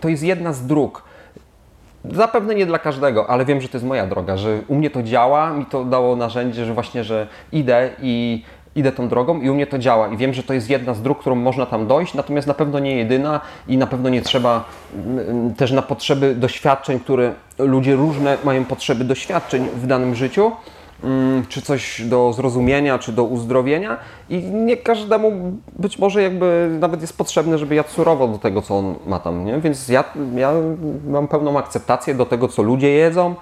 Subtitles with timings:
[0.00, 1.02] To jest jedna z dróg.
[2.04, 5.02] Zapewne nie dla każdego, ale wiem, że to jest moja droga, że u mnie to
[5.02, 8.42] działa, mi to dało narzędzie, że właśnie, że idę i
[8.76, 11.02] idę tą drogą i u mnie to działa i wiem, że to jest jedna z
[11.02, 14.64] dróg, którą można tam dojść, natomiast na pewno nie jedyna i na pewno nie trzeba
[15.56, 20.52] też na potrzeby doświadczeń, które ludzie różne mają potrzeby doświadczeń w danym życiu,
[21.48, 23.96] czy coś do zrozumienia, czy do uzdrowienia
[24.30, 25.32] i nie każdemu
[25.78, 29.44] być może jakby nawet jest potrzebne, żeby jadł surowo do tego, co on ma tam,
[29.44, 29.60] nie?
[29.60, 30.04] Więc ja,
[30.36, 30.52] ja
[31.06, 33.34] mam pełną akceptację do tego, co ludzie jedzą.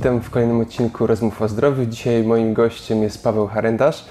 [0.00, 1.86] Witam w kolejnym odcinku Rozmów o Zdrowiu.
[1.86, 4.04] Dzisiaj moim gościem jest Paweł Harendarz.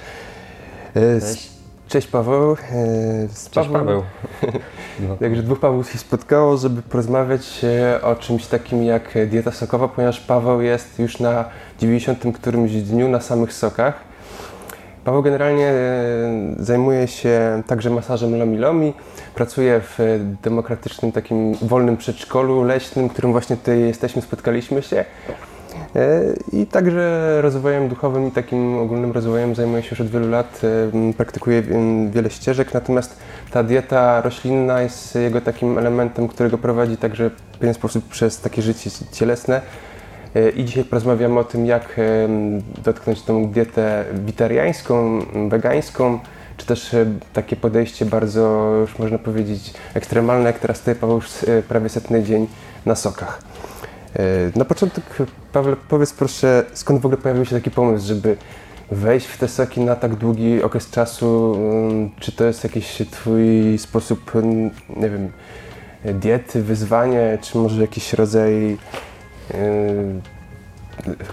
[0.96, 1.50] E, Cześć.
[1.88, 2.52] Cześć Paweł.
[2.52, 2.56] E,
[3.28, 4.04] Z Cześć Paweł.
[5.00, 5.16] No.
[5.16, 10.20] Także dwóch Pawłów się spotkało, żeby porozmawiać e, o czymś takim jak dieta sokowa, ponieważ
[10.20, 11.46] Paweł jest już na
[11.80, 13.94] 90 którymś dniu na samych sokach.
[15.04, 15.74] Paweł generalnie
[16.58, 18.94] zajmuje się także masażem Lomi Lomi.
[19.36, 25.06] Pracuje w demokratycznym takim wolnym przedszkolu leśnym, w którym właśnie tutaj jesteśmy, spotkaliśmy się.
[25.96, 26.22] E,
[26.54, 30.62] I także rozwojem duchowym i takim ogólnym rozwojem zajmuje się już od wielu lat.
[30.64, 30.92] e,
[31.72, 33.18] m, wiele ścieżek, natomiast
[33.52, 38.62] ta dieta roślinna jest jego takim elementem, którego prowadzi także w pewien sposób przez takie
[38.62, 39.62] życie cielesne.
[40.36, 42.00] E, I dzisiaj porozmawiamy o tym, jak
[42.84, 46.20] dotknąć tą dietę witariańską, wegańską,
[46.58, 46.96] czy też
[47.34, 51.30] takie podejście bardzo, już można powiedzieć, ekstremalne, jak teraz Paweł już
[51.68, 52.48] prawie setny dzień
[52.86, 53.42] na sokach.
[54.16, 54.22] E,
[54.56, 55.04] Na początek,
[55.54, 58.38] Paweł, powiedz proszę, skąd w ogóle pojawił się taki pomysł, żeby
[58.92, 61.56] wejść w te soki na tak długi okres czasu?
[61.58, 64.32] Mm, Czy to jest jakiś Twój sposób,
[64.98, 65.32] nie wiem,
[66.06, 68.78] diety, wyzwanie, czy może jakiś rodzaj
[69.54, 69.58] e,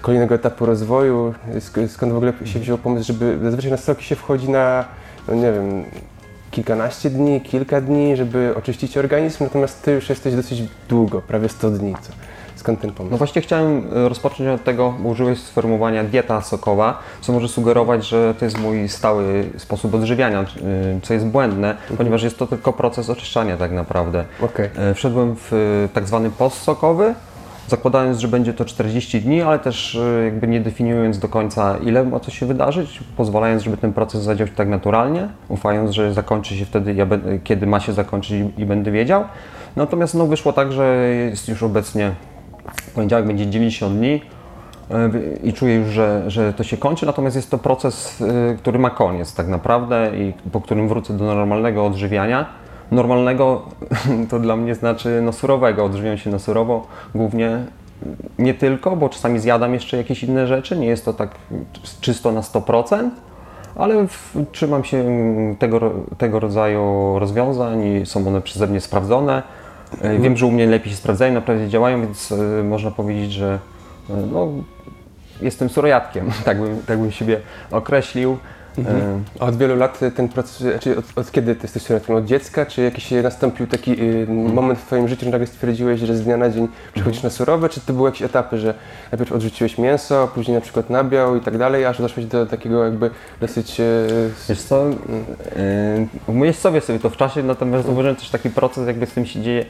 [0.02, 1.34] kolejnego etapu rozwoju?
[1.54, 4.84] Sk- Skąd w ogóle się wziął pomysł, żeby zazwyczaj na soki się wchodzi na,
[5.28, 5.84] no nie wiem,
[6.50, 11.70] kilkanaście dni, kilka dni, żeby oczyścić organizm, natomiast Ty już jesteś dosyć długo, prawie 100
[11.70, 11.94] dni.
[12.00, 12.12] Co?
[12.66, 13.10] Skąd ten pomysł?
[13.10, 18.08] No właśnie chciałem e, rozpocząć od tego, bo użyłeś sformułowania dieta sokowa, co może sugerować,
[18.08, 20.46] że to jest mój stały sposób odżywiania, y,
[21.02, 24.24] co jest błędne, ponieważ jest to tylko proces oczyszczania tak naprawdę.
[24.40, 24.70] Okej.
[24.76, 27.14] E, Wszedłem w e, tak zwany post sokowy,
[27.68, 32.04] zakładając, że będzie to 40 dni, ale też e, jakby nie definiując do końca ile
[32.04, 36.56] ma to się wydarzyć, pozwalając, żeby ten proces zadział się tak naturalnie, ufając, że zakończy
[36.56, 37.06] się wtedy, ja
[37.44, 39.24] kiedy ma się zakończyć i, i będę wiedział.
[39.76, 42.12] Natomiast no, wyszło tak, że jest już obecnie
[42.94, 44.22] poniedziałek będzie 90 dni
[44.90, 45.10] e,
[45.42, 48.90] i czuję już, że, że to się kończy, natomiast jest to proces, e, który ma
[48.90, 52.46] koniec tak naprawdę i po którym wrócę do normalnego odżywiania.
[52.90, 53.62] Normalnego
[54.30, 57.64] to dla mnie znaczy no, surowego, odżywiam się na surowo, głównie
[58.38, 61.30] nie tylko, bo czasami zjadam jeszcze jakieś inne rzeczy, nie jest to tak
[62.00, 63.10] czysto na 100%,
[63.76, 65.04] ale w, trzymam się
[65.58, 69.42] tego, tego rodzaju rozwiązań i są one przeze mnie sprawdzone.
[70.02, 73.58] E, Wiem, że u mnie lepiej się sprawdzają, naprawdę działają, więc e, można powiedzieć, że
[74.10, 74.48] e, no,
[75.42, 78.38] jestem surojatkiem, tak bym, tak bym siebie określił.
[78.78, 82.16] E, A od wielu lat ten proces, czy od, od kiedy Ty jesteś surowcem?
[82.16, 82.66] Od dziecka?
[82.66, 86.36] Czy jakiś nastąpił taki y, moment w Twoim życiu, że nagle stwierdziłeś, że z dnia
[86.36, 87.68] na dzień przechodzisz na surowe?
[87.68, 88.74] Czy to były jakieś etapy, że
[89.12, 93.10] najpierw odrzuciłeś mięso, później na przykład nabiał i tak dalej, aż doszłeś do takiego jakby
[93.40, 93.80] dosyć...
[93.80, 94.94] y, Wiesz co, yy,
[96.26, 99.64] umiejscowię sobie to w czasie, natomiast zauważyłem też taki proces, jakby z tym się dzieje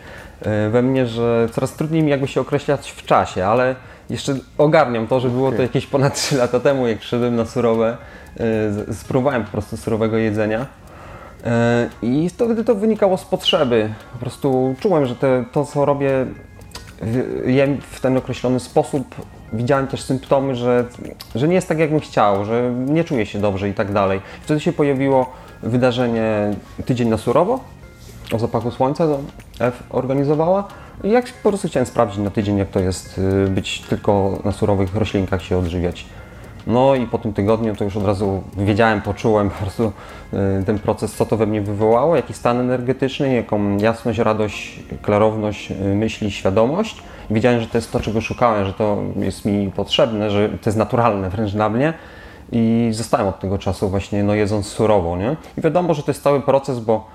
[0.71, 3.75] we mnie, że coraz trudniej mi jakby się określać w czasie, ale
[4.11, 5.66] jeszcze ogarniam to, że było to Okej.
[5.66, 7.97] jakieś ponad 3 lata temu, jak szedłem na surowe,
[8.93, 10.67] spróbowałem po prostu surowego jedzenia.
[11.45, 11.51] Yy,
[12.03, 13.95] I wtedy to wynikało z potrzeby.
[14.13, 16.27] Po prostu czułem, że te, to, co robię,
[17.47, 19.15] jem w ten określony sposób.
[19.53, 20.85] Widziałem też symptomy, że,
[21.35, 24.21] że nie jest tak, jakbym chciał, że nie czuję się dobrze i tak dalej.
[24.43, 25.33] Wtedy się pojawiło
[25.63, 27.60] wydarzenie Tydzień na Surowo
[28.33, 29.19] o zapachu słońca, to
[29.60, 30.69] F organizowała.
[31.05, 34.53] I jak po prostu chciałem sprawdzić na tydzień, jak to jest y, być tylko na
[34.53, 36.07] surowych roślinkach się odżywiać.
[36.66, 39.92] No i po tym tygodniu to już od razu wiedziałem, poczułem po prostu
[40.60, 45.71] y, ten proces, co to we mnie wywołało, jaki stan energetyczny, jaką jasność, radość, klarowność
[45.71, 47.03] y, myśli, świadomość.
[47.30, 50.78] Wiedziałem, że to jest to, czego szukałem, że to jest mi potrzebne, że to jest
[50.78, 51.95] naturalne wręcz dla mnie.
[52.53, 55.36] I zostałem od tego czasu właśnie no, jedząc surowo, nie?
[55.59, 57.07] I wiadomo, że to jest cały proces, bo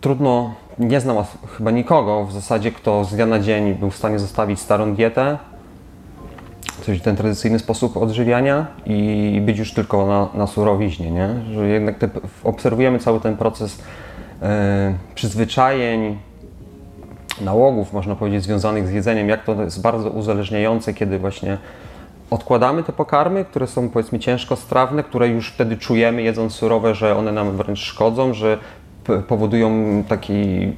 [0.00, 1.16] trudno, nie znam
[1.56, 5.38] chyba nikogo w zasadzie, kto z dnia na dzień był w stanie zostawić starą dietę,
[6.80, 11.28] coś ten tradycyjny sposób odżywiania i być już tylko na, na surowiźnie, nie?
[11.54, 12.08] Że jednak te,
[12.44, 13.82] obserwujemy cały ten proces
[14.42, 16.18] e, przyzwyczajeń,
[17.40, 21.58] nałogów, można powiedzieć, związanych z jedzeniem, jak to jest bardzo uzależniające, kiedy właśnie
[22.30, 27.32] odkładamy te pokarmy, które są powiedzmy ciężkostrawne, które już wtedy czujemy jedząc surowe, że one
[27.32, 28.58] nam wręcz szkodzą, że
[29.28, 29.70] powodują
[30.08, 30.72] taki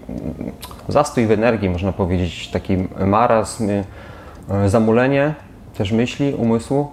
[0.88, 2.76] zastój w energii, można powiedzieć, taki
[3.06, 3.84] marazm, y,
[4.66, 5.34] zamulenie
[5.78, 6.90] też myśli, umysłu,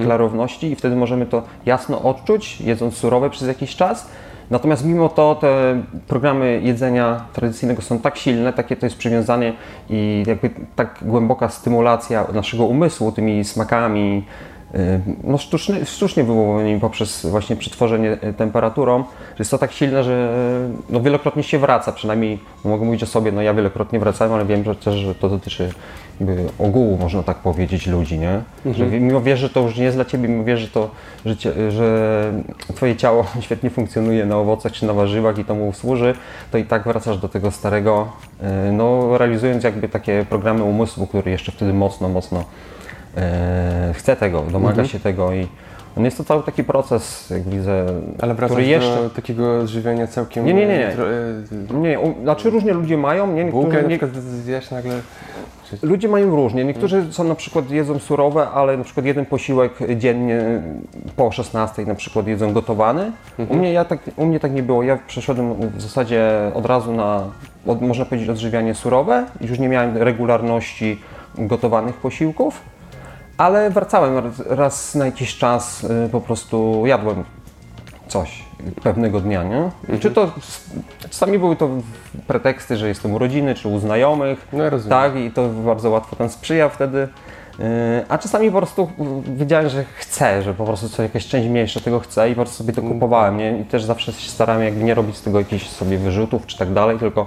[0.00, 4.08] y, klarowności i wtedy możemy to jasno odczuć, jedząc surowe przez jakiś czas.
[4.50, 9.52] Natomiast mimo to te programy jedzenia tradycyjnego są tak silne, takie to jest przywiązanie
[9.90, 14.24] i jakby tak głęboka stymulacja naszego umysłu tymi smakami,
[14.74, 18.98] y, no sztuczny, sztucznie wywołanymi poprzez właśnie przetworzenie y, temperaturą,
[19.28, 20.28] że jest to tak silne, że
[20.90, 24.64] no wielokrotnie się wraca, przynajmniej mogę mówić o sobie, no ja wielokrotnie wracałem, ale wiem,
[24.64, 25.70] że też że to dotyczy
[26.58, 28.40] ogółu, można tak powiedzieć, ludzi, nie?
[28.74, 30.90] Że mimo wiesz, że to już nie jest dla Ciebie, mimo wiesz, że, to,
[31.26, 32.32] że, cie, że
[32.74, 36.14] Twoje ciało świetnie funkcjonuje na owocach czy na warzywach i to mu służy,
[36.50, 38.08] to i tak wracasz do tego starego,
[38.68, 42.44] y, no realizując jakby takie programy umysłu, który jeszcze wtedy mocno, mocno
[43.16, 45.48] e, chce tego, domaga się tego i
[45.96, 47.86] no jest to cały taki proces, jak widzę,
[48.20, 48.96] Ale który jeszcze...
[49.02, 50.46] do takiego odżywiania całkiem...
[50.46, 50.88] Nie, nie, nie, nie.
[50.88, 53.44] e, Nie, u, znaczy różnie ludzie mają, nie?
[53.44, 55.00] Bułkę Niektórzy, na nie, przykład zjesz nagle...
[55.82, 56.64] Ludzie mają różnie.
[56.64, 60.40] Niektórzy są na przykład jedzą surowe, ale na przykład jeden posiłek dziennie
[61.16, 63.12] po 16 na przykład jedzą gotowany.
[63.48, 64.82] U, mnie, ja tak, u mnie tak nie było.
[64.82, 67.24] Ja przeszedłem w zasadzie od razu na,
[67.66, 69.26] od, można powiedzieć, odżywianie surowe.
[69.40, 71.00] Już nie miałem regularności
[71.38, 72.60] gotowanych posiłków.
[73.36, 77.24] Ale wracałem raz- raz na jakiś czas, y, po prostu jadłem
[78.08, 78.44] coś
[78.82, 79.70] pewnego dnia, nie?
[80.00, 80.32] Czy to
[81.10, 81.68] czasami były to
[82.26, 84.46] preteksty, że jestem urodziny, czy u znajomych,
[84.88, 87.08] No tak, i to bardzo łatwo tam sprzyja wtedy.
[87.58, 87.64] Yy,
[88.08, 88.88] A czasami po prostu
[89.26, 92.40] yy, wiedziałem, że chcę, że po prostu co jakaś część mniejsza tego chcę i po
[92.40, 93.58] prostu sobie to kupowałem, nie?
[93.58, 96.72] I też zawsze się starałem jakby nie robić z tego jakichś sobie wyrzutów czy tak
[96.72, 97.26] dalej, tylko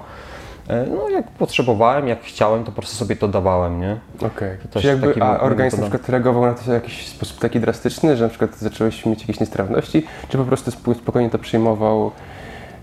[0.70, 3.98] no jak potrzebowałem, jak chciałem, to po prostu sobie to dawałem, nie?
[4.22, 4.58] Okej.
[4.84, 5.98] jakby, taki a organizm na metoda.
[5.98, 9.40] przykład reagował na to w jakiś sposób taki drastyczny, że na przykład zacząłeś mieć jakieś
[9.40, 12.12] niestrawności, czy po prostu sp- spokojnie to przyjmował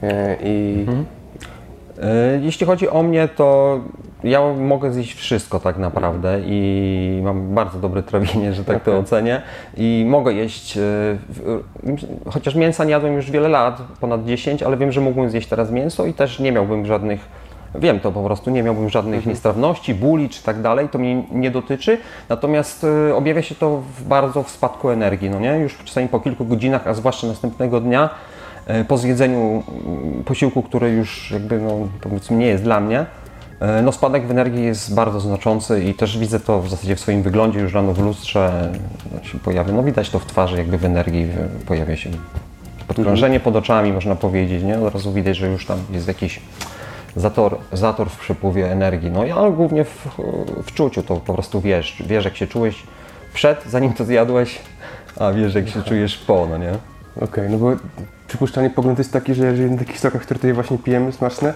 [0.02, 0.80] e, i...
[0.80, 1.04] Mhm.
[2.02, 3.80] E, Jeśli chodzi o mnie, to
[4.24, 9.42] ja mogę zjeść wszystko tak naprawdę i mam bardzo dobre trawienie, że tak to ocenię.
[9.76, 10.80] I mogę jeść, e,
[12.30, 15.70] chociaż mięsa nie jadłem już wiele lat, ponad 10, ale wiem, że mógłbym zjeść teraz
[15.70, 17.41] mięso i też nie miałbym żadnych,
[17.74, 21.50] wiem to po prostu, nie miałbym żadnych niestrawności, bóli czy tak dalej, to mnie nie
[21.50, 21.98] dotyczy.
[22.28, 25.58] Natomiast e, objawia się to w bardzo w spadku energii, no nie?
[25.58, 28.10] Już czasami po kilku godzinach, a zwłaszcza następnego dnia,
[28.66, 33.06] e, po zjedzeniu mm, posiłku, który już jakby, no, powiedzmy, nie jest dla mnie,
[33.60, 37.00] e, no spadek w energii jest bardzo znaczący i też widzę to w zasadzie w
[37.00, 38.72] swoim wyglądzie już rano w lustrze
[39.14, 41.28] no, się pojawia, no widać to w twarzy jakby w energii
[41.66, 42.10] pojawia się
[42.96, 44.80] podkrążenie pod oczami można powiedzieć, nie?
[44.80, 46.40] Od razu widać, że już tam jest jakiś
[47.16, 50.08] zator, zator w przepływie energii, no ja głównie w,
[50.64, 52.82] w czuciu to po prostu wiesz, wiesz jak się czułeś
[53.34, 54.58] przed, zanim to zjadłeś,
[55.16, 56.72] a wiesz jak się czujesz po, no nie?
[57.20, 57.72] Okej, no bo
[58.28, 61.54] przypuszczalnie pogląd jest taki, że jeżeli na takich sokach, które tutaj właśnie pijemy, smaczne,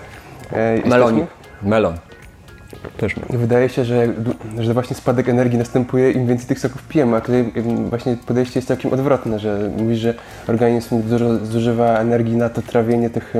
[0.53, 1.26] e, jesteśmy- Melonik.
[1.62, 1.94] Melon.
[2.97, 4.09] Też Wydaje się, że,
[4.59, 7.52] że właśnie spadek energii następuje im więcej tych soków pijemy, a tutaj
[7.88, 10.14] właśnie podejście jest całkiem odwrotne, że mówisz, że
[10.49, 13.35] organizm dużo zużywa energii na to trawienie tych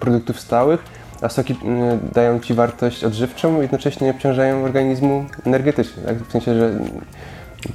[0.00, 0.84] produktów stałych,
[1.22, 6.16] a soki ym, dają Ci wartość odżywczą, jednocześnie nie obciążają organizmu energetycznie, tak?
[6.16, 6.70] w sensie, że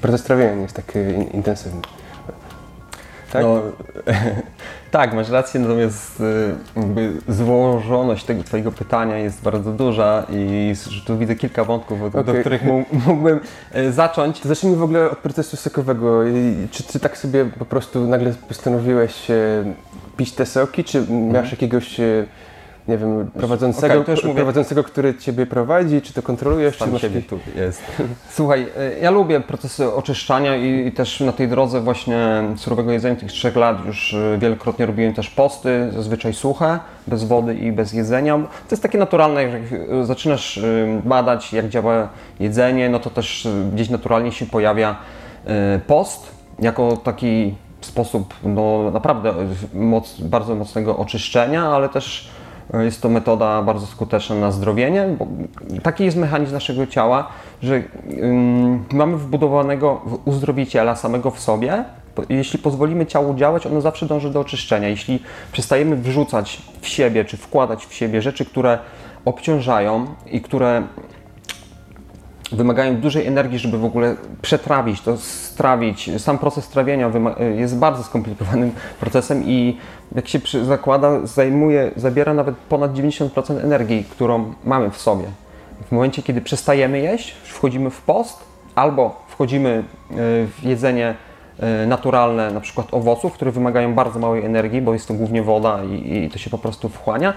[0.01, 1.82] proces trawienia nie jest tak y, in, intensywny.
[3.34, 3.44] Tak?
[3.44, 3.62] No,
[4.92, 10.74] tak, masz rację, natomiast y, jakby złożoność tego Twojego pytania jest bardzo duża i
[11.06, 13.39] tu widzę kilka wątków, od- do których mógł- mógłbym
[13.75, 14.44] y, zacząć.
[14.44, 16.22] Zacznijmy w ogóle od procesu sokowego.
[16.72, 19.27] Czy ty tak sobie po prostu nagle postanowiłeś
[20.18, 22.25] pić te soki, czy miałeś jakiegoś, e,
[22.88, 24.36] nie wiem, prowadzącego, już mówię.
[24.36, 27.82] prowadzącego, który ciebie prowadzi, czy to kontrolujesz, czy Sam masz siebie tu jest.
[28.29, 33.15] Słuchaj, y, ja lubię procesy oczyszczania i, i też na tej drodze właśnie surowego jedzenia
[33.15, 37.94] tych trzech lat już y, wielokrotnie robiłem też posty, zazwyczaj suche, bez wody i bez
[37.94, 38.38] jedzenia.
[38.38, 40.60] To jest takie naturalne, jak y, zaczynasz
[41.03, 44.96] badać jak działa jedzenie, no to też gdzieś naturalnie się pojawia
[45.88, 49.34] post jako taki sposób no, naprawdę
[49.74, 52.29] moc, bardzo mocnego oczyszczenia, ale też
[52.74, 55.27] jest to metoda bardzo skuteczna na zdrowienie, bo
[55.83, 57.27] taki jest mechanizm naszego ciała,
[57.62, 57.83] że
[58.93, 61.83] mamy wbudowanego uzdrowiciela samego w sobie.
[62.29, 64.89] Jeśli pozwolimy ciału działać, ono zawsze dąży do oczyszczenia.
[64.89, 65.19] Jeśli
[65.51, 68.79] przestajemy wrzucać w siebie, czy wkładać w siebie rzeczy, które
[69.25, 70.83] obciążają i które
[72.51, 76.10] wymagają dużej energii, żeby w ogóle przetrawić to, strawić.
[76.18, 77.12] Sam proces trawienia
[77.56, 79.77] jest bardzo skomplikowanym procesem i
[80.16, 85.25] jak się zakłada, zajmuje, zabiera nawet ponad 90% energii, którą mamy w sobie.
[85.88, 88.44] W momencie, kiedy przestajemy jeść, wchodzimy w post
[88.75, 90.16] albo wchodzimy e,
[90.48, 91.16] w jedzenie
[91.60, 95.84] e, naturalne, na przykład owoców, które wymagają bardzo małej energii, bo jest to głównie woda
[95.84, 97.34] i, i to się po prostu wchłania,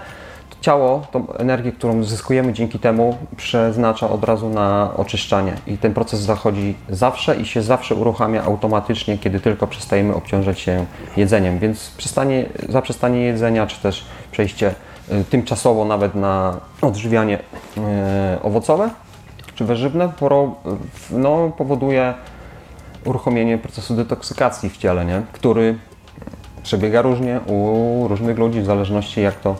[0.61, 5.53] ciało tą energię, którą zyskujemy dzięki temu, przeznacza od razu na oczyszczanie.
[5.67, 10.85] I ten proces zachodzi zawsze i się zawsze uruchamia automatycznie, kiedy tylko przestajemy obciążać się
[11.17, 11.59] jedzeniem.
[11.59, 14.75] Więc przestanie, zaprzestanie jedzenia, czy też przejście
[15.11, 18.89] y, tymczasowo nawet na odżywianie y, owocowe
[19.55, 20.11] czy warzywne
[21.11, 22.13] no, powoduje
[23.05, 25.21] uruchomienie procesu detoksykacji w ciele, nie?
[25.31, 25.75] który
[26.63, 29.55] przebiega różnie u różnych ludzi w zależności jak to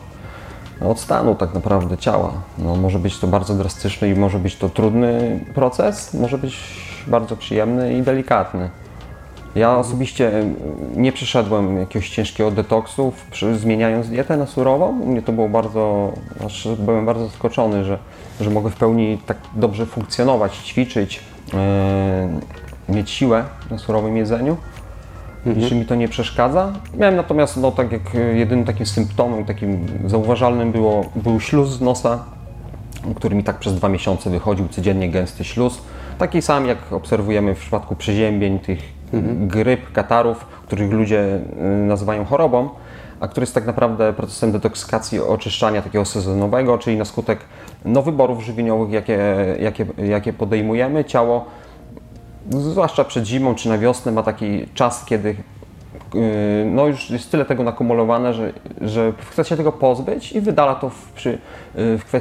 [0.84, 2.32] od stanu tak naprawdę ciała.
[2.58, 6.56] No, może być to bardzo drastyczny i może być to trudny proces, może być
[7.06, 8.70] bardzo przyjemny i delikatny.
[9.54, 10.32] Ja osobiście
[10.96, 13.12] nie przeszedłem jakiegoś ciężkiego detoksu,
[13.56, 14.92] zmieniając dietę na surową.
[14.92, 16.12] Mnie to było bardzo,
[16.78, 17.98] byłem bardzo zaskoczony, że,
[18.40, 21.20] że mogę w pełni tak dobrze funkcjonować, ćwiczyć,
[22.88, 24.56] yy, mieć siłę na surowym jedzeniu
[25.46, 26.72] i że mi to nie przeszkadza.
[26.98, 31.80] Miałem natomiast, no tak jak y, jedynym takim symptomem, takim zauważalnym było, był śluz z
[31.80, 32.24] nosa,
[33.16, 35.82] który mi tak przez dwa miesiące wychodził, codziennie gęsty śluz.
[36.18, 38.78] Taki sam jak obserwujemy w przypadku przeziębień, tych
[39.40, 42.68] gryp, katarów, których ludzie y, nazywają chorobą,
[43.20, 47.38] a który jest tak naprawdę procesem detoksykacji, oczyszczania takiego sezonowego, czyli na skutek
[47.84, 49.18] no, wyborów żywieniowych, jakie,
[49.60, 51.46] jakie, jakie podejmujemy, ciało
[52.50, 55.36] zwłaszcza przed zimą czy na wiosnę ma taki czas, kiedy
[56.64, 60.90] no już jest tyle tego nakumulowane, że, że chce się tego pozbyć i wydala to
[60.90, 61.38] w, przy, yy,
[61.98, 62.20] w, yy,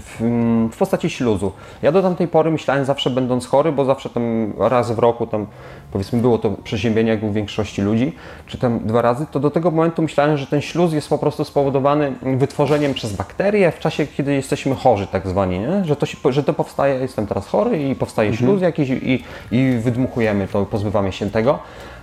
[0.00, 1.52] w, mm, w postaci śluzu.
[1.82, 5.46] Ja do tamtej pory myślałem zawsze będąc chory, bo zawsze tam raz w roku tam
[5.92, 8.12] powiedzmy było to przeziębienie jak u większości ludzi,
[8.46, 11.44] czy tam dwa razy, to do tego momentu myślałem, że ten śluz jest po prostu
[11.44, 15.84] spowodowany wytworzeniem przez bakterie w czasie, kiedy jesteśmy chorzy tak zwani, nie?
[15.84, 19.78] Że, to się, że to powstaje, jestem teraz chory i powstaje śluz jakiś i, i
[19.82, 21.58] wydmuchujemy to, pozbywamy się tego.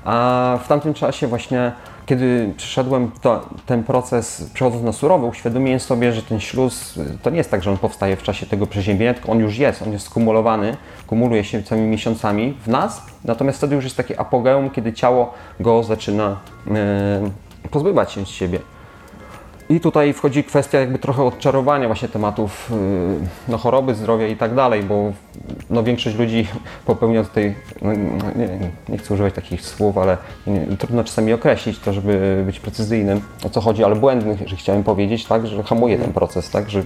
[0.09, 1.71] A w tamtym czasie właśnie,
[2.05, 7.29] kiedy przeszedłem to, ten proces, przechodząc na surowy, uświadomiłem sobie, że ten śluz y, to
[7.29, 9.91] nie jest tak, że on powstaje w czasie tego przeziębienia, tylko on już jest, on
[9.91, 14.93] jest skumulowany, kumuluje się całymi miesiącami w nas, natomiast wtedy już jest takie apogeum, kiedy
[14.93, 16.37] ciało go zaczyna
[17.65, 18.59] y, pozbywać się z siebie.
[19.69, 24.55] I tutaj wchodzi kwestia jakby trochę odczarowania właśnie tematów yy, no, choroby, zdrowia i tak
[24.55, 25.11] dalej, bo
[25.69, 26.47] no, większość ludzi
[26.85, 27.93] popełnia tutaj, no,
[28.35, 33.21] nie, nie chcę używać takich słów, ale nie, trudno czasami określić to, żeby być precyzyjnym,
[33.45, 36.83] o co chodzi, ale błędnych, że chciałem powiedzieć, tak, że hamuje ten proces, tak, że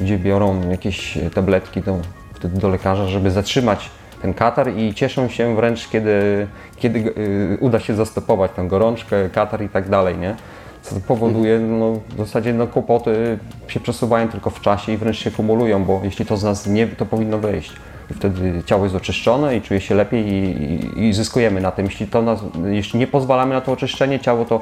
[0.00, 1.98] ludzie biorą jakieś tabletki do,
[2.34, 3.90] wtedy do lekarza, żeby zatrzymać
[4.22, 6.46] ten katar i cieszą się wręcz, kiedy,
[6.76, 10.36] kiedy yy, uda się zastopować tę gorączkę, katar i tak dalej, nie?
[10.82, 15.30] Co powoduje, no, w zasadzie no, kłopoty się przesuwają tylko w czasie i wręcz się
[15.30, 17.72] kumulują, bo jeśli to z nas nie, to powinno wyjść.
[18.10, 20.62] I wtedy ciało jest oczyszczone i czuje się lepiej i,
[20.98, 21.86] i, i zyskujemy na tym.
[21.86, 24.60] Jeśli, to nas, jeśli nie pozwalamy na to oczyszczenie, ciało to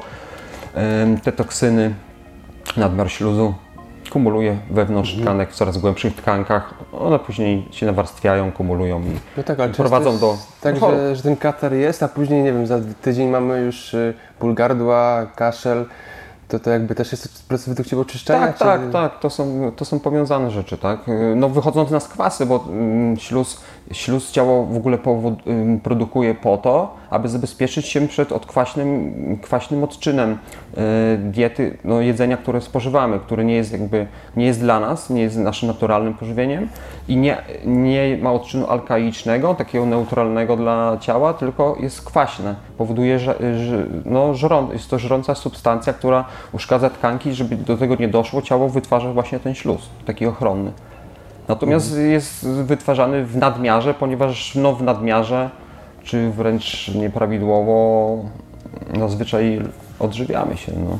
[1.23, 1.93] te toksyny,
[2.77, 3.53] nadmiar śluzu
[4.09, 6.73] kumuluje wewnątrz tkanek, w coraz głębszych tkankach.
[6.91, 11.35] One później się nawarstwiają, kumulują i No tak, ale prowadzą do Tak, że, że ten
[11.35, 15.85] katar jest, a później, nie wiem, za tydzień mamy już y, ból gardła, kaszel.
[16.49, 18.47] To to jakby też jest proces według Ciebie oczyszczenia?
[18.47, 20.99] Tak, czy- tak, tak, to są, to są powiązane rzeczy, tak.
[21.35, 25.33] No wychodząc na skwasy, bo mm, śluz, śluz ciało w ogóle powod,
[25.83, 30.77] produkuje po to, aby zabezpieczyć się przed odkwaśnym kwaśnym odczynem y,
[31.17, 35.37] diety, no, jedzenia, które spożywamy, które nie jest jakby, nie jest dla nas, nie jest
[35.37, 36.67] naszym naturalnym pożywieniem
[37.07, 42.55] i nie, nie ma odczynu alkaicznego, takiego neutralnego dla ciała, tylko jest kwaśne.
[42.77, 47.95] Powoduje, że, że no, żrą, jest to żrąca substancja, która uszkadza tkanki, żeby do tego
[47.95, 50.71] nie doszło, ciało wytwarza właśnie ten śluz, taki ochronny.
[51.47, 55.49] Natomiast jest wytwarzany w nadmiarze, ponieważ no, w nadmiarze,
[56.03, 58.17] czy wręcz nieprawidłowo,
[58.99, 59.61] zazwyczaj
[59.99, 60.71] odżywiamy się.
[60.75, 60.97] No.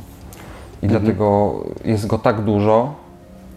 [0.82, 1.54] I dlatego
[1.86, 2.94] jest go tak dużo,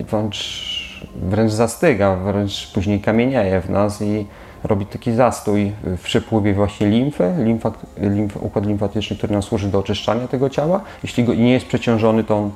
[0.01, 4.27] wręcz, wręcz zastyga, wręcz później kamienieje w nas i
[4.65, 9.79] robi taki zastój w przepływie właśnie limfy, limfa, limf, układ limfatyczny, który nam służy do
[9.79, 10.81] oczyszczania tego ciała.
[11.03, 12.51] Jeśli go nie jest przeciążony, to on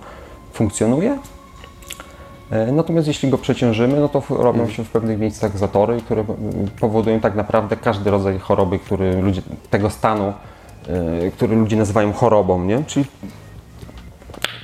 [0.53, 1.19] funkcjonuje.
[2.51, 6.25] E, Natomiast jeśli go przeciążymy, no to robią się w pewnych miejscach zatory, które
[6.81, 10.33] powodują tak naprawdę każdy rodzaj choroby, który ludzie, tego stanu,
[10.89, 12.85] e, który ludzie nazywają chorobą, nie?
[12.85, 13.07] Czyli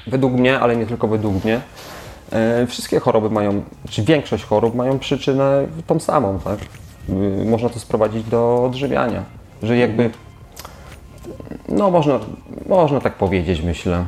[0.06, 1.60] według mnie, ale nie tylko według mnie,
[2.32, 6.58] e, wszystkie choroby mają, czy większość chorób mają przyczynę tą samą, tak?
[7.08, 9.22] Y, można to sprowadzić do odżywiania.
[9.62, 10.10] Że jakby,
[11.68, 12.18] no można,
[12.68, 14.04] można tak powiedzieć, myślę.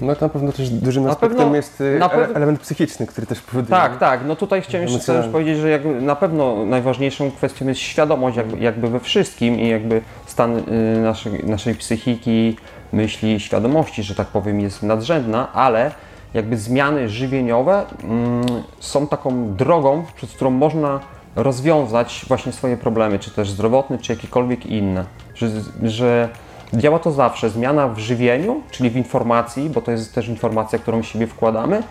[0.00, 3.26] No to na pewno też dużym Na aspektem pewno- jest y, pewno- element psychiczny, który
[3.26, 3.70] też powoduje.
[3.80, 4.20] Tak, tak.
[4.26, 8.58] No tutaj chciałem jeszcze też powiedzieć, że jakby na pewno najważniejszą kwestią jest świadomość jakby,
[8.58, 10.62] jakby we wszystkim i jakby stan y,
[11.02, 12.56] naszej, naszej psychiki,
[12.92, 15.90] myśli, świadomości, że tak powiem, jest nadrzędna, ale
[16.34, 18.44] jakby zmiany żywieniowe mm,
[18.80, 21.00] są taką drogą, przez którą można
[21.36, 25.04] rozwiązać właśnie swoje problemy, czy też zdrowotne, czy jakiekolwiek inne.
[25.34, 25.50] Że,
[25.82, 26.28] że
[26.74, 27.50] działa to zawsze.
[27.50, 31.82] Zmiana w żywieniu, czyli w informacji, bo to jest też informacja, którą siebie wkładamy,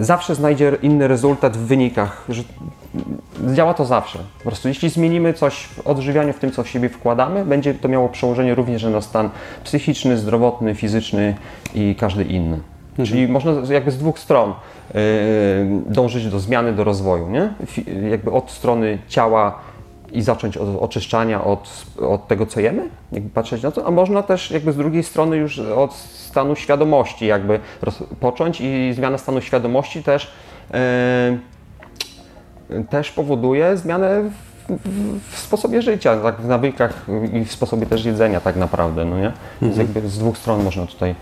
[0.00, 2.24] zawsze znajdzie inny rezultat w wynikach.
[2.28, 2.42] Że
[3.54, 4.18] działa to zawsze.
[4.38, 7.88] Po prostu jeśli zmienimy coś w odżywianiu, w tym, co w siebie wkładamy, będzie to
[7.88, 9.30] miało przełożenie również na stan
[9.64, 11.36] psychiczny, zdrowotny, fizyczny
[11.74, 12.60] i każdy inny.
[12.96, 14.54] Czyli można jakby z dwóch stron
[14.94, 15.00] yy,
[15.86, 17.52] dążyć do zmiany, do rozwoju, nie?
[18.10, 19.58] Jakby od strony ciała
[20.12, 24.22] i zacząć od oczyszczania od, od tego, co jemy, jakby patrzeć na to, a można
[24.22, 30.02] też jakby z drugiej strony już od stanu świadomości jakby rozpocząć i zmiana stanu świadomości
[30.02, 30.32] też
[30.70, 30.78] yy,
[32.90, 34.32] też powoduje zmianę w,
[34.68, 39.18] w, w sposobie życia, tak, w nawykach i w sposobie też jedzenia tak naprawdę, no
[39.18, 39.32] nie?
[39.62, 41.14] Więc jakby z dwóch stron można tutaj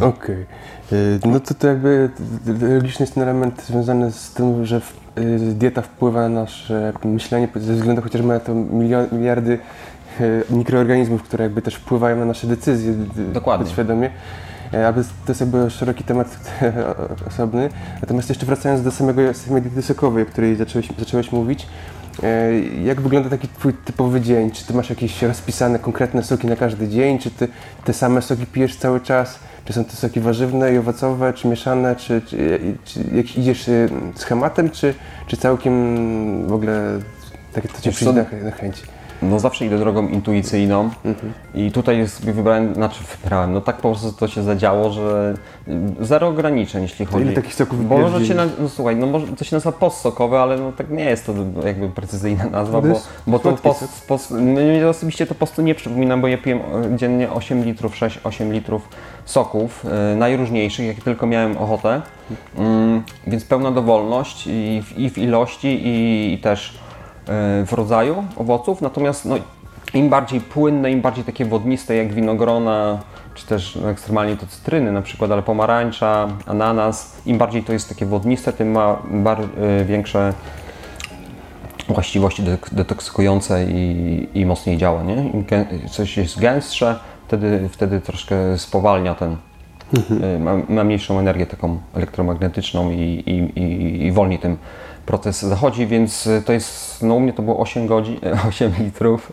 [0.00, 0.46] Okej.
[0.92, 2.10] Y, No to, to jakby
[2.46, 4.76] d- d- logiczny jest ten element związany z tym, że
[5.18, 8.54] y, dieta wpływa na nasze myślenie ze względu chociażby na to
[9.12, 9.58] miliardy
[10.20, 12.92] y, mikroorganizmów, które jakby też wpływają na nasze decyzje
[13.32, 13.64] Dokładnie.
[13.66, 14.10] podświadomie.
[14.88, 16.38] Aby to jest jakby szeroki temat
[17.28, 17.68] osobny.
[18.00, 21.66] Natomiast jeszcze wracając do samego, samej diety sokowej, o której zacząłeś, zacząłeś mówić,
[22.84, 24.50] jak wygląda taki twój typowy dzień?
[24.50, 27.18] Czy ty masz jakieś rozpisane konkretne soki na każdy dzień?
[27.18, 27.48] Czy ty
[27.84, 29.38] te same soki pijesz cały czas?
[29.64, 31.96] Czy są to soki warzywne i owocowe, czy mieszane?
[31.96, 34.94] Czy, czy, czy jak idziesz y, schematem, czy,
[35.26, 36.98] czy całkiem w ogóle
[37.52, 38.82] takie to cię przyjdzie na, na chęć?
[39.22, 40.90] No zawsze idę drogą intuicyjną.
[41.54, 45.34] I tutaj sobie wybrałem, znaczy wybrałem, no tak po prostu to się zadziało, że
[46.00, 47.24] zero ograniczeń, jeśli chodzi.
[47.24, 50.40] ile takich soków Bo może się, na, no słuchaj, no może to się nazywa postsokowe,
[50.40, 54.88] ale no tak nie jest to jakby precyzyjna nazwa, bo, bo to post, post, mnie
[54.88, 56.60] osobiście to postu nie przypominam, bo ja piłem
[56.94, 58.88] e, dziennie 8 litrów, 6-8 litrów
[59.24, 62.02] soków, e, najróżniejszych, jakie tylko miałem ochotę,
[62.56, 66.78] mm, więc pełna dowolność i w, i w ilości i, i też
[67.66, 69.36] w rodzaju owoców, natomiast no,
[69.94, 72.98] im bardziej płynne, im bardziej takie wodniste jak winogrona,
[73.34, 78.06] czy też ekstremalnie to cytryny na przykład, ale pomarańcza, ananas, im bardziej to jest takie
[78.06, 78.98] wodniste, tym ma
[79.80, 80.32] y, większe
[81.88, 85.14] właściwości de- detoksykujące i, i mocniej działa, nie?
[85.14, 85.44] Im
[85.90, 89.36] coś jest gęstsze, wtedy, wtedy troszkę spowalnia ten,
[90.34, 94.56] y, ma, ma mniejszą energię taką elektromagnetyczną i, i, i, i wolniej ten
[95.08, 98.16] proces zachodzi, więc y, to jest, no u mnie to było 8 godzin,
[98.48, 99.32] 8 litrów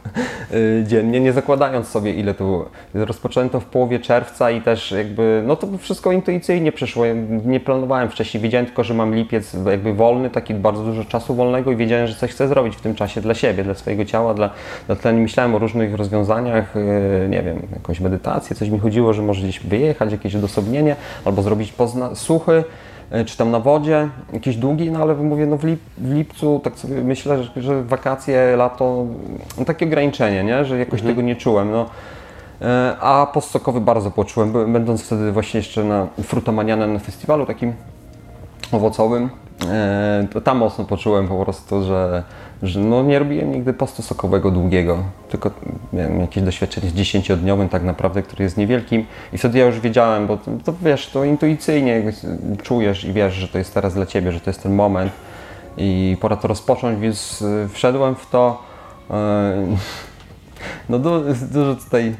[0.53, 2.69] y, dziennie, nie zakładając sobie ile to było.
[2.93, 7.05] Rozpocząłem to w połowie czerwca i też jakby, no to wszystko intuicyjnie przyszło,
[7.45, 11.71] nie planowałem wcześniej, wiedziałem tylko, że mam lipiec jakby wolny, taki bardzo dużo czasu wolnego
[11.71, 14.49] i wiedziałem, że coś chcę zrobić w tym czasie dla siebie, dla swojego ciała, dla,
[14.87, 15.21] dla tlenu.
[15.21, 19.59] Myślałem o różnych rozwiązaniach, y, nie wiem, jakąś medytację, coś mi chodziło, że może gdzieś
[19.59, 22.63] wyjechać, jakieś odosobnienie, albo zrobić pozna- suchy,
[23.25, 26.79] czy tam na wodzie, jakiś długi, no ale mówię, no w, lip, w lipcu tak
[26.79, 29.05] sobie myślę, że, że wakacje, lato,
[29.57, 30.65] no takie ograniczenie, nie?
[30.65, 31.71] że jakoś tego nie czułem.
[31.71, 31.85] No.
[32.61, 37.73] E, A postsokowy bardzo poczułem, będąc wtedy właśnie jeszcze na Frutamanianem na festiwalu takim
[38.71, 39.29] owocowym,
[39.69, 42.23] e, to tam mocno poczułem po prostu, że,
[42.63, 44.97] że no nie robiłem nigdy postu sokowego długiego,
[45.29, 45.51] tylko
[45.93, 50.27] miałem jakieś doświadczenie z 10-dniowym tak naprawdę, który jest niewielkim i wtedy ja już wiedziałem,
[50.27, 52.03] bo to, to wiesz, to intuicyjnie
[52.63, 55.11] czujesz i wiesz, że to jest teraz dla Ciebie, że to jest ten moment
[55.77, 58.63] i pora to rozpocząć, więc e, wszedłem w to.
[59.11, 59.53] e,
[60.89, 62.15] No du- dużo tutaj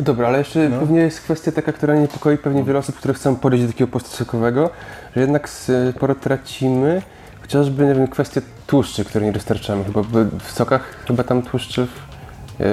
[0.00, 0.80] Dobra, ale jeszcze No.
[0.80, 4.10] pewnie jest kwestia taka, która niepokoi pewnie wiele osób, które chcą podejść do takiego postu
[4.10, 4.70] sokowego,
[5.16, 7.02] że jednak sporo tracimy,
[7.46, 9.84] chociażby nie wiem, kwestia tłuszczy, które nie dostarczamy.
[9.84, 12.66] Chyba w- sokach chyba tam tłuszczy, yy,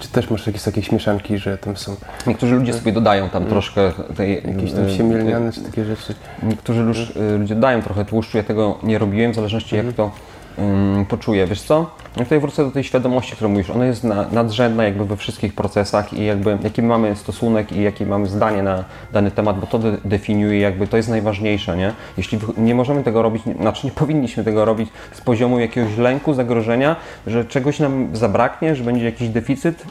[0.00, 3.92] czy też masz jakieś takie śmieszanki, że tam są Niektórzy ludzie sobie dodają tam troszkę
[4.16, 6.14] tej jakieś tam e, siemielniane czy takie rzeczy.
[6.42, 10.10] Niektórzy luż, y, ludzie dają trochę tłuszczu, ja tego nie robiłem, w zależności jak to
[10.58, 11.46] ym, poczuję.
[11.46, 11.90] Wiesz co?
[12.16, 13.70] Ja tutaj wrócę do tej świadomości, którą mówisz.
[13.70, 18.06] Ona jest na, nadrzędna jakby we wszystkich procesach i jakby jaki mamy stosunek i jakie
[18.06, 21.92] mamy zdanie na dany temat, bo to de definiuje jakby, to jest najważniejsze, nie?
[22.16, 26.96] Jeśli nie możemy tego robić, znaczy nie powinniśmy tego robić z poziomu jakiegoś lęku, zagrożenia,
[27.26, 29.84] że czegoś nam zabraknie, że będzie jakiś deficyt,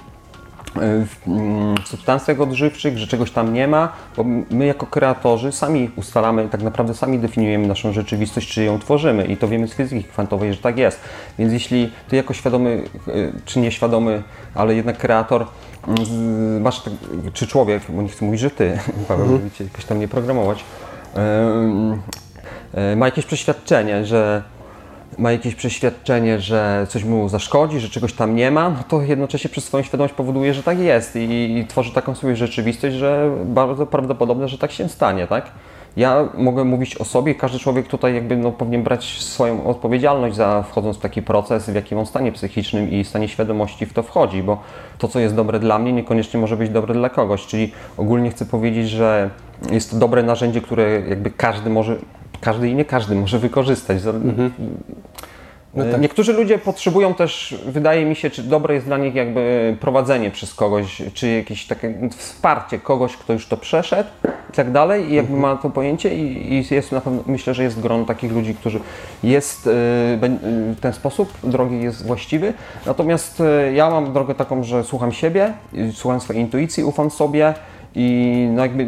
[0.76, 5.92] w mm, w substancjach odżywczych, że czegoś tam nie ma, bo my jako kreatorzy sami
[5.96, 10.04] ustalamy, tak naprawdę sami definiujemy naszą rzeczywistość, czy ją tworzymy i to wiemy z fizyki
[10.04, 11.00] kwantowej, że tak jest.
[11.40, 14.24] Więc jeśli ty jako świadomy, y, czy nieświadomy,
[14.56, 15.46] ale jednak kreator,
[16.60, 16.94] masz, tak-
[17.34, 20.64] czy człowiek, bo nie chcę mówić, że ty, Paweł, żeby cię jakoś tam nie programować,
[22.94, 24.44] y, ma jakieś przeświadczenie, że
[25.18, 29.50] ma jakieś przeświadczenie, że coś mu zaszkodzi, że czegoś tam nie ma, no to jednocześnie
[29.50, 33.86] przez swoją świadomość powoduje, że tak jest i, i tworzy taką sobie rzeczywistość, że bardzo
[33.86, 35.52] prawdopodobne, że tak się stanie, tak?
[35.98, 40.64] Ja mogę mówić o sobie, każdy człowiek tutaj jakby no, powinien brać swoją odpowiedzialność za
[40.64, 44.44] wchodząc w taki proces, w jakim on stanie psychicznym i stanie świadomości w to wchodzi,
[44.44, 44.58] bo
[44.98, 48.46] to, co jest dobre dla mnie, niekoniecznie może być dobre dla kogoś, czyli ogólnie chcę
[48.46, 49.30] powiedzieć, że
[49.72, 51.96] jest to dobre narzędzie, które jakby każdy może,
[52.42, 54.02] każdy i nie każdy może wykorzystać.
[54.02, 54.14] Za-
[55.76, 56.02] No E, tak.
[56.02, 60.54] Niektórzy ludzie potrzebują też, wydaje mi się, czy dobre jest dla nich jakby prowadzenie przez
[60.54, 64.10] kogoś, czy jakieś takie wsparcie kogoś, kto już to przeszedł
[64.50, 67.64] i tak dalej i jakby ma to pojęcie i, i jest na pewno, myślę, że
[67.64, 68.80] jest grono takich ludzi, którzy
[69.24, 69.72] jest, y,
[70.22, 72.54] bę- y, ten sposób drogi jest właściwy,
[72.86, 75.54] natomiast ja mam drogę taką, że słucham siebie,
[75.94, 77.54] słucham swojej intuicji, ufam sobie
[77.96, 78.88] i no jakby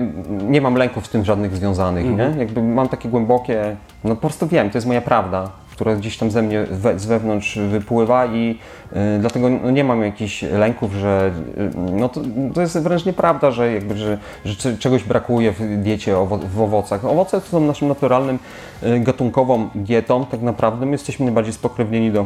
[0.50, 2.34] nie mam lęków z tym żadnych związanych, nie?
[2.40, 6.32] Jakby mam takie głębokie, no po prostu wiem, to jest moja prawda, która gdzieś tam
[6.32, 8.60] ze mnie we, z wewnątrz wypływa i
[8.94, 12.22] y, dlatego no, nie mam jakichś lęków, że y, no to,
[12.54, 16.62] to jest wręcz nieprawda, że jakby, że, że cze- czegoś brakuje w diecie, owo, w
[16.62, 17.06] owocach.
[17.06, 18.40] Owoce to są naszym naturalnym,
[18.84, 22.26] y, gatunkową dietą, tak naprawdę my jesteśmy najbardziej spokrewnieni do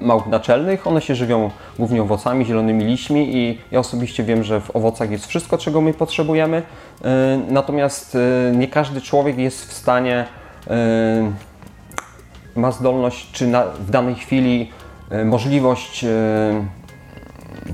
[0.00, 0.86] małp naczelnych.
[0.86, 5.26] One się żywią głównie owocami, zielonymi liśćmi i ja osobiście wiem, że w owocach jest
[5.26, 6.58] wszystko, czego my potrzebujemy.
[6.58, 7.04] Y,
[7.48, 10.26] Natomiast y, nie każdy człowiek jest w stanie,
[12.56, 14.70] ma zdolność, czy na, w danej chwili
[15.24, 16.04] możliwość,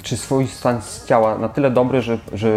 [0.02, 2.50] czy swój stan ciała na tyle dobry, że, że,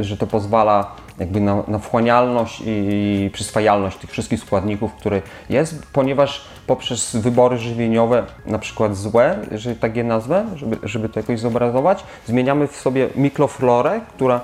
[0.00, 6.44] że to pozwala jakby na, na wchłanialność i przyswajalność tych wszystkich składników, które jest, ponieważ
[6.66, 12.04] poprzez wybory żywieniowe, na przykład złe, jeżeli tak je nazwę, żeby, żeby to jakoś zobrazować,
[12.26, 14.40] zmieniamy w sobie mikroflorę, która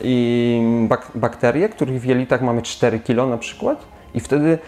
[0.00, 3.84] i bak bakterie, których w jelitach mamy 4 kilo na przykład.
[4.14, 4.58] I wtedy,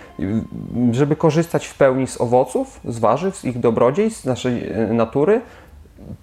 [0.93, 5.41] żeby korzystać w pełni z owoców, z warzyw, z ich dobrodziejstw, z naszej y, natury,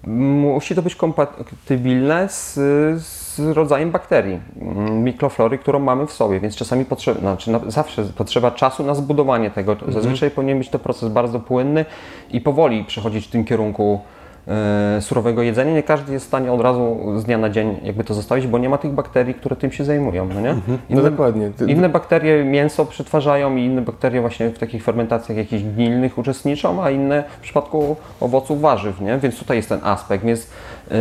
[0.06, 2.54] musi to być kompatybilne z,
[3.02, 8.02] z rodzajem bakterii, mm, mikroflory, którą mamy w sobie, więc czasami potrzeba, znaczy na, zawsze
[8.04, 9.76] potrzeba czasu na zbudowanie tego.
[9.88, 11.84] Zazwyczaj powinien być to proces bardzo płynny
[12.30, 14.00] i powoli przechodzić w tym kierunku
[14.48, 15.72] e, surowego jedzenia.
[15.72, 18.58] Nie każdy jest w stanie od razu z dnia na dzień jakby to zostawić, bo
[18.58, 20.54] nie ma tych bakterii, które tym się zajmują, no nie?
[20.54, 21.50] No Inne- dokładnie.
[21.56, 26.82] Ty- inne bakterie mięso przetwarzają i inne bakterie właśnie w takich fermentacjach jakichś gnilnych uczestniczą,
[26.82, 29.18] a inne w przypadku owoców, warzyw, nie?
[29.18, 30.46] Więc tutaj jest ten aspekt, więc
[30.90, 30.96] yy,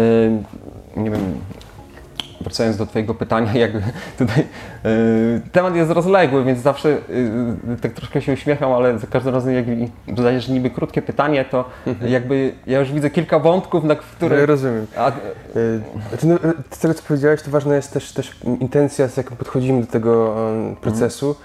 [1.03, 1.21] nie wiem,
[2.41, 3.71] wracając do Twojego pytania, jak
[4.17, 4.45] tutaj
[4.83, 9.53] yy, temat jest rozległy, więc zawsze yy, tak troszkę się uśmiecham, ale za każdym razem
[9.53, 9.65] jak
[10.17, 11.65] zadajesz niby krótkie pytanie, to
[12.01, 14.45] jakby ja już widzę kilka wątków, na Ja które...
[14.45, 14.87] rozumiem.
[14.97, 15.11] A,
[16.09, 16.37] Znaczy, no,
[16.71, 20.35] z tego co powiedziałeś, to ważna jest też, też intencja, z jaką podchodzimy do tego
[20.81, 21.35] procesu,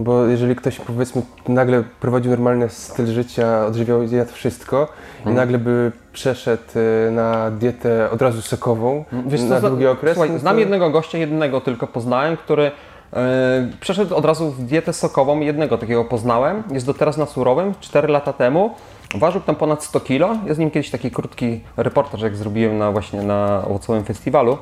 [0.00, 4.88] bo jeżeli ktoś powiedzmy nagle prowadził normalny styl życia, odżywiał, jadł wszystko
[5.26, 6.62] i nagle by przeszedł
[7.08, 10.60] e, na dietę od razu sokową Wiesz co, na długi okres, Słuchaj, no znam to-
[10.60, 12.70] jednego gościa, jednego tylko poznałem, który
[13.12, 15.40] e, przeszedł od razu w dietę sokową.
[15.40, 16.62] Jednego takiego poznałem.
[16.70, 18.74] Jest do teraz na surowym, 4 lata temu.
[19.14, 20.46] Ważył tam ponad 100 kg.
[20.46, 24.58] Ja z nim kiedyś taki krótki reportaż, jak zrobiłem na właśnie na owocowym festiwalu.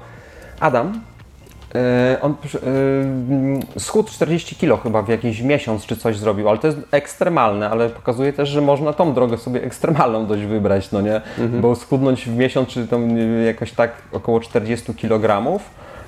[0.61, 1.01] Adam.
[1.75, 2.35] E, On
[3.77, 7.71] e, schudł 40 kg chyba w jakiś miesiąc czy coś zrobił, ale to jest ekstremalne,
[7.71, 11.21] ale pokazuje też, że można tą drogę sobie ekstremalną dość wybrać, no nie?
[11.61, 15.59] Bo schudnąć w miesiąc czy tam jakoś tak około 40 kg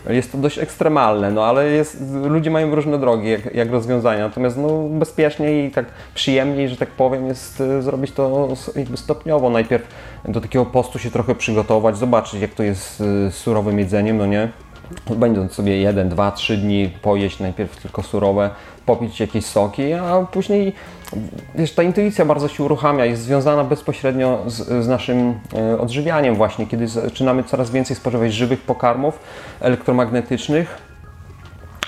[0.08, 4.56] jest to dość ekstremalne, no ale jest, ludzie mają różne drogi, jak, jak rozwiązania, natomiast
[4.56, 9.50] no, bezpieczniej i tak przyjemniej, że tak powiem, jest e, zrobić to jakby stopniowo.
[9.50, 9.86] Najpierw
[10.24, 14.48] do takiego postu się trochę przygotować, zobaczyć jak to jest z surowym jedzeniem, no nie?
[15.16, 18.50] Będąc sobie jeden, dwa, trzy dni pojeść najpierw tylko surowe,
[18.86, 20.74] popić jakieś soki, a później
[21.54, 26.66] wiesz, ta intuicja bardzo się uruchamia, jest związana bezpośrednio z, z naszym e, odżywianiem właśnie,
[26.66, 29.18] kiedy zaczynamy coraz więcej spożywać żywych pokarmów
[29.60, 30.78] elektromagnetycznych,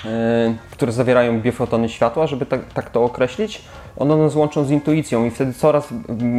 [0.04, 3.62] e, które zawierają biofotony światła, żeby tak, tak to określić.
[3.96, 5.88] one nas łączą z intuicją i wtedy coraz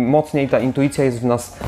[0.07, 1.59] mocniej ta intuicja jest w nas,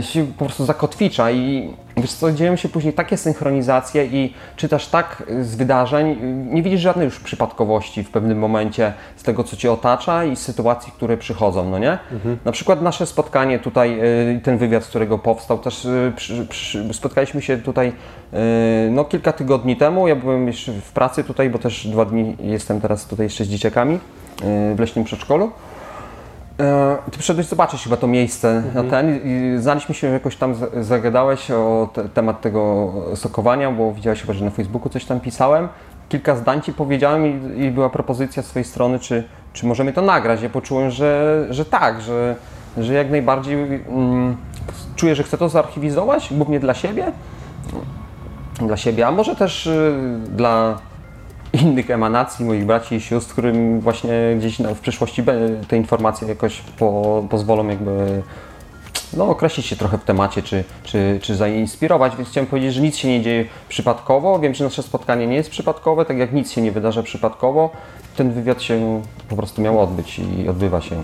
[0.00, 5.22] się po prostu zakotwicza i wiesz co, dzieją się później takie synchronizacje i czytasz tak
[5.40, 6.16] z wydarzeń,
[6.50, 10.38] nie widzisz żadnej już przypadkowości w pewnym momencie z tego, co Cię otacza i z
[10.38, 11.98] sytuacji, które przychodzą, no nie?
[12.44, 13.98] Na przykład nasze spotkanie tutaj,
[14.36, 17.92] e, ten wywiad, z którego powstał, też e, przy, przy, spotkaliśmy się tutaj
[18.32, 18.38] e,
[18.90, 22.80] no, kilka tygodni temu, ja byłem jeszcze w pracy tutaj, bo też dwa dni jestem
[22.80, 23.98] teraz tutaj jeszcze z dzieciakami e,
[24.74, 25.50] w leśnym przedszkolu.
[26.60, 31.50] E, Ty przyszedłeś zobaczyć chyba to miejsce na ten i znaliśmy się, jakoś tam zagadałeś
[31.50, 35.68] o te, temat tego sokowania, bo widziałeś chyba, że na Facebooku coś tam pisałem.
[36.08, 40.02] Kilka zdań Ci powiedziałem i, i była propozycja z Twojej strony, czy, czy możemy to
[40.02, 40.42] nagrać.
[40.42, 42.36] Ja poczułem, że, że tak, że,
[42.78, 43.54] że jak najbardziej
[43.88, 44.36] mm,
[44.96, 47.12] czuję, że chcę to zarchiwizować, głównie dla siebie,
[48.66, 50.78] dla siebie, a może też y, dla
[51.52, 55.24] innych emanacji, moich braci i sióstr, którym właśnie gdzieś w przyszłości
[55.68, 58.22] te informacje jakoś po, pozwolą jakby
[59.16, 62.96] no, określić się trochę w temacie, czy, czy, czy zainspirować, więc chciałem powiedzieć, że nic
[62.96, 64.38] się nie dzieje przypadkowo.
[64.38, 67.70] Wiem, że nasze spotkanie nie jest przypadkowe, tak jak nic się nie wydarza przypadkowo.
[68.16, 70.96] Ten wywiad się po prostu miał odbyć i odbywa się.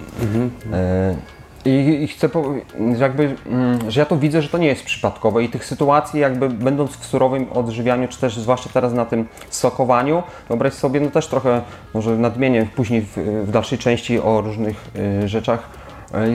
[0.73, 1.17] E,
[1.65, 5.45] i, I chcę powiedzieć, jakby, mm, że ja to widzę, że to nie jest przypadkowe
[5.45, 10.23] i tych sytuacji, jakby będąc w surowym odżywianiu, czy też zwłaszcza teraz na tym sokowaniu,
[10.49, 11.63] wyobraź sobie, no też trochę
[11.95, 14.85] może nadmienię później w, w dalszej części o różnych
[15.25, 15.84] y, rzeczach.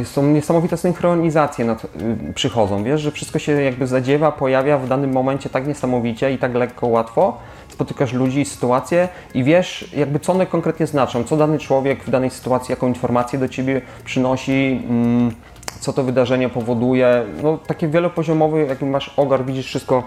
[0.02, 4.88] Y, Są niesamowite synchronizacje nad, y, przychodzą, wiesz, że wszystko się jakby zadziewa, pojawia w
[4.88, 7.38] danym momencie tak niesamowicie i tak lekko, łatwo.
[7.70, 12.30] Spotykasz ludzi, sytuacje i wiesz jakby co one konkretnie znaczą, co dany człowiek w danej
[12.30, 15.32] sytuacji, jaką informację do Ciebie przynosi, mm,
[15.80, 17.26] co to wydarzenie powoduje.
[17.44, 20.04] No takie wielopoziomowy, jakby masz ogar, widzisz wszystko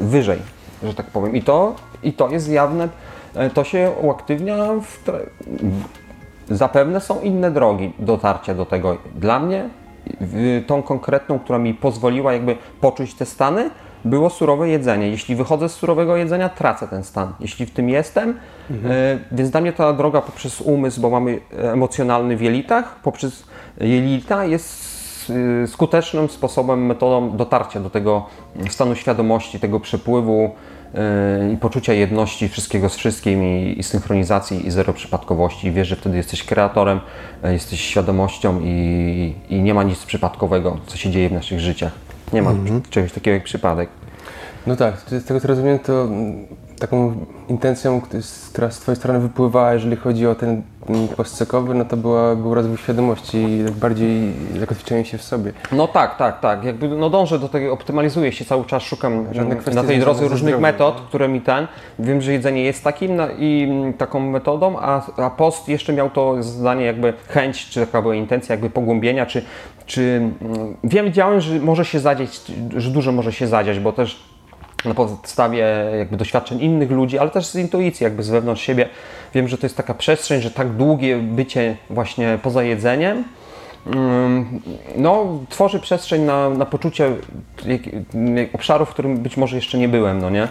[0.00, 0.38] wyżej,
[0.82, 1.36] że tak powiem.
[1.36, 2.88] I to, i to jest jawne,
[3.34, 4.98] e, to się uaktywnia w
[6.50, 8.96] Zapewne są inne drogi dotarcia do tego.
[9.14, 9.68] Dla mnie
[10.66, 13.70] tą konkretną, która mi pozwoliła jakby poczuć te stany,
[14.04, 15.08] było surowe jedzenie.
[15.08, 17.32] Jeśli wychodzę z surowego jedzenia, tracę ten stan.
[17.40, 18.38] Jeśli w tym jestem,
[18.70, 18.74] e,
[19.32, 23.44] więc dla mnie ta droga poprzez umysł, bo mamy emocjonalny w jelitach, poprzez
[23.80, 24.90] jelita jest
[25.64, 28.26] y, skutecznym sposobem, metodą dotarcia do tego
[28.70, 30.50] stanu świadomości, tego przepływu
[31.52, 35.68] i poczucia jedności wszystkiego z wszystkim i, i synchronizacji i zero przypadkowości.
[35.68, 37.00] I wiesz, że wtedy jesteś kreatorem,
[37.44, 41.92] y, jesteś świadomością i, i nie ma nic przypadkowego, co się dzieje w naszych życiach.
[42.32, 42.54] Nie ma
[42.90, 43.88] czegoś takiego jak przypadek.
[44.66, 46.46] No tak, z tego co rozumiem, to mm,
[46.80, 47.14] taką
[47.48, 48.00] intencją,
[48.50, 50.62] która z Twojej strony wypływała, jeżeli chodzi o ten
[51.16, 55.52] post no to była, był rozwój świadomości i tak bardziej zakotwiczenie się w sobie.
[55.72, 56.64] No tak, tak, tak.
[56.64, 59.26] Jakby no dążę do tego, optymalizuję się cały czas, szukam
[59.74, 61.66] na tej drodze różnych metod, które mi ten.
[61.98, 66.10] Wiem, że jedzenie jest takim na, i mm, taką metodą, a, a post jeszcze miał
[66.10, 69.42] to zdanie jakby chęć, czy taka była intencja jakby pogłębienia, czy,
[69.86, 72.40] czy mm, wiem, wiedziałem, że może się zadziać,
[72.76, 74.29] że dużo może się zadziać, bo też
[74.84, 75.64] na podstawie
[75.98, 78.88] jakby doświadczeń innych ludzi, ale też z intuicji, jakby z wewnątrz siebie.
[79.34, 83.24] Wiem, że to jest taka przestrzeń, że tak długie bycie właśnie poza jedzeniem,
[84.96, 87.10] no, tworzy przestrzeń na, na poczucie
[88.52, 90.48] obszaru, w którym być może jeszcze nie byłem, no nie?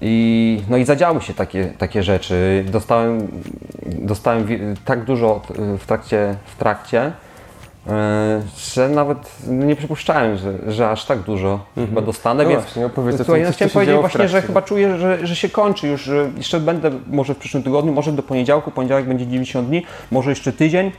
[0.00, 2.64] I, no i zadziały się takie, takie rzeczy.
[2.70, 3.28] Dostałem,
[3.86, 4.46] dostałem
[4.84, 5.40] tak dużo
[5.78, 7.12] w trakcie, w trakcie
[8.74, 13.16] że nawet nie przypuszczałem, że, że aż tak dużo chyba dostanę, No więc właśnie, opowiedz
[13.16, 16.60] Słuchaj, no chciałem powiedzieć właśnie, że chyba czuję, że, że się kończy już, że jeszcze
[16.60, 20.92] będę może w przyszłym tygodniu, może do poniedziałku, poniedziałek będzie 90 dni, może jeszcze tydzień,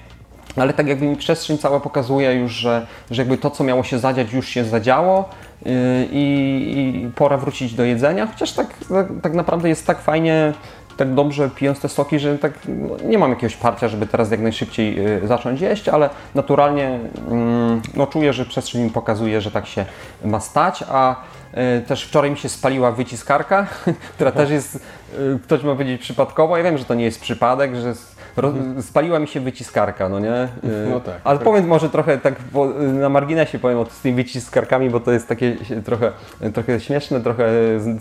[0.55, 3.99] ale tak jakby mi przestrzeń cała pokazuje już, że, że jakby to, co miało się
[3.99, 5.29] zadziać, już się zadziało
[5.65, 5.71] yy,
[6.11, 10.53] i, i pora wrócić do jedzenia, chociaż tak, tak, tak naprawdę jest tak fajnie,
[10.97, 14.39] tak dobrze pijąc te soki, że tak no, nie mam jakiegoś parcia, żeby teraz jak
[14.39, 19.67] najszybciej yy, zacząć jeść, ale naturalnie mm, no, czuję, że przestrzeń mi pokazuje, że tak
[19.67, 19.85] się
[20.25, 21.15] ma stać, a
[21.53, 23.67] yy, też wczoraj mi się spaliła wyciskarka,
[24.15, 24.85] która też jest,
[25.17, 27.93] yy, ktoś ma powiedzieć przypadkowo, ja wiem, że to nie jest przypadek, że
[28.81, 30.47] spaliła mi się wyciskarka, no nie?
[30.91, 31.45] No tak, ale tak.
[31.45, 35.27] powiem może trochę tak bo, na marginesie powiem o z tymi wyciskarkami, bo to jest
[35.27, 36.11] takie trochę,
[36.53, 37.45] trochę śmieszne, trochę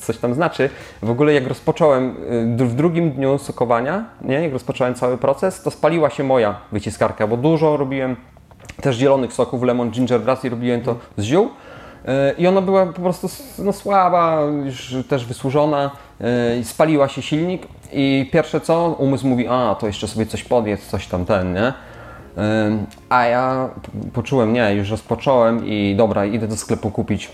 [0.01, 0.71] coś tam znaczy.
[1.03, 2.17] W ogóle jak rozpocząłem
[2.61, 7.27] y, w drugim dniu sokowania, nie, jak rozpocząłem cały proces, to spaliła się moja wyciskarka,
[7.27, 8.17] bo dużo robiłem
[8.81, 11.51] też zielonych soków, lemon, ginger grass i robiłem to z ziół.
[12.09, 15.91] Y, I ona była po prostu no, słaba, już też wysłużona
[16.61, 17.63] i spaliła się silnik.
[17.93, 21.73] I pierwsze co, umysł mówi, a to jeszcze sobie coś podjedz, coś tam ten, nie?
[22.39, 23.69] Ym, A ja
[24.13, 27.31] poczułem, nie, już rozpocząłem i dobra, idę do sklepu kupić,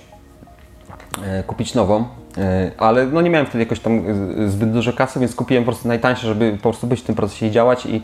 [1.25, 2.05] e, kupić nową,
[2.39, 4.03] e, ale no nie miałem wtedy jakoś tam
[4.45, 7.15] e, zbyt dużo kasy, więc kupiłem po prostu najtańsze, żeby po prostu być w tym
[7.15, 8.03] procesie i działać i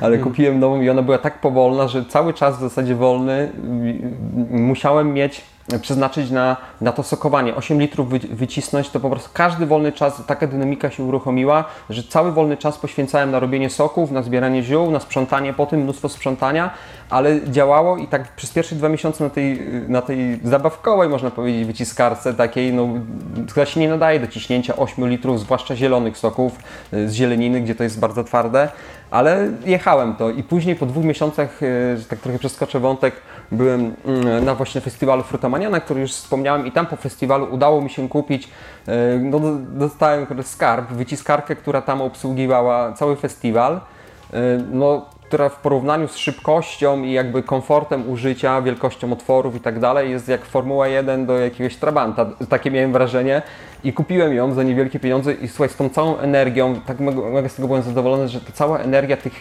[0.00, 3.52] ale kupiłem nową i ona była tak powolna, że cały czas w zasadzie wolny.
[4.50, 5.42] Musiałem mieć
[5.78, 7.56] przeznaczyć na, na to sokowanie.
[7.56, 12.02] 8 litrów wy, wycisnąć, to po prostu każdy wolny czas, taka dynamika się uruchomiła, że
[12.02, 16.08] cały wolny czas poświęcałem na robienie soków, na zbieranie ziół, na sprzątanie po tym, mnóstwo
[16.08, 16.70] sprzątania,
[17.10, 21.66] ale działało i tak przez pierwsze dwa miesiące na tej, na tej zabawkowej, można powiedzieć,
[21.66, 22.88] wyciskarce takiej, no,
[23.48, 26.58] która się nie nadaje do ciśnięcia 8 litrów, zwłaszcza zielonych soków
[26.92, 28.68] y, z zieleniny, gdzie to jest bardzo twarde,
[29.10, 33.14] ale jechałem to i później po dwóch miesiącach, y, że tak trochę przeskoczę wątek,
[33.52, 37.80] byłem mm, na właśnie festiwalu Frutamania, na który już wspomniałem i tam po festiwalu udało
[37.80, 38.44] mi się kupić,
[38.88, 38.92] y,
[39.22, 43.80] no do- dostałem skarb, wyciskarkę, która tam obsługiwała cały festiwal,
[44.72, 50.10] no która w porównaniu z szybkością i jakby komfortem użycia, wielkością otworów i tak dalej
[50.10, 52.26] jest jak Formuła 1 do jakiegoś Trabanta.
[52.48, 53.42] Takie miałem wrażenie
[53.84, 57.54] i kupiłem ją za niewielkie pieniądze i słuchaj, z tą całą energią, tak mega, z
[57.54, 59.32] tego byłem zadowolony, że ta cała energia tych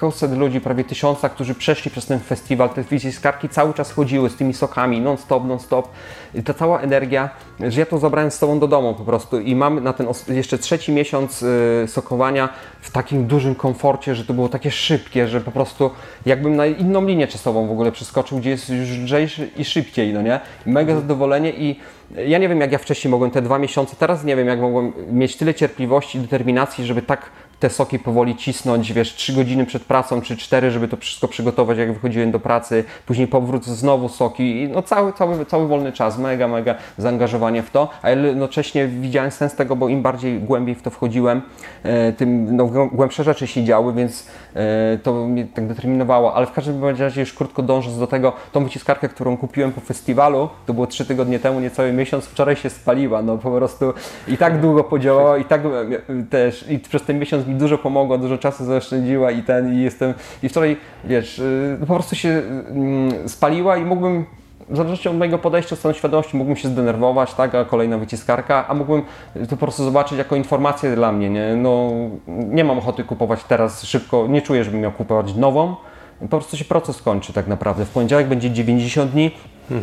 [0.00, 4.36] kilkuset ludzi, prawie tysiąca, którzy przeszli przez ten festiwal, te wyciskarki cały czas chodziły z
[4.36, 5.88] tymi sokami, non stop, non stop.
[6.34, 7.30] I ta cała energia,
[7.60, 10.58] że ja to zabrałem z sobą do domu po prostu i mam na ten jeszcze
[10.58, 12.48] trzeci miesiąc y, sokowania
[12.80, 15.90] w takim dużym komforcie, że to było takie szybkie, że po prostu
[16.26, 20.22] jakbym na inną linię czasową w ogóle przeskoczył, gdzie jest już lżejszy i szybciej, no
[20.22, 20.40] nie?
[20.66, 21.80] Mega zadowolenie i
[22.26, 24.92] ja nie wiem jak ja wcześniej mogłem te dwa miesiące, teraz nie wiem jak mogłem
[25.10, 27.30] mieć tyle cierpliwości i determinacji, żeby tak
[27.60, 31.78] te soki powoli cisnąć, wiesz, 3 godziny przed pracą, czy 4, żeby to wszystko przygotować,
[31.78, 36.18] jak wychodziłem do pracy, później powrót znowu soki i no cały, cały, cały wolny czas,
[36.18, 40.82] mega, mega zaangażowanie w to, a jednocześnie widziałem sens tego, bo im bardziej głębiej w
[40.82, 41.42] to wchodziłem,
[41.82, 46.46] e, tym no, głę- głębsze rzeczy się działy, więc e, to mnie tak determinowało, ale
[46.46, 50.74] w każdym razie już krótko dążąc do tego, tą wyciskarkę, którą kupiłem po festiwalu, to
[50.74, 53.92] było 3 tygodnie temu, niecały miesiąc, wczoraj się spaliła, no po prostu
[54.28, 58.18] i tak długo podziałała i tak e, też i przez ten miesiąc mi dużo pomogła,
[58.18, 63.28] dużo czasu zaoszczędziła i ten i jestem i wczoraj wiesz, y, po prostu się mm,
[63.28, 64.24] spaliła i mógłbym
[64.68, 68.74] w zależności od mojego podejścia, stanu świadomości, mógłbym się zdenerwować, tak, a kolejna wyciskarka, a
[68.74, 69.02] mógłbym
[69.34, 71.56] to po prostu zobaczyć jako informację dla mnie, nie?
[71.56, 71.90] No,
[72.28, 75.76] nie mam ochoty kupować teraz szybko, nie czuję, żebym miał kupować nową,
[76.20, 77.84] po prostu się proces kończy tak naprawdę.
[77.84, 79.30] W poniedziałek będzie 90 dni,
[79.70, 79.78] Yy,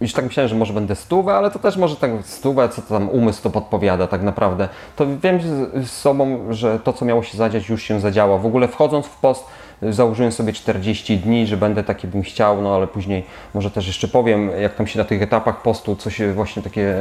[0.00, 3.08] Już tak myślałem, że może będę stówę, ale to też może tak stówę, co tam
[3.08, 4.68] umysł to podpowiada tak naprawdę.
[4.96, 5.40] To wiem
[5.84, 8.38] z, sobą, że to, co miało się zadziać, już się zadziało.
[8.38, 9.44] W ogóle wchodząc w post,
[9.82, 14.08] założyłem sobie 40 dni, że będę taki bym chciał, no ale później może też jeszcze
[14.08, 16.94] powiem, jak tam się na tych etapach postu, co się właśnie takie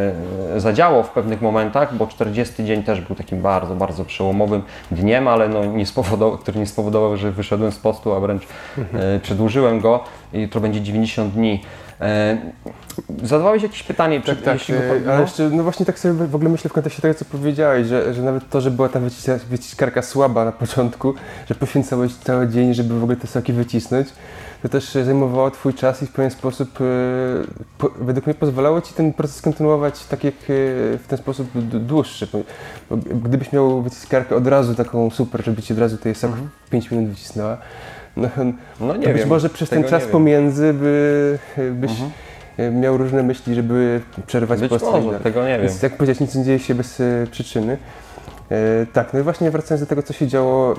[0.55, 5.27] e, zadziało w pewnych momentach, bo 40 dzień też był takim bardzo, bardzo przełomowym dniem,
[5.27, 8.43] ale no nie spowodował, który nie spowodował, że wyszedłem z postu, a wręcz
[8.93, 11.63] e, przedłużyłem go jutro będzie 90 dni.
[12.01, 12.37] E,
[13.23, 15.21] zadawałeś jakieś pytanie, czy Tak, tak, jeśli po- ale no?
[15.21, 18.21] jeszcze, no właśnie tak sobie w ogóle myślę w kontekście tego, co powiedziałeś, że, że
[18.21, 21.13] nawet to, że była ta wyciska- wyciskarka słaba na początku,
[21.49, 24.07] że poświęcałeś cały dzień, żeby w ogóle te soki wycisnąć,
[24.61, 26.83] to też zajmowało Twój czas i w pewien sposób, e,
[27.77, 32.27] po, według mnie pozwalało Ci ten proces kontynuować tak jak w ten sposób dłuższy.
[32.89, 36.31] Bo, gdybyś miał wyciskarkę od razu taką super, żeby Ci od razu tej sok
[36.65, 37.57] w 5 minut wycisnęła,
[38.17, 38.29] no,
[38.79, 39.29] No nie to być wiem.
[39.29, 41.39] może przez ten czas nie pomiędzy by,
[41.71, 41.91] byś
[42.57, 44.85] e, miał różne myśli, żeby przerwać Być post.
[44.85, 45.21] i może, tak.
[45.21, 45.61] tego nie wiem.
[45.61, 47.77] Więc jak powiedzieć, nic nie dzieje się bez e, przyczyny.
[48.51, 50.77] E, tak, no i właśnie wracając do tego, co się działo, e,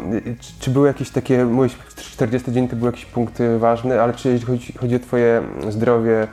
[0.61, 4.29] czy, były jakieś takie, mówisz 40 dzień to był jakiś punkt e, ważny, ale czy
[4.29, 6.27] jeśli chodzi, chodzi o Twoje zdrowie,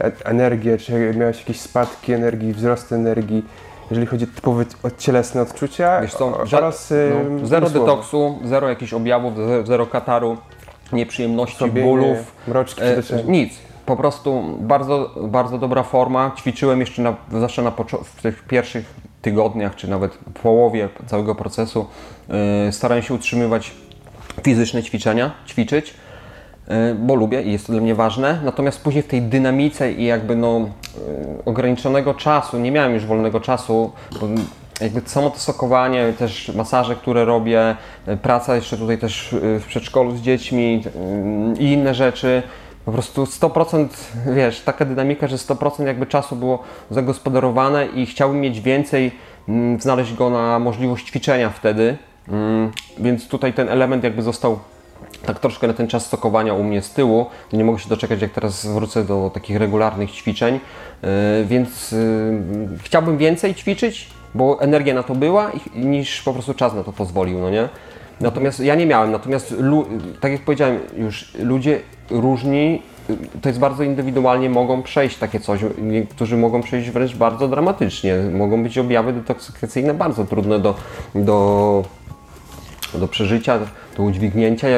[0.00, 3.44] e, energię, czy miałeś jakieś spadki energii, wzrost energii,
[3.92, 6.96] jeżeli chodzi typowo o cielesne odczucia Wiesz co, oraz e,
[7.30, 9.32] no, zero detoksu, zero jakichś objawów,
[9.64, 10.36] zero, kataru,
[10.92, 12.16] nieprzyjemności, Sobie bólów,
[12.48, 13.32] mroczki, e, przytoczenia.
[13.32, 13.58] nic.
[13.86, 16.32] Po prostu bardzo, bardzo dobra forma.
[16.38, 17.72] Ćwiczyłem jeszcze na, zawsze na
[18.04, 21.86] w tych pierwszych tygodniach, czy nawet połowie całego procesu.
[22.68, 23.72] E, starałem się utrzymywać
[24.44, 25.94] fizyczne ćwiczenia, ćwiczyć, e,
[26.98, 28.40] bo lubię i jest to dla mnie ważne.
[28.44, 33.40] Natomiast później w tej dynamice i jakby no, e, ograniczonego czasu, nie miałem już wolnego
[33.40, 34.26] czasu, bo
[34.80, 39.64] jakby samo to sokowanie, też masaże, które robię, e, praca jeszcze tutaj też e, w
[39.66, 42.42] przedszkolu z dziećmi e, i inne rzeczy.
[42.84, 43.88] Po prostu 100%,
[44.34, 49.12] wiesz, taka dynamika, że 100% jakby czasu było zagospodarowane i chciałbym mieć więcej,
[49.48, 51.96] mm, znaleźć go na możliwość ćwiczenia wtedy.
[52.28, 54.58] Mm, Więc tutaj ten element jakby został
[55.26, 57.26] tak troszkę na ten czas stokowania u mnie z tyłu.
[57.50, 60.54] To nie mogę się doczekać, jak teraz wrócę do takich regularnych ćwiczeń.
[61.02, 61.08] Yy,
[61.44, 61.98] Więc yy,
[62.82, 67.38] chciałbym więcej ćwiczyć, bo energia na to była, niż po prostu czas na to pozwolił,
[67.38, 67.68] no nie?
[68.20, 69.54] Natomiast ja nie miałem, natomiast
[70.20, 75.60] tak jak powiedziałem już, ludzie różni, y, to jest bardzo indywidualnie, mogą przejść takie coś.
[75.78, 78.16] Niektórzy mogą przejść wręcz bardzo dramatycznie.
[78.32, 80.74] Mogą być objawy detoksykacyjne bardzo trudne do,
[81.14, 81.84] do,
[82.94, 83.58] do przeżycia.
[83.96, 84.68] Do udźwignięcia,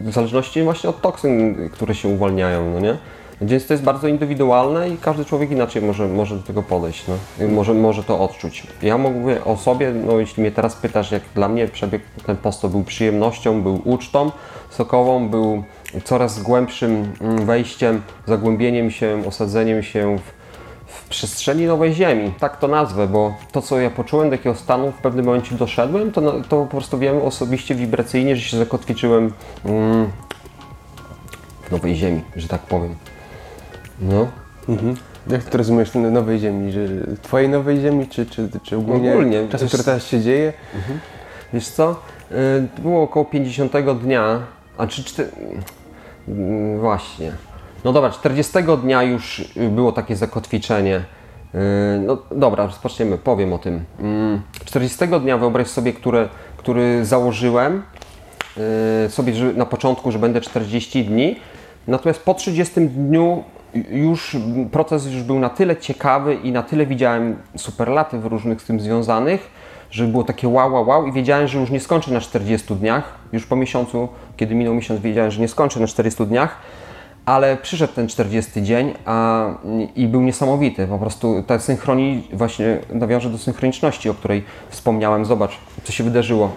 [0.00, 2.96] w zależności właśnie od toksyn, które się uwalniają, no nie?
[3.40, 7.48] Więc to jest bardzo indywidualne i każdy człowiek inaczej może, może do tego podejść, no.
[7.48, 8.66] Może, może to odczuć.
[8.82, 12.60] Ja mówię o sobie, no jeśli mnie teraz pytasz, jak dla mnie przebieg ten post
[12.62, 14.30] to był przyjemnością, był ucztą
[14.70, 15.62] sokową, był
[16.04, 20.41] coraz głębszym mm, wejściem, zagłębieniem się, osadzeniem się w
[21.16, 24.94] przestrzeni nowej ziemi, tak to nazwę, bo to, co ja poczułem, do jakiego stanu w
[25.02, 29.32] pewnym momencie doszedłem, to, na- to po prostu wiem osobiście wibracyjnie, że się zakotwiczyłem
[29.64, 30.10] mm,
[31.62, 32.94] w nowej ziemi, że tak powiem.
[34.00, 34.26] No,
[34.68, 34.96] Mhm.
[35.30, 36.72] Jak to rozumiesz na nowej ziemi?
[36.72, 36.80] Że
[37.22, 40.52] twojej nowej ziemi, czy, czy, czy ogólnie, Ogólnie, czasu, który teraz się dzieje?
[41.52, 41.96] wiesz co,
[42.32, 42.34] y,
[42.82, 44.40] było około 50 dnia,
[44.78, 45.28] a czy czty...
[46.28, 47.32] mm, właśnie,
[47.84, 48.52] no dobra, 40
[48.82, 50.96] dnia już y, było takie zakotwiczenie.
[50.96, 51.58] Y,
[52.06, 53.84] No dobra, rozpoczniemy, powiem o tym.
[54.00, 57.82] Mm, 40 dnia wyobraź sobie, które, który założyłem
[59.06, 61.36] y, sobie na początku, że będę 40 dni,
[61.86, 63.44] natomiast po 30 dniu
[63.90, 64.36] już
[64.72, 69.50] proces już był na tyle ciekawy i na tyle widziałem superlatyw różnych z tym związanych,
[69.90, 73.14] że było takie wow, wow, wow i wiedziałem, że już nie skończę na 40 dniach.
[73.32, 76.56] Już po miesiącu, kiedy minął miesiąc, wiedziałem, że nie skończę na 40 dniach,
[77.26, 79.48] ale przyszedł ten 40 dzień a,
[79.96, 80.86] i był niesamowity.
[80.86, 85.24] Po prostu ta synchronii, właśnie nawiążę do synchroniczności, o której wspomniałem.
[85.24, 86.50] Zobacz, co się wydarzyło.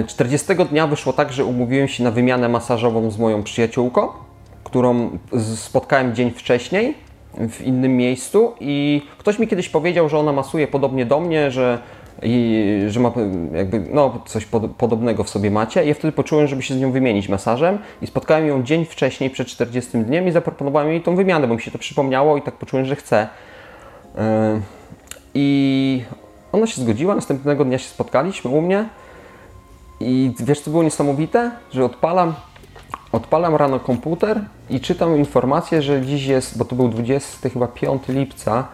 [0.00, 4.08] E, 40 dnia wyszło tak, że umówiłem się na wymianę masażową z moją przyjaciółką,
[4.64, 5.18] którą
[5.56, 6.94] spotkałem dzień wcześniej
[7.48, 11.78] w innym miejscu i ktoś mi kiedyś powiedział, że ona masuje podobnie do mnie, że,
[12.22, 13.12] i, że ma
[13.52, 15.84] jakby no, coś pod, podobnego w sobie macie.
[15.84, 19.30] I ja wtedy poczułem, żeby się z nią wymienić masażem i spotkałem ją dzień wcześniej,
[19.30, 22.54] przed 40 dniem i zaproponowałem jej tą wymianę, bo mi się to przypomniało i tak
[22.54, 23.28] poczułem, że chcę.
[24.14, 24.22] Yy,
[25.34, 26.02] I
[26.52, 28.88] ona się zgodziła, następnego dnia się spotkaliśmy u mnie.
[30.00, 31.50] I wiesz, co było niesamowite?
[31.72, 32.34] Że odpalam,
[33.12, 34.40] odpalam rano komputer
[34.70, 38.68] i czytam informację, że dziś jest, bo to był 20 chyba 5 lipca,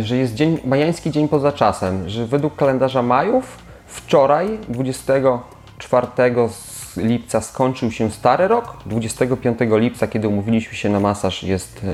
[0.00, 6.06] że jest dzień, majański dzień poza czasem, że według kalendarza Majów wczoraj, 24
[6.48, 11.84] z lipca skończył się stary rok, 25 lipca, kiedy umówiliśmy się na masaż, jest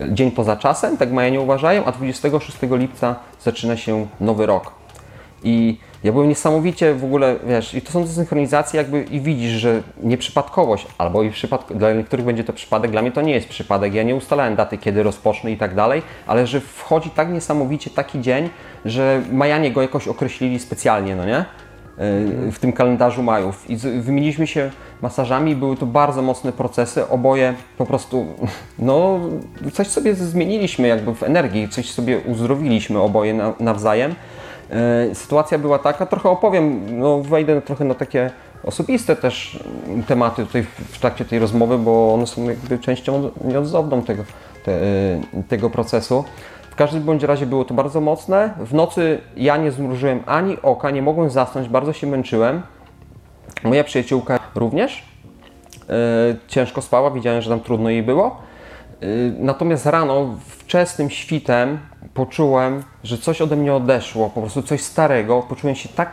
[0.00, 4.72] yy, dzień poza czasem, tak Majanie uważają, a 26 lipca zaczyna się nowy rok.
[5.42, 9.52] I ja byłem niesamowicie w ogóle, wiesz, i to są te synchronizacje jakby i widzisz,
[9.52, 13.48] że nieprzypadkowość, albo i przypadk, dla niektórych będzie to przypadek, dla mnie to nie jest
[13.48, 17.90] przypadek, ja nie ustalałem daty, kiedy rozpocznę i tak dalej, ale że wchodzi tak niesamowicie
[17.90, 18.50] taki dzień,
[18.84, 21.44] że Majanie go jakoś określili specjalnie, no nie?
[22.44, 23.70] Yy, w tym kalendarzu Majów.
[23.70, 24.70] I wymieniliśmy się
[25.02, 28.26] masażami, były to bardzo mocne procesy, oboje po prostu,
[28.78, 29.20] no,
[29.72, 34.14] coś sobie zmieniliśmy jakby w energii, coś sobie uzdrowiliśmy oboje na, nawzajem.
[34.70, 38.30] E, Sytuacja była taka, trochę opowiem, no wejdę trochę na takie
[38.64, 39.64] osobiste też
[40.06, 44.22] tematy tutaj w, trakcie tej rozmowy, bo one są jakby częścią od- nieodzowną tego,
[44.64, 44.82] te, e,
[45.48, 46.24] tego procesu.
[46.70, 48.54] W każdym bądź razie było to bardzo mocne.
[48.58, 52.62] W nocy ja nie zmrużyłem ani oka, nie mogłem zasnąć, bardzo się męczyłem.
[53.64, 55.04] Moja przyjaciółka również
[55.88, 55.92] e,
[56.48, 58.36] ciężko spała, widziałem, że tam trudno jej było.
[59.00, 59.06] E,
[59.38, 61.78] Natomiast rano, wczesnym świtem,
[62.14, 65.42] poczułem, że coś ode mnie odeszło, po prostu coś starego.
[65.42, 66.12] Poczułem się tak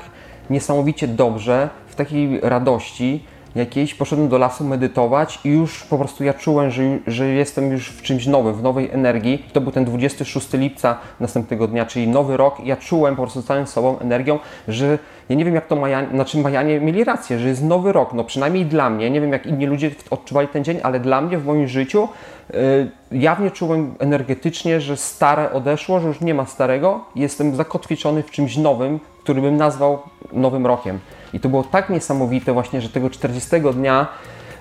[0.50, 3.26] niesamowicie dobrze, w takiej radości
[3.56, 3.96] jakiejś.
[3.96, 8.02] Poszedłem do lasu medytować i już po prostu ja czułem, że, że jestem już w
[8.02, 9.46] czymś nowym, w nowej energii.
[9.54, 12.60] To był ten 26 lipca następnego dnia, czyli nowy rok.
[12.66, 16.38] Ja czułem po prostu całym sobą energią, że ja nie wiem jak to Majanie, znaczy
[16.38, 19.66] Majanie mieli rację, że jest nowy rok, no przynajmniej dla mnie, nie wiem jak inni
[19.66, 22.08] ludzie odczuwali ten dzień, ale dla mnie w moim życiu
[22.54, 28.32] y, jawnie czułem energetycznie, że stare odeszło, że już nie ma starego, jestem zakotwiczony w
[28.32, 30.00] czymś nowym, który bym nazwał
[30.34, 31.00] nowym rokiem.
[31.34, 34.08] I to było tak niesamowite właśnie, że tego 40 dnia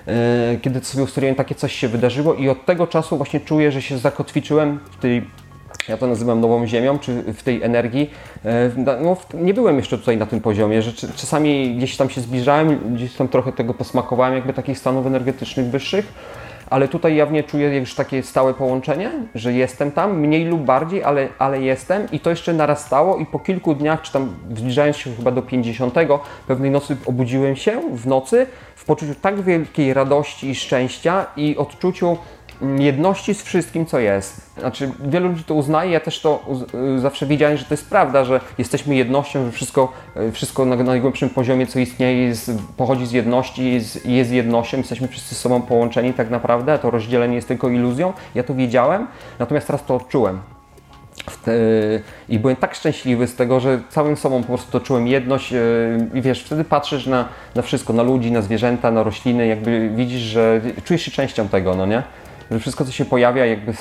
[0.07, 3.81] y, kiedy sobie ustaliłem, takie coś się wydarzyło i od tego czasu właśnie czuję, że
[3.81, 5.27] się zakotwiczyłem w tej
[5.89, 8.09] ja to nazywam nową ziemią, czy w tej energii.
[8.45, 12.95] E, No, nie byłem jeszcze tutaj na tym poziomie, że czasami gdzieś tam się zbliżałem,
[12.95, 16.13] gdzieś tam trochę tego posmakowałem, jakby takich stanów energetycznych wyższych,
[16.69, 21.27] ale tutaj jawnie czuję już takie stałe połączenie, że jestem tam, mniej lub bardziej, ale,
[21.39, 25.31] ale jestem i to jeszcze narastało i po kilku dniach, czy tam zbliżając się chyba
[25.31, 25.93] do 50,
[26.47, 32.17] pewnej nocy obudziłem się w nocy w poczuciu tak wielkiej radości i szczęścia i odczuciu
[32.61, 34.41] jedności z wszystkim, co jest.
[34.59, 36.43] Znaczy, wielu ludzi to uznaje, ja też to
[36.95, 40.75] y, zawsze wiedziałem, że to jest prawda, że jesteśmy jednością, że wszystko, y, wszystko na
[40.75, 45.61] najgłębszym poziomie, co istnieje, jest, pochodzi z jedności, jest, jest jednością, jesteśmy wszyscy z sobą
[45.61, 48.13] połączeni tak naprawdę, to rozdzielenie jest tylko iluzją.
[48.35, 49.07] Ja to wiedziałem,
[49.39, 50.39] natomiast teraz to odczułem.
[51.45, 51.51] te,
[52.29, 55.53] I byłem tak szczęśliwy z tego, że całym sobą po prostu czułem jedność
[56.13, 60.21] i wiesz, wtedy patrzysz na, na wszystko, na ludzi, na zwierzęta, na rośliny, jakby widzisz,
[60.21, 62.03] że czujesz się częścią tego, no nie?
[62.51, 63.73] Że wszystko, co się pojawia jakby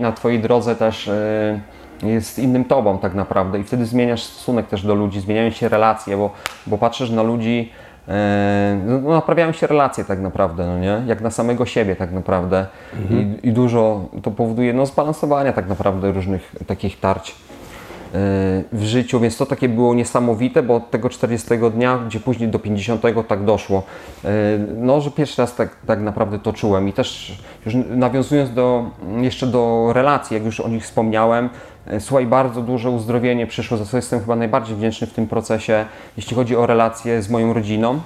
[0.00, 1.60] na twojej drodze też e,
[2.02, 3.58] jest innym tobą tak naprawdę.
[3.58, 6.30] I wtedy zmieniasz stosunek też do ludzi, zmieniają się relacje, bo,
[6.66, 7.72] bo patrzysz na ludzi,
[8.08, 11.02] e, no, naprawiają się relacje tak naprawdę, no nie?
[11.06, 12.66] Jak na samego siebie tak naprawdę.
[13.10, 17.34] I, i dużo to powoduje no, zbalansowania tak naprawdę różnych takich tarć
[18.72, 22.58] w życiu, więc to takie było niesamowite, bo od tego 40 dnia, gdzie później do
[22.58, 23.82] 50 tak doszło,
[24.76, 28.84] no, że pierwszy raz tak, tak naprawdę to czułem i też już nawiązując do,
[29.20, 31.48] jeszcze do relacji, jak już o nich wspomniałem,
[31.98, 35.84] słuchaj, bardzo duże uzdrowienie przyszło, za co jestem chyba najbardziej wdzięczny w tym procesie,
[36.16, 38.00] jeśli chodzi o relacje z moją rodziną.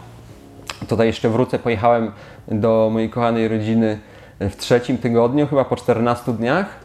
[0.89, 2.13] Tutaj jeszcze wrócę, pojechałem
[2.49, 3.99] do mojej kochanej rodziny
[4.41, 6.84] w trzecim tygodniu, chyba po 14 dniach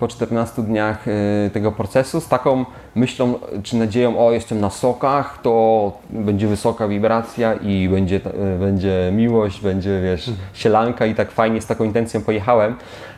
[0.00, 2.20] po 14 dniach y, tego procesu.
[2.20, 8.16] Z taką myślą czy nadzieją, o jestem na sokach, to będzie wysoka wibracja i będzie,
[8.16, 12.74] y, będzie miłość, będzie wiesz, sielanka i tak fajnie z taką intencją pojechałem.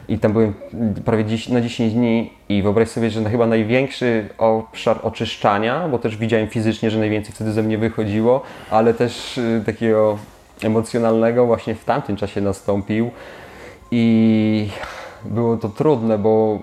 [0.08, 0.54] I tam byłem
[1.04, 6.16] prawie 10, na 10 dni i wyobraź sobie, że chyba największy obszar oczyszczania, bo też
[6.16, 10.18] widziałem fizycznie, że najwięcej wtedy ze mnie wychodziło, ale też y, takiego
[10.62, 13.10] emocjonalnego właśnie w tamtym czasie nastąpił.
[13.90, 14.68] I
[15.24, 16.58] było to trudne, bo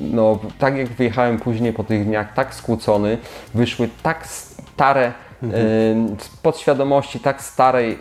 [0.00, 3.18] no, tak jak wyjechałem później po tych dniach, tak skłócony,
[3.54, 5.62] wyszły tak stare mhm.
[5.64, 7.98] y, podświadomości, tak starej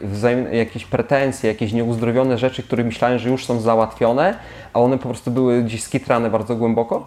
[0.52, 4.38] jakieś pretensje, jakieś nieuzdrowione rzeczy, które myślałem, że już są załatwione,
[4.74, 7.06] a one po prostu były gdzieś skitrane bardzo głęboko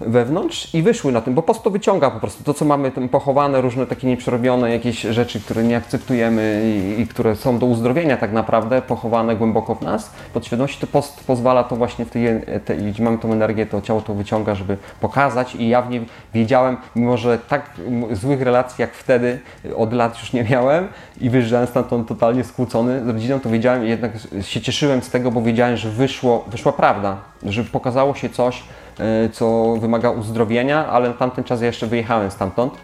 [0.00, 2.44] wewnątrz i wyszły na tym, bo post to wyciąga po prostu.
[2.44, 6.62] To, co mamy tam pochowane, różne takie nieprzerobione jakieś rzeczy, które nie akceptujemy
[6.98, 11.24] i, i które są do uzdrowienia tak naprawdę, pochowane głęboko w nas, podświadomości, to post
[11.24, 12.26] pozwala to właśnie w tej,
[12.64, 15.54] tej gdzie mamy tą energię, to ciało to wyciąga, żeby pokazać.
[15.54, 16.00] I jawnie
[16.34, 17.70] wiedziałem, mimo że tak
[18.12, 19.40] złych relacji jak wtedy
[19.76, 20.88] od lat już nie miałem
[21.20, 25.42] i wyjeżdżałem stamtąd totalnie skłócony z rodziną, to wiedziałem, jednak się cieszyłem z tego, bo
[25.42, 28.62] wiedziałem, że wyszło, wyszła prawda, że pokazało się coś,
[29.32, 32.74] co wymaga uzdrowienia, ale na tamten czas ja jeszcze wyjechałem stamtąd,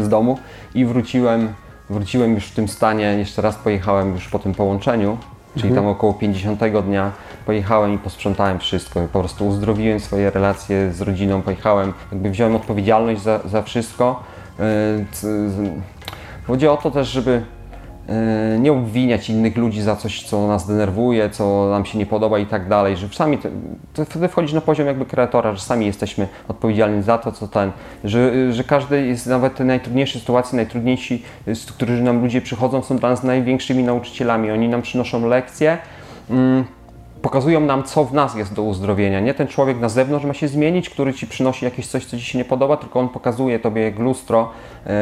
[0.00, 0.38] z domu
[0.74, 1.48] i wróciłem,
[1.90, 5.18] wróciłem już w tym stanie, jeszcze raz pojechałem już po tym połączeniu,
[5.54, 5.84] czyli mhm.
[5.84, 7.12] tam około 50 dnia
[7.46, 13.22] pojechałem i posprzątałem wszystko, po prostu uzdrowiłem swoje relacje z rodziną, pojechałem, jakby wziąłem odpowiedzialność
[13.22, 14.22] za, za wszystko.
[14.60, 14.64] E,
[16.46, 17.61] chodzi o to też, żeby E,
[18.58, 22.46] nie obwiniać innych ludzi za coś, co nas denerwuje, co nam się nie podoba i
[22.46, 23.48] tak dalej, że sami to,
[23.94, 27.72] to wtedy wchodzić na poziom jakby kreatora, że sami jesteśmy odpowiedzialni za to, co ten,
[28.04, 32.98] że, że każdy jest nawet te najtrudniejsze sytuacje, najtrudniejsi, z których nam ludzie przychodzą, są
[32.98, 34.50] dla nas największymi nauczycielami.
[34.50, 35.78] Oni nam przynoszą lekcje.
[36.30, 36.64] Mm,
[37.22, 39.20] pokazują nam, co w nas jest do uzdrowienia.
[39.20, 42.24] Nie ten człowiek na zewnątrz ma się zmienić, który ci przynosi jakieś coś, co ci
[42.24, 44.50] się nie podoba, tylko on pokazuje tobie jak lustro,
[44.86, 44.92] yy,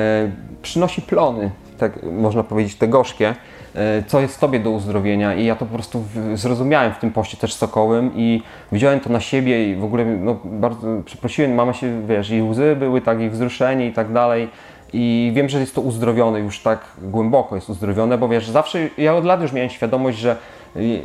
[0.63, 1.51] przynosi plony,
[1.81, 3.35] tak można powiedzieć, te gorzkie,
[3.75, 6.05] e, co jest Tobie do uzdrowienia i ja to po prostu
[6.35, 10.37] zrozumiałem w tym poście też sokowym i widziałem to na siebie i w ogóle no,
[10.45, 14.49] bardzo przeprosiłem, mama się, wiesz, i łzy były, tak, i wzruszenie i tak dalej
[14.93, 19.15] i wiem, że jest to uzdrowione już tak głęboko jest uzdrowione, bo wiesz, zawsze, ja
[19.15, 20.37] od lat już miałem świadomość, że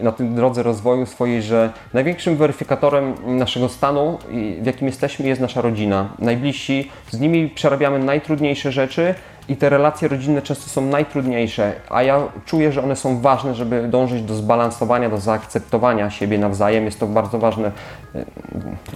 [0.01, 4.17] na tej drodze rozwoju swojej, że największym weryfikatorem naszego stanu,
[4.61, 6.09] w jakim jesteśmy, jest nasza rodzina.
[6.19, 9.15] Najbliżsi, z nimi przerabiamy najtrudniejsze rzeczy,
[9.49, 13.87] i te relacje rodzinne często są najtrudniejsze, a ja czuję, że one są ważne, żeby
[13.87, 16.85] dążyć do zbalansowania, do zaakceptowania siebie nawzajem.
[16.85, 17.71] Jest to bardzo ważne,
[18.15, 18.25] e,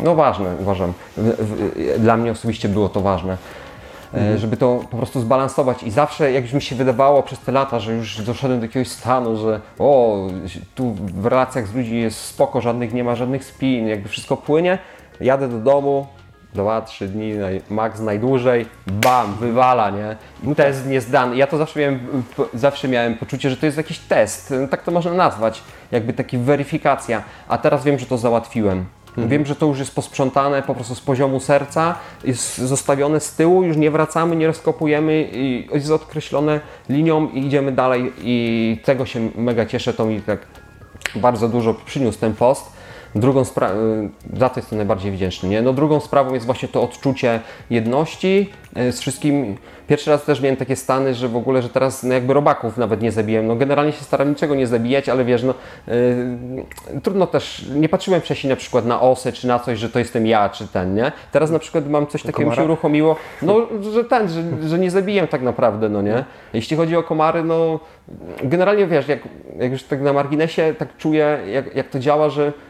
[0.03, 0.93] no ważne uważam.
[1.97, 3.37] Dla mnie osobiście było to ważne.
[4.13, 4.37] E, mhm.
[4.37, 7.79] Żeby to po prostu zbalansować i zawsze, jak już mi się wydawało przez te lata,
[7.79, 10.27] że już doszedłem do jakiegoś stanu, że o,
[10.75, 14.77] tu w relacjach z ludźmi jest spoko, żadnych nie ma żadnych spin, jakby wszystko płynie,
[15.21, 16.07] jadę do domu,
[16.53, 17.33] dwa, trzy dni,
[17.69, 20.15] max najdłużej, bam, wywala, nie?
[20.51, 21.35] I test niezdany.
[21.35, 21.99] Ja to zawsze miałem,
[22.53, 26.37] zawsze miałem poczucie, że to jest jakiś test, no, tak to można nazwać, jakby taki
[26.37, 28.85] weryfikacja, a teraz wiem, że to załatwiłem.
[29.09, 29.27] Mhm.
[29.27, 33.63] Wiem, że to już jest posprzątane po prostu z poziomu serca, jest zostawione z tyłu,
[33.63, 39.29] już nie wracamy, nie rozkopujemy, i jest odkreślone linią i idziemy dalej i tego się
[39.35, 40.39] mega cieszę, to mi tak
[41.15, 42.78] bardzo dużo przyniósł ten post.
[43.15, 45.61] Drugą sprawą, za to jestem najbardziej wdzięczny, nie?
[45.61, 47.39] No drugą sprawą jest właśnie to odczucie
[47.69, 49.57] jedności e, z wszystkim.
[49.87, 53.01] Pierwszy raz też miałem takie stany, że w ogóle, że teraz no jakby robaków nawet
[53.01, 53.47] nie zabiłem.
[53.47, 55.53] No generalnie się staram niczego nie zabijać, ale wiesz, no
[55.87, 59.99] yy, trudno też, nie patrzyłem wcześniej na przykład na osę, czy na coś, że to
[59.99, 61.11] jestem ja, czy ten, nie?
[61.31, 64.91] Teraz na przykład mam coś takiego, mi się uruchomiło, no, że ten, że, że nie
[64.91, 66.25] zabiję tak naprawdę, no nie?
[66.53, 67.79] Jeśli chodzi o komary, no
[68.43, 69.19] generalnie wiesz, jak,
[69.59, 72.68] jak już tak na marginesie, tak czuję, jak, jak to działa, że y,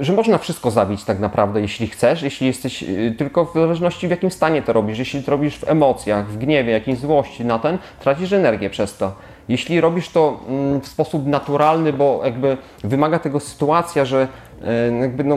[0.00, 4.10] że można wszystko zabić tak naprawdę, jeśli chcesz, jeśli jesteś, y, tylko w zależności w
[4.10, 4.98] jakim stanie to robisz.
[4.98, 9.12] Jeśli to robisz w emocjach, w gniewie, jakiejś złości na ten, tracisz energię przez to.
[9.48, 14.28] Jeśli robisz to mm, w sposób naturalny, bo jakby wymaga tego sytuacja, że
[14.62, 15.36] y, jakby no,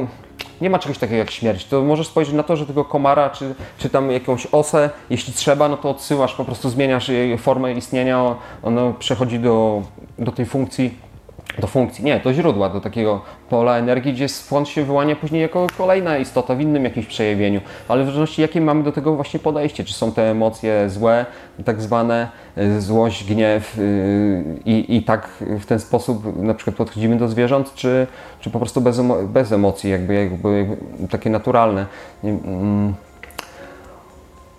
[0.62, 3.56] nie ma czegoś takiego jak śmierć, to możesz spojrzeć na to, że tego komara, czy,
[3.78, 8.36] czy tam jakąś osę, jeśli trzeba, no to odsyłasz, po prostu zmieniasz jej formę istnienia,
[8.64, 9.82] ono przechodzi do,
[10.20, 11.11] do tej funkcji
[11.60, 15.68] do funkcji, nie, do źródła, do takiego pola energii, gdzie skąd się wyłania później jako
[15.78, 17.62] kolejna istota w innym jakimś przejawieniu.
[17.88, 21.26] Ale w zależności jakie mamy do tego właśnie podejście, czy są te emocje złe,
[21.66, 27.18] tak zwane, y, złość, gniew y, i, i tak w ten sposób na przykład podchodzimy
[27.18, 28.08] do zwierząt, czy,
[28.40, 31.86] czy po prostu bez, bez emocji, jakby, jakby, jakby takie naturalne.
[32.24, 32.94] Mm.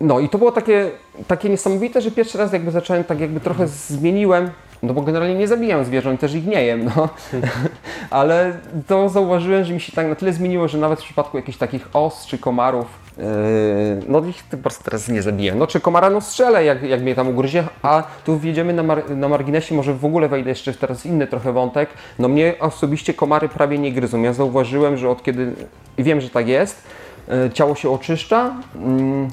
[0.01, 0.91] No i to było takie,
[1.27, 4.51] takie niesamowite, że pierwszy raz jakby zacząłem tak jakby trochę zmieniłem,
[4.83, 7.09] no bo generalnie nie zabijam zwierząt, też ich nie jem, no.
[8.11, 8.53] Ale
[8.87, 11.89] to zauważyłem, że mi się tak na tyle zmieniło, że nawet w przypadku jakichś takich
[11.93, 12.87] os czy komarów,
[13.19, 13.25] yy,
[14.09, 15.55] no ich po prostu teraz nie zabiję.
[15.55, 19.17] No czy komara, no strzelę, jak, jak mnie tam ugryzie, a tu wjedziemy na, mar-
[19.17, 21.89] na marginesie, może w ogóle wejdę jeszcze teraz inny trochę wątek.
[22.19, 24.23] No mnie osobiście komary prawie nie gryzą.
[24.23, 25.53] Ja zauważyłem, że od kiedy,
[25.99, 26.83] wiem, że tak jest,
[27.29, 29.29] yy, ciało się oczyszcza, mm,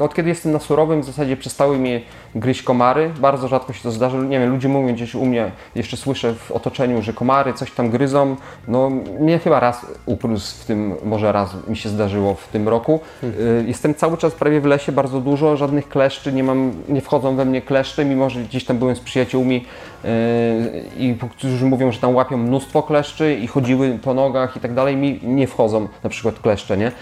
[0.00, 2.00] od kiedy jestem na surowym, w zasadzie przestały mnie
[2.34, 3.10] gryźć komary.
[3.20, 4.18] Bardzo rzadko się to zdarza.
[4.18, 7.90] Nie wiem, ludzie mówią gdzieś u mnie, jeszcze słyszę w otoczeniu, że komary coś tam
[7.90, 8.36] gryzą.
[8.68, 8.90] No,
[9.20, 13.00] mnie chyba raz ugryzł w tym, może raz mi się zdarzyło w tym roku.
[13.24, 17.36] Y, Jestem cały czas prawie w lesie, bardzo dużo, żadnych kleszczy, nie mam, nie wchodzą
[17.36, 19.64] we mnie kleszcze, mimo że gdzieś tam byłem z przyjaciółmi
[20.04, 20.08] y,
[20.98, 24.96] i którzy mówią, że tam łapią mnóstwo kleszczy i chodziły po nogach i tak dalej,
[24.96, 26.92] mi nie wchodzą na przykład kleszcze, nie?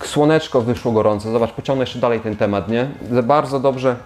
[0.00, 2.88] Słoneczko wyszło gorące, zobacz, pociągnę jeszcze dalej ten temat, nie?
[3.22, 3.96] Bardzo dobrze.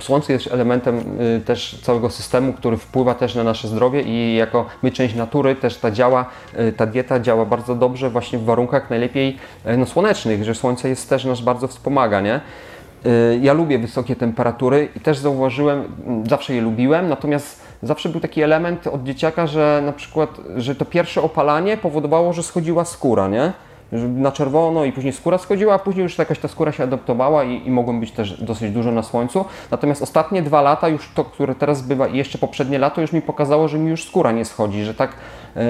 [0.00, 4.66] Słońce jest elementem y, też całego systemu, który wpływa też na nasze zdrowie i jako
[4.82, 6.26] my część natury też ta działa,
[6.58, 10.88] y, ta dieta działa bardzo dobrze właśnie w warunkach najlepiej y, no, słonecznych, że słońce
[10.88, 12.40] jest też nas bardzo wspomaga, nie?
[13.40, 18.42] Ja lubię wysokie temperatury i też zauważyłem, mm, zawsze je lubiłem, natomiast zawsze był taki
[18.42, 23.52] element od dzieciaka, że na przykład, że to pierwsze opalanie powodowało, że schodziła skóra, nie?
[23.92, 27.66] Na czerwono i później skóra schodziła, a później już jakoś ta skóra się adaptowała i,
[27.66, 29.44] i mogłem być też dosyć dużo na słońcu.
[29.70, 33.22] Natomiast ostatnie dwa lata, już to, które teraz bywa i jeszcze poprzednie lato, już mi
[33.22, 35.12] pokazało, że mi już skóra nie schodzi, że tak
[35.56, 35.62] yy,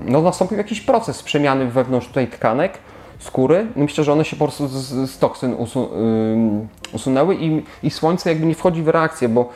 [0.00, 2.78] no, nastąpił jakiś proces przemiany wewnątrz tutaj tkanek
[3.18, 3.66] skóry.
[3.76, 7.90] No Myślę, że one się po prostu z, z toksyn usu, ym, usunęły i, i
[7.90, 9.46] słońce jakby nie wchodzi w reakcję, bo y,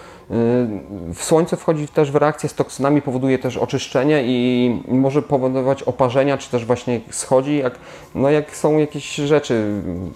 [1.15, 6.39] w słońce wchodzi też w reakcję z toksynami, powoduje też oczyszczenie i może powodować oparzenia,
[6.39, 7.75] czy też właśnie schodzi, jak,
[8.15, 10.13] no jak są jakieś rzeczy mm,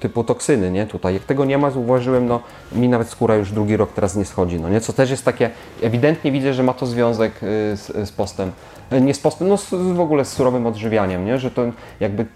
[0.00, 0.86] typu toksyny, nie?
[0.86, 2.40] Tutaj, jak tego nie ma, zauważyłem, no
[2.72, 4.80] mi nawet skóra już drugi rok teraz nie schodzi, no nie?
[4.80, 5.50] Co też jest takie,
[5.82, 8.52] ewidentnie widzę, że ma to związek y, z, z postem.
[8.92, 11.38] Y, Nie z postem, no z, w ogóle z surowym odżywianiem, nie?
[11.38, 11.62] Że to
[12.00, 12.26] jakby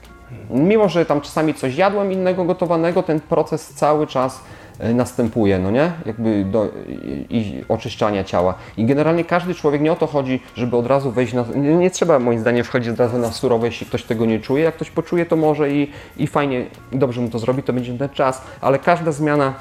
[0.51, 4.41] mimo że tam czasami coś jadłem innego gotowanego, ten proces cały czas
[4.79, 5.93] e, następuje, no nie?
[6.07, 6.69] Jakby do
[7.31, 8.55] i, oczyszczania ciała.
[8.77, 11.45] I generalnie każdy człowiek, nie o to chodzi, żeby od razu wejść na...
[11.55, 14.65] Nie, nie trzeba moim zdaniem wchodzić od razu na surowe, jeśli ktoś tego nie czuje.
[14.65, 18.09] Jak ktoś poczuje, to może i, i fajnie, dobrze mu to zrobi, to będzie ten
[18.09, 19.55] czas, ale każda zmiana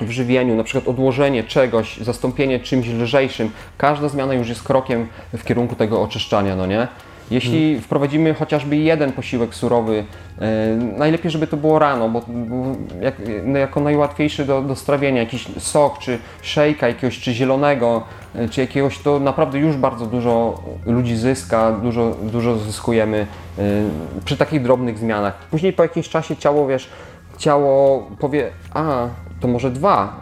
[0.00, 5.44] w żywieniu, na przykład odłożenie czegoś, zastąpienie czymś lżejszym, każda zmiana już jest krokiem w
[5.44, 6.88] kierunku tego oczyszczania, no nie?
[7.30, 10.04] Jeśli wprowadzimy chociażby jeden posiłek surowy,
[10.40, 12.56] e, najlepiej, żeby to było rano, bo, bo
[13.00, 13.14] jak,
[13.44, 18.02] no jako najłatwiejszy do, do strawienia, jakiś sok, czy szejka jakiegoś, czy zielonego,
[18.34, 23.26] e, czy jakiegoś, to naprawdę już bardzo dużo ludzi zyska, dużo, dużo zyskujemy
[23.58, 23.62] e,
[24.24, 25.38] przy takich drobnych zmianach.
[25.50, 26.88] Później po jakimś czasie ciało, wiesz,
[27.38, 29.08] ciało powie, a
[29.44, 30.20] to może dwa,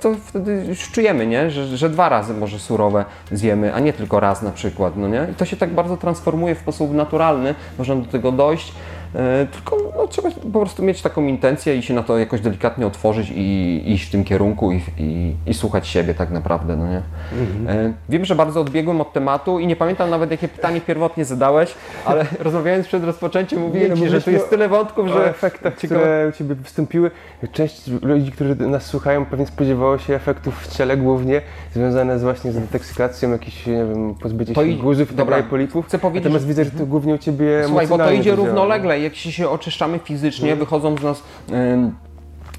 [0.00, 1.50] to wtedy już czujemy, nie?
[1.50, 5.26] Że, że dwa razy może surowe zjemy, a nie tylko raz na przykład, no nie?
[5.32, 8.72] I to się tak bardzo transformuje w sposób naturalny, można do tego dojść,
[9.52, 13.32] tylko no, trzeba po prostu mieć taką intencję i się na to jakoś delikatnie otworzyć
[13.34, 17.02] i iść w tym kierunku i, i, i słuchać siebie tak naprawdę, no nie?
[17.68, 21.74] E, wiem, że bardzo odbiegłem od tematu i nie pamiętam nawet jakie pytanie pierwotnie zadałeś,
[22.04, 25.86] ale rozmawiając przed rozpoczęciem mówiłem no Ci, że tu jest tyle wątków, że efektach, ciekawe-
[26.00, 27.10] które u Ciebie wystąpiły.
[27.52, 31.40] Część ludzi, którzy nas słuchają, pewnie spodziewało się efektów w ciele głównie
[31.74, 35.48] związane z właśnie z detoksykacją, jakieś, nie wiem, pozbycie To się i- guzów i tak
[35.48, 35.86] polipów.
[35.86, 38.97] chcę powiedzieć, Natomiast widzę, że to głównie u Ciebie Słuchaj, bo to idzie równolegle.
[39.02, 41.22] Jak się oczyszczamy fizycznie, wychodzą z nas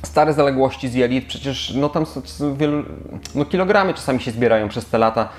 [0.04, 2.06] stare zaległości z jelit, przecież no tam
[2.58, 2.84] wielu,
[3.36, 5.30] no kilogramy czasami się zbierają przez te lata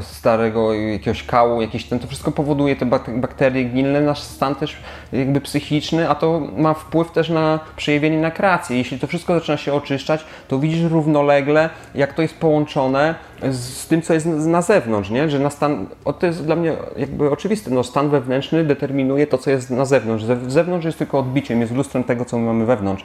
[0.00, 4.76] starego jakiegoś kału, jakieś ten, to wszystko powoduje te bak- bakterie gnilne, nasz stan też
[5.12, 8.78] jakby psychiczny, a to ma wpływ też na przejawienie na kreację.
[8.78, 13.14] Jeśli to wszystko zaczyna się oczyszczać, to widzisz równolegle, jak to jest połączone
[13.50, 15.30] z, tym, co jest na, zewnątrz, nie?
[15.30, 19.38] Że na stan, o, to jest dla mnie jakby oczywiste, no stan wewnętrzny determinuje to,
[19.38, 20.24] co jest na zewnątrz.
[20.24, 23.04] Ze- Zewnątrz jest tylko odbiciem, jest lustrem tego, co my mamy wewnątrz.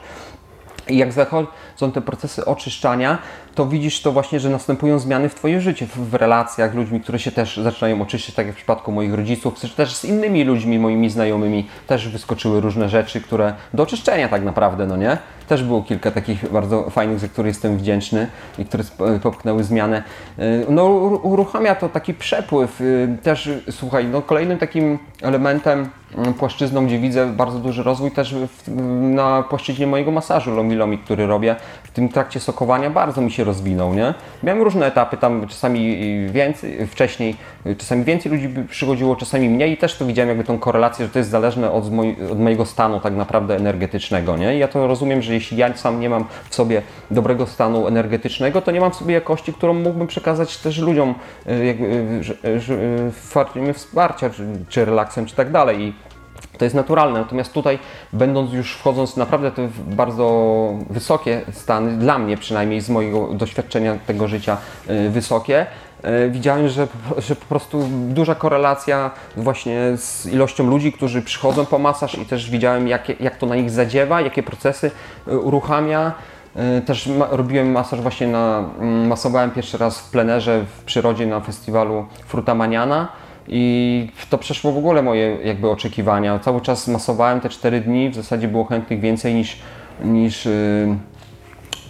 [0.88, 3.18] Jak zachodzą te procesy oczyszczania,
[3.54, 7.32] to widzisz to właśnie, że następują zmiany w Twoim życiu, w, relacjach, ludźmi, które się
[7.32, 11.66] też zaczynają oczyszczać, tak jak w przypadku moich rodziców, też z innymi ludźmi, moimi znajomymi,
[11.86, 15.18] też wyskoczyły różne rzeczy, które do oczyszczenia tak naprawdę, no nie?
[15.48, 18.26] Też było kilka takich bardzo fajnych, za które jestem wdzięczny
[18.58, 20.02] i które sp- popchnęły zmianę.
[20.38, 22.80] Y, No ur- uruchamia to taki przepływ.
[22.80, 25.88] y, Też, słuchaj, no kolejnym takim elementem,
[26.18, 28.70] mm, płaszczyzną, gdzie widzę bardzo duży rozwój też w,
[29.14, 31.56] na płaszczyźnie mojego masażu Lomi Lomi, który robię.
[31.84, 34.14] W tym trakcie sokowania bardzo mi się rozwinął, nie?
[34.42, 35.96] Miałem różne etapy, tam czasami
[36.30, 37.36] więcej, wcześniej,
[37.78, 41.18] czasami więcej ludzi przychodziło, czasami mniej i też to widziałem jakby tą korelację, że to
[41.18, 44.56] jest zależne od, moj, od mojego stanu tak naprawdę energetycznego, nie?
[44.56, 48.62] I ja to rozumiem, że jeśli ja sam nie mam w sobie dobrego stanu energetycznego,
[48.62, 51.14] to nie mam w sobie jakości, którą mógłbym przekazać też ludziom
[51.48, 55.80] y, jakby, y, że- że- y, w formie wsparcia, czy, czy relaksem, czy tak dalej.
[55.80, 55.92] I
[56.58, 57.78] to jest naturalne, natomiast tutaj,
[58.12, 63.98] będąc już wchodząc naprawdę te w bardzo wysokie stany, dla mnie przynajmniej z mojego doświadczenia
[64.06, 64.56] tego życia
[64.90, 65.66] y, wysokie,
[66.26, 66.88] y, widziałem, że,
[67.28, 72.50] że po prostu duża korelacja właśnie z ilością ludzi, którzy przychodzą po masaż i też
[72.50, 74.90] widziałem, jak, jak to na nich zadziewa, jakie procesy
[75.28, 76.12] y, uruchamia.
[76.86, 81.40] Też ma, robiłem masaż właśnie na, mm, masowałem pierwszy raz w plenerze w przyrodzie na
[81.40, 83.08] festiwalu Fruta Maniana
[83.48, 86.38] i to przeszło w ogóle moje jakby oczekiwania.
[86.38, 89.58] Cały czas masowałem te 4 dni, w zasadzie było chętnych więcej niż,
[90.04, 90.96] niż, yy,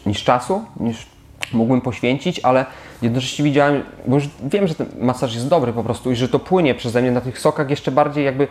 [0.06, 1.13] niż czasu, niż
[1.52, 2.66] mógłbym poświęcić, ale
[3.02, 6.38] jednocześnie widziałem, bo już wiem, że ten masaż jest dobry po prostu i że to
[6.38, 8.48] płynie przeze mnie na tych sokach jeszcze bardziej jakby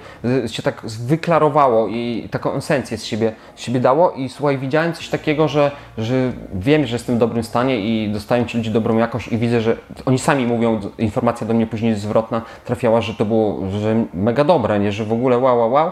[0.47, 4.11] się tak wyklarowało i taką esencję z siebie, z siebie dało.
[4.11, 8.45] I słuchaj, widziałem coś takiego, że, że wiem, że jestem w dobrym stanie i dostają
[8.45, 12.41] ci ludzie dobrą jakość i widzę, że oni sami mówią, informacja do mnie później zwrotna
[12.65, 15.91] trafiała, że to było że mega dobre, nie, że w ogóle wow, wow, wow,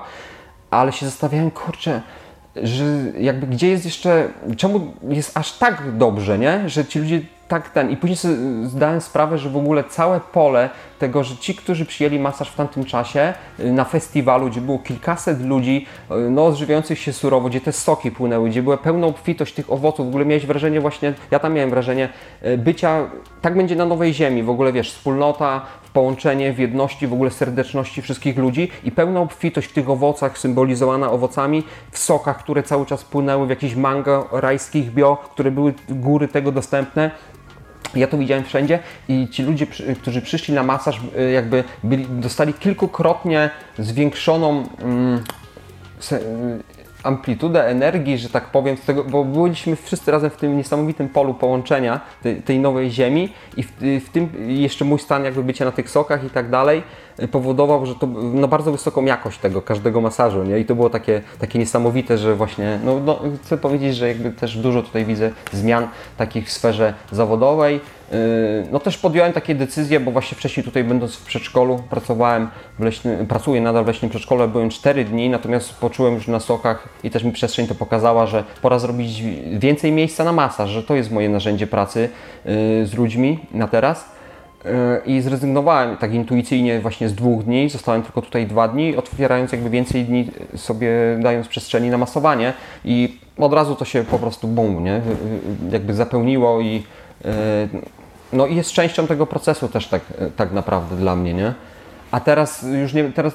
[0.71, 2.01] ale się zastanawiałem, kurczę,
[2.55, 2.85] że
[3.19, 4.27] jakby gdzie jest jeszcze,
[4.57, 6.69] czemu jest aż tak dobrze, nie?
[6.69, 7.21] Że ci ludzie
[7.51, 7.91] tak ten.
[7.91, 12.19] I później sobie zdałem sprawę, że w ogóle całe pole tego, że ci, którzy przyjęli
[12.19, 17.13] masaż w tamtym czasie y, na festiwalu, gdzie było kilkaset ludzi, y, no odżywiających się
[17.13, 20.81] surowo, gdzie te soki płynęły, gdzie była pełna obfitość tych owoców, w ogóle miałeś wrażenie
[20.81, 22.09] właśnie, ja tam miałem wrażenie
[22.45, 23.09] y, bycia,
[23.41, 25.61] tak będzie na nowej ziemi, w ogóle wiesz, wspólnota,
[25.93, 31.11] połączenie w jedności, w ogóle serdeczności wszystkich ludzi i pełna obfitość w tych owocach, symbolizowana
[31.11, 36.27] owocami, w sokach, które cały czas płynęły, w jakichś mango rajskich bio, które były góry
[36.27, 37.11] tego dostępne.
[37.95, 39.67] Ja to widziałem wszędzie i ci ludzie,
[40.01, 45.23] którzy przyszli na masaż, y, jakby byli, dostali kilkukrotnie zwiększoną mm,
[46.11, 51.33] y, amplitudę energii, że tak powiem, tego, bo byliśmy wszyscy razem w tym niesamowitym polu
[51.33, 53.71] połączenia tej, tej nowej ziemi i w,
[54.05, 56.83] w tym jeszcze mój stan jakby bycia na tych sokach i tak dalej
[57.27, 60.59] powodował, że to no bardzo wysoką jakość tego każdego masażu, nie?
[60.59, 64.57] I to było takie, takie niesamowite, że właśnie, no, no chcę powiedzieć, że jakby też
[64.57, 67.79] dużo tutaj widzę zmian takich w sferze zawodowej,
[68.11, 72.47] Yy, No też podjąłem takie decyzje, bo właśnie wcześniej tutaj będąc w przedszkolu pracowałem
[72.79, 76.89] w leśnym, pracuję nadal w leśnym przedszkolu, byłem 4 dni, natomiast poczułem już na sokach
[77.03, 79.23] i też mi przestrzeń to pokazała, że pora zrobić
[79.59, 82.09] więcej miejsca na masaż, że to jest moje narzędzie pracy
[82.45, 84.20] yy, z ludźmi na teraz.
[84.65, 84.71] Yy,
[85.05, 89.69] I zrezygnowałem tak intuicyjnie właśnie z dwóch dni, zostałem tylko tutaj dwa dni, otwierając jakby
[89.69, 90.89] więcej dni sobie,
[91.19, 92.53] dając przestrzeni na masowanie
[92.85, 94.91] i od razu to się po prostu bum, nie?
[94.91, 96.83] Yy, Jakby zapełniło i
[98.33, 100.01] no i jest częścią tego procesu też tak,
[100.35, 101.53] tak naprawdę dla mnie, nie?
[102.11, 103.33] A teraz już nie, teraz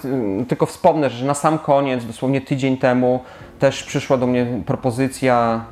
[0.48, 3.20] tylko wspomnę, że na sam koniec, dosłownie tydzień temu,
[3.58, 5.64] też przyszła do mnie propozycja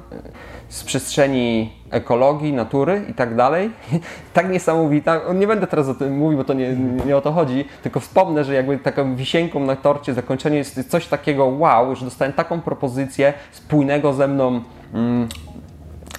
[0.74, 3.70] z przestrzeni ekologii, natury i tak dalej.
[4.32, 5.20] Tak niesamowita.
[5.34, 8.44] Nie będę teraz o tym mówił, bo to nie, nie o to chodzi, tylko wspomnę,
[8.44, 13.32] że jakby taką wisienką na torcie zakończenie jest coś takiego wow, że dostałem taką propozycję
[13.52, 14.60] spójnego ze mną
[14.94, 15.28] mm,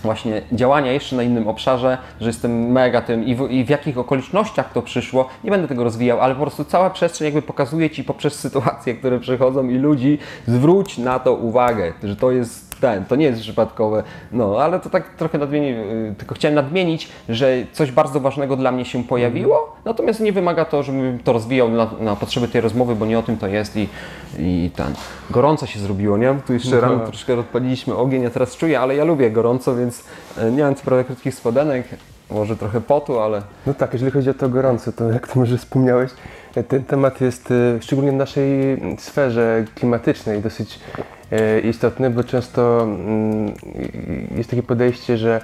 [0.04, 3.98] właśnie działania jeszcze na innym obszarze, że jestem mega tym i w, i w jakich
[3.98, 8.04] okolicznościach to przyszło, nie będę tego rozwijał, ale po prostu cała przestrzeń jakby pokazuje Ci
[8.04, 13.16] poprzez sytuacje, które przychodzą i ludzi, zwróć na to uwagę, że to jest ten, to
[13.16, 14.04] nie jest przypadkowe.
[14.32, 18.72] No, ale to tak trochę nadmieni, y, tylko chciałem nadmienić, że coś bardzo ważnego dla
[18.72, 22.96] mnie się pojawiło, natomiast nie wymaga to, żebym to rozwijał na, na potrzeby tej rozmowy,
[22.96, 23.88] bo nie o tym to jest i,
[24.40, 24.94] i ten.
[25.30, 26.36] Gorąco się zrobiło, nie?
[26.48, 30.04] Tu jeszcze rano troszkę odpaliliśmy ogień, ja teraz czuję, ale ja lubię gorąco, więc
[30.38, 31.88] e, nie mam co prawda krótkich spodenek,
[32.32, 35.58] może trochę potu, ale No tak, jeżeli chodzi o to gorąco, to jak to może
[35.58, 36.12] wspomniałeś,
[36.68, 40.80] ten temat jest e, szczególnie w naszej sferze klimatycznej dosyć
[41.32, 43.54] e, istotny, bo często mm,
[44.38, 45.42] jest takie podejście, że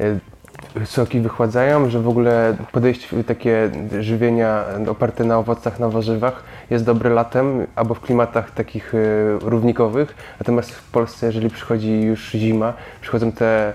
[0.00, 3.70] e, soki wychładzają, że w ogóle podejście takie
[4.00, 8.98] żywienia oparte na owocach, na warzywach jest dobre latem albo w klimatach takich e,
[9.40, 13.72] równikowych, natomiast w Polsce, jeżeli przychodzi już zima, przychodzą te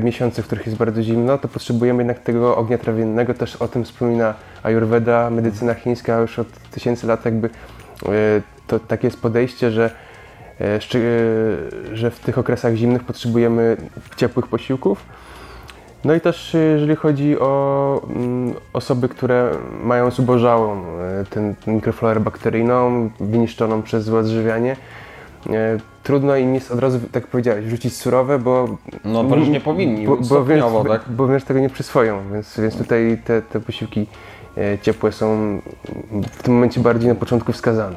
[0.00, 3.34] miesiące, w których jest bardzo zimno, to potrzebujemy jednak tego ognia trawiennego.
[3.34, 7.50] Też o tym wspomina Ayurveda, medycyna chińska już od tysięcy lat jakby
[8.66, 9.90] to takie jest podejście, że,
[11.92, 13.76] że w tych okresach zimnych potrzebujemy
[14.16, 15.04] ciepłych posiłków.
[16.04, 19.50] No i też e, jeżeli chodzi o mm, osoby, które
[19.84, 24.76] mają zubożałą e, tę mikroflorę bakteryjną, wyniszczoną przez złe odżywianie,
[25.50, 28.68] e, trudno im jest od razu, tak powiedziałeś, rzucić surowe, bo
[29.04, 31.02] no wręcz nie powinni, bo, bo, tak?
[31.08, 34.06] bo wręcz tego nie przyswoją, więc, więc tutaj te, te posiłki
[34.56, 35.60] e, ciepłe są
[36.32, 37.96] w tym momencie bardziej na początku wskazane.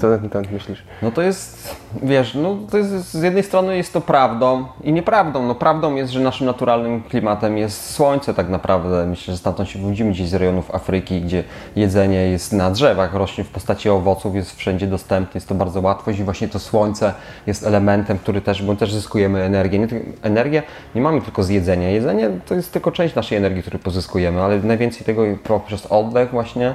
[0.00, 0.82] Co na ten temat myślisz?
[1.02, 5.46] No to jest, wiesz, no to jest, z jednej strony jest to prawdą i nieprawdą.
[5.46, 9.06] No prawdą jest, że naszym naturalnym klimatem jest słońce tak naprawdę.
[9.06, 11.44] Myślę, że stamtąd się wywodzimy gdzieś z rejonów Afryki, gdzie
[11.76, 16.10] jedzenie jest na drzewach, rośnie w postaci owoców, jest wszędzie dostępne, jest to bardzo łatwo
[16.10, 17.14] i właśnie to słońce
[17.46, 19.78] jest elementem, który też, bo też zyskujemy energię.
[19.78, 19.88] Nie,
[20.22, 20.62] energię
[20.94, 21.90] nie mamy tylko z jedzenia.
[21.90, 26.74] Jedzenie to jest tylko część naszej energii, którą pozyskujemy, ale najwięcej tego poprzez oddech właśnie.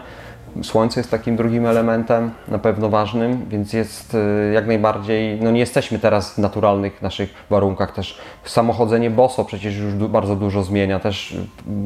[0.64, 5.60] Słońce jest takim drugim elementem, na pewno ważnym, więc jest y, jak najbardziej, no nie
[5.60, 11.32] jesteśmy teraz w naturalnych naszych warunkach, też samochodzenie boso przecież już bardzo dużo zmienia, też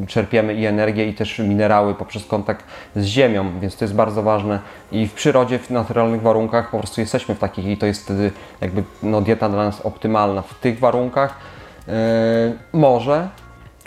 [0.03, 4.23] y, czerpiemy i energię i też minerały poprzez kontakt z ziemią, więc to jest bardzo
[4.23, 4.59] ważne.
[4.91, 8.31] I w przyrodzie, w naturalnych warunkach po prostu jesteśmy w takich i to jest wtedy
[8.61, 10.41] jakby no, dieta dla nas optymalna.
[10.41, 11.35] W tych warunkach
[11.87, 11.93] yy,
[12.73, 13.29] może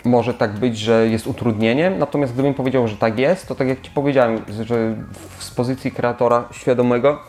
[0.05, 3.81] może tak być, że jest utrudnieniem, natomiast gdybym powiedział, że tak jest, to tak jak
[3.81, 4.95] Ci powiedziałem, że
[5.39, 7.19] z pozycji kreatora świadomego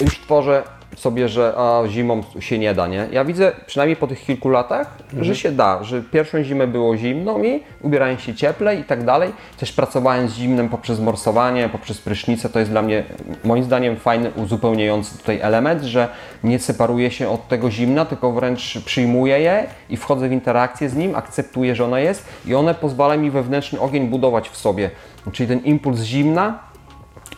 [0.00, 0.62] już tworzę
[0.96, 3.08] sobie, że a, zimą się nie da, nie?
[3.12, 7.38] Ja widzę przynajmniej po tych kilku latach, że się da, że pierwszą zimę było zimno
[7.38, 9.32] mi, ubierałem się cieplej i tak dalej.
[9.58, 13.04] Też pracowałem z zimnem poprzez morsowanie, poprzez prysznicę, to jest dla mnie
[13.44, 16.08] moim zdaniem fajny, uzupełniający tutaj element, że
[16.44, 20.94] nie separuję się od tego zimna, tylko wręcz przyjmuję je i wchodzę w interakcję z
[20.94, 24.90] nim, akceptuję, że ono jest i one pozwala mi wewnętrzny ogień budować w sobie.
[25.32, 26.58] Czyli ten impuls zimna,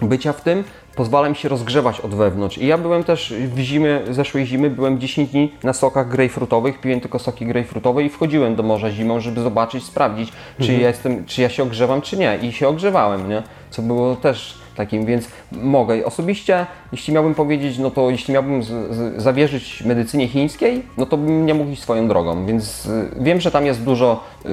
[0.02, 0.64] bycia w tym
[0.96, 2.58] pozwala mi się rozgrzewać od wewnątrz.
[2.58, 7.00] I ja byłem też w zimie, zeszłej zimy, byłem 10 dni na sokach grejpfrutowych, piłem
[7.00, 11.42] tylko soki grejpfrutowe i wchodziłem do morza zimą, żeby zobaczyć, sprawdzić, czy, ja jestem, czy
[11.42, 12.38] ja się ogrzewam, czy nie.
[12.42, 13.42] I się ogrzewałem, nie?
[13.70, 16.04] Co było też takim, więc mogę.
[16.06, 21.16] Osobiście, jeśli miałbym powiedzieć, no to jeśli miałbym z, z, zawierzyć medycynie chińskiej, no to
[21.16, 24.48] bym nie mógł iść swoją drogą, więc y, wiem, że tam jest dużo y,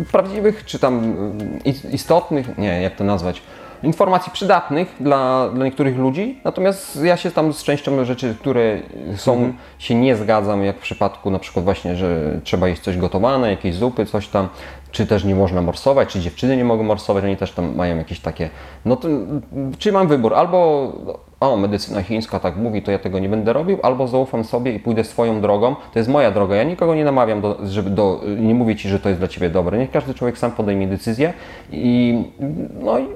[0.00, 1.04] y, prawdziwych, czy tam
[1.64, 3.42] y, is- istotnych, nie, jak to nazwać,
[3.82, 8.78] informacji przydatnych dla, dla niektórych ludzi, natomiast ja się tam z częścią rzeczy, które
[9.16, 13.50] są, się nie zgadzam, jak w przypadku na przykład właśnie, że trzeba jeść coś gotowane,
[13.50, 14.48] jakieś zupy, coś tam,
[14.92, 18.20] czy też nie można morsować, czy dziewczyny nie mogą morsować, oni też tam mają jakieś
[18.20, 18.50] takie,
[18.84, 19.08] no to
[19.78, 20.92] czy mam wybór, albo
[21.40, 24.80] o, medycyna chińska tak mówi, to ja tego nie będę robił, albo zaufam sobie i
[24.80, 28.54] pójdę swoją drogą, to jest moja droga, ja nikogo nie namawiam, do, żeby do, nie
[28.54, 31.32] mówię Ci, że to jest dla Ciebie dobre, niech każdy człowiek sam podejmie decyzję
[31.72, 32.14] i
[32.80, 33.06] no i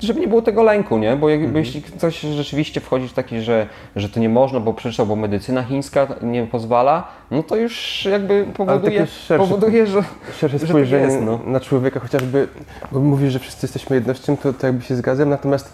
[0.00, 1.16] żeby nie było tego lęku, nie?
[1.16, 3.66] Bo jakby jeśli coś rzeczywiście wchodzi w taki, że,
[3.96, 8.46] że to nie można, bo przeczytał, bo medycyna chińska nie pozwala, no to już jakby
[8.56, 10.02] powoduje, powoduje że
[10.40, 11.40] Szersze tak spojrzenie jest, no.
[11.46, 12.48] na człowieka, chociażby,
[12.92, 15.72] bo mówisz, że wszyscy jesteśmy jednością, to, to jakby się zgadzam, natomiast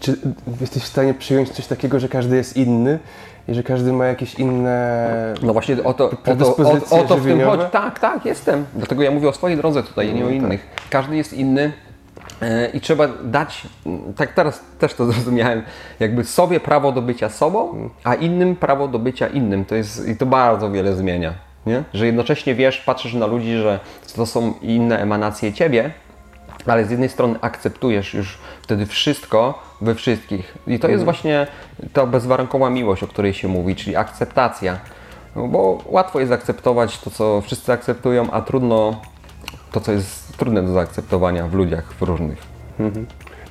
[0.00, 0.18] czy
[0.60, 2.98] jesteś w stanie przyjąć coś takiego, że każdy jest inny
[3.48, 5.34] i że każdy ma jakieś inne...
[5.42, 7.64] No właśnie o to, o to, o, o to w tym chodzi.
[7.72, 8.64] Tak, tak, jestem.
[8.74, 10.66] Dlatego ja mówię o swojej drodze tutaj, nie o innych.
[10.90, 11.72] Każdy jest inny
[12.74, 13.62] i trzeba dać,
[14.16, 15.62] tak teraz też to zrozumiałem,
[16.00, 19.64] jakby sobie prawo do bycia sobą, a innym prawo do bycia innym.
[19.64, 21.34] To jest, I to bardzo wiele zmienia.
[21.66, 21.82] Nie?
[21.94, 23.80] Że jednocześnie wiesz, patrzysz na ludzi, że
[24.16, 25.90] to są inne emanacje ciebie,
[26.66, 30.54] ale z jednej strony akceptujesz już wtedy wszystko we wszystkich.
[30.66, 31.46] I to jest właśnie
[31.92, 34.78] ta bezwarunkowa miłość, o której się mówi, czyli akceptacja.
[35.36, 39.00] No bo łatwo jest akceptować to, co wszyscy akceptują, a trudno
[39.76, 42.38] to, co jest trudne do zaakceptowania w ludziach w różnych.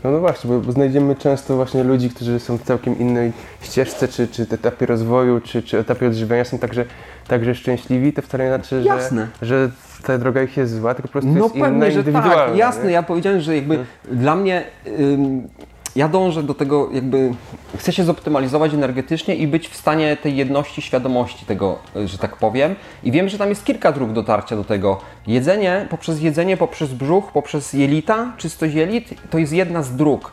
[0.04, 4.08] No, no właśnie, bo, bo znajdziemy często właśnie ludzi, którzy są w całkiem innej ścieżce,
[4.08, 6.86] czy, czy etapie rozwoju, czy, czy etapie odżywiania są także,
[7.28, 9.28] także szczęśliwi, to wcale nie znaczy, że, Jasne.
[9.42, 9.70] że
[10.04, 12.36] ta droga ich jest zła, tylko po prostu No jest inna, pewnie, że indywidualna.
[12.46, 12.92] tak, jasne, nie?
[12.92, 14.64] ja powiedziałem, że jakby dla mnie
[15.00, 15.48] ym,
[15.96, 17.32] ja dążę do tego, jakby
[17.78, 22.36] chcę się zoptymalizować energetycznie i być w stanie tej jedności świadomości tego, y, że tak
[22.38, 22.76] powiem.
[23.04, 25.02] I wiem, że tam jest kilka dróg dotarcia do tego.
[25.28, 30.32] Jedzenie, poprzez jedzenie, poprzez brzuch, poprzez jelita, czystość jelit, to jest jedna z dróg.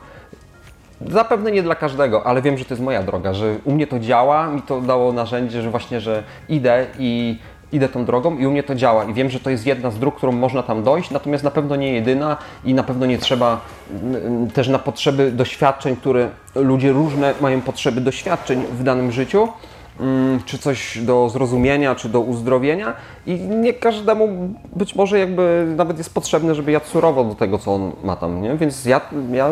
[1.07, 3.99] Zapewne nie dla każdego, ale wiem, że to jest moja droga, że u mnie to
[3.99, 7.39] działa, mi to dało narzędzie, że właśnie, że idę i
[7.73, 9.05] idę tą drogą i u mnie to działa.
[9.05, 11.77] I wiem, że to jest jedna z dróg, którą można tam dojść, natomiast na pewno
[11.77, 13.61] nie jedyna i na pewno nie trzeba
[14.55, 19.49] też na potrzeby doświadczeń, które ludzie różne mają potrzeby doświadczeń w danym życiu,
[20.45, 22.95] czy coś do zrozumienia, czy do uzdrowienia.
[23.27, 24.29] I nie każdemu
[24.77, 28.43] być może jakby nawet jest potrzebne, żeby jadł surowo do tego, co on ma tam,
[28.43, 28.57] nie?
[28.57, 29.01] Więc ja,
[29.33, 29.49] ja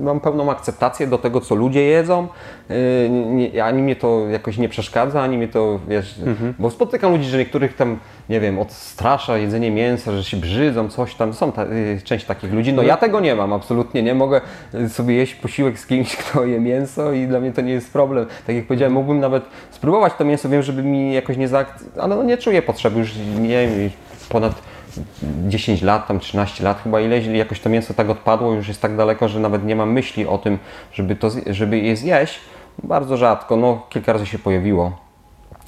[0.00, 2.28] mam pełną akceptację do tego, co ludzie jedzą,
[2.68, 6.20] yy, ani mnie to jakoś nie przeszkadza, ani mnie to, wiesz,
[6.58, 11.14] bo spotykam ludzi, że niektórych tam, nie wiem, odstrasza jedzenie mięsa, że się brzydzą, coś
[11.14, 14.40] tam, są ta, yy, część takich ludzi, no ja tego nie mam, absolutnie nie, mogę
[14.72, 17.92] yy, sobie jeść posiłek z kimś, kto je mięso i dla mnie to nie jest
[17.92, 19.42] problem, tak jak powiedziałem, mógłbym nawet
[19.78, 21.84] spróbować to mięso, wiem, żeby mi jakoś nie zaakt...
[22.00, 23.10] ale no nie czuję potrzeby, już
[23.40, 23.90] nie wiem,
[24.28, 24.52] ponad
[25.48, 28.96] 10 lat, tam 13 lat chyba ileś, jakoś to mięso tak odpadło, już jest tak
[28.96, 30.58] daleko, że nawet nie mam myśli o tym,
[30.92, 32.40] żeby, to, żeby je zjeść.
[32.82, 34.92] Bardzo rzadko, no kilka razy się pojawiło.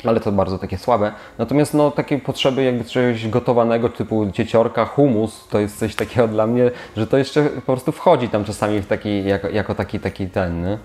[0.05, 1.13] Ale to bardzo takie słabe.
[1.39, 6.47] Natomiast no, takie potrzeby jakby czegoś gotowanego typu cieciorka, humus, to jest coś takiego dla
[6.47, 10.27] mnie, że to jeszcze po prostu wchodzi tam czasami w taki, jako, jako taki, taki
[10.27, 10.79] ten, nie?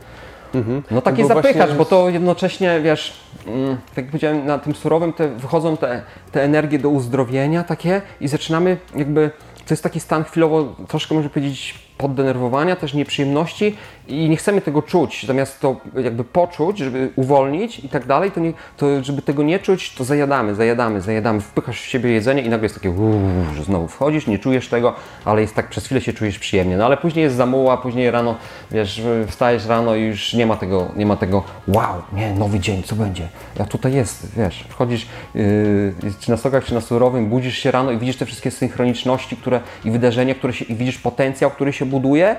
[0.92, 3.14] No taki bo zapychacz, właśnie- bo to jednocześnie, wiesz,
[3.48, 6.02] mm, tak jak powiedziałem, na tym surowym te, wychodzą te,
[6.32, 11.30] te energie do uzdrowienia takie i zaczynamy jakby, to jest taki stan chwilowo, troszkę można
[11.30, 13.76] powiedzieć, poddenerwowania, też nieprzyjemności
[14.08, 18.40] i nie chcemy tego czuć, zamiast to jakby poczuć, żeby uwolnić i tak dalej, to,
[18.40, 22.50] nie, to żeby tego nie czuć, to zajadamy, zajadamy, zajadamy, wpychasz w siebie jedzenie i
[22.50, 23.22] nagle jest takie uuu,
[23.56, 24.94] że znowu wchodzisz, nie czujesz tego,
[25.26, 28.36] ale jest tak, przez chwilę się czujesz przyjemnie, no ale później jest zamuła, później rano,
[28.72, 32.84] wiesz, wstajesz rano i już nie ma tego, nie ma tego wow, nie, nowy dzień,
[32.84, 33.28] co będzie?
[33.60, 37.92] Ja tutaj jest, wiesz, wchodzisz yy, czy na stokach, czy na surowym, budzisz się rano
[37.92, 41.85] i widzisz te wszystkie synchroniczności, które i wydarzenia, które się, i widzisz potencjał, który się
[41.86, 42.36] buduje,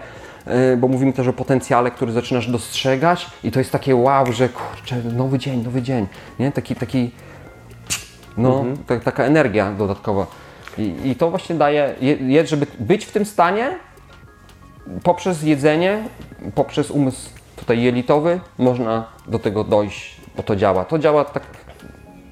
[0.46, 4.48] yy, bo mówimy też o potencjale, który zaczynasz dostrzegać i to jest takie wow, że
[4.48, 6.06] kurczę, nowy dzień, nowy dzień,
[6.38, 6.52] nie?
[6.52, 7.10] Taki, taki,
[8.36, 10.26] no, ta, taka energia dodatkowa.
[10.78, 13.78] I, I to właśnie daje, je, je, żeby być w tym stanie,
[15.02, 16.02] poprzez jedzenie,
[16.54, 20.84] poprzez umysł tutaj jelitowy, można do tego dojść, bo to działa.
[20.84, 21.42] To działa tak.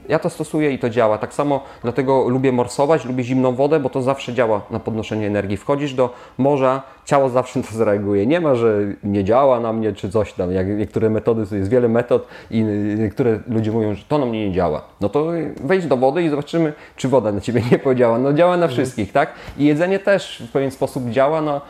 [0.09, 1.19] Ja to stosuję i to działa.
[1.19, 5.57] Tak samo dlatego lubię morsować, lubię zimną wodę, bo to zawsze działa na podnoszenie energii.
[5.57, 8.27] Wchodzisz do morza, ciało zawsze to zareaguje.
[8.27, 10.53] Nie ma, że nie działa na mnie czy coś tam.
[10.53, 12.63] Jak niektóre metody, jest wiele metod i
[12.99, 14.83] niektóre ludzie mówią, że to na mnie nie działa.
[15.01, 15.27] No to
[15.61, 18.19] wejdź do wody i zobaczymy, czy woda na ciebie nie podziała.
[18.19, 19.33] No działa na wszystkich, tak?
[19.59, 21.61] I jedzenie też w pewien sposób działa na na,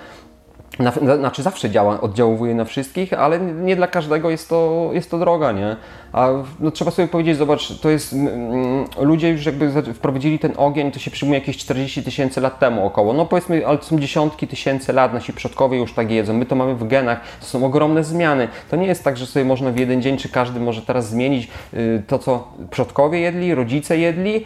[0.78, 5.18] na, znaczy zawsze działa, oddziałuje na wszystkich, ale nie dla każdego jest to, jest to
[5.18, 5.76] droga, nie?
[6.12, 6.28] A
[6.60, 10.98] no, trzeba sobie powiedzieć, zobacz, to jest, mm, ludzie już jakby wprowadzili ten ogień, to
[10.98, 14.92] się przyjmuje jakieś 40 tysięcy lat temu około, no powiedzmy, ale to są dziesiątki tysięcy
[14.92, 18.48] lat, nasi przodkowie już tak jedzą, my to mamy w genach, to są ogromne zmiany,
[18.70, 21.48] to nie jest tak, że sobie można w jeden dzień, czy każdy może teraz zmienić
[21.74, 24.44] y, to, co przodkowie jedli, rodzice jedli,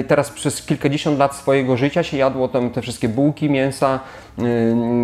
[0.00, 4.00] y, teraz przez kilkadziesiąt lat swojego życia się jadło tam te wszystkie bułki, mięsa,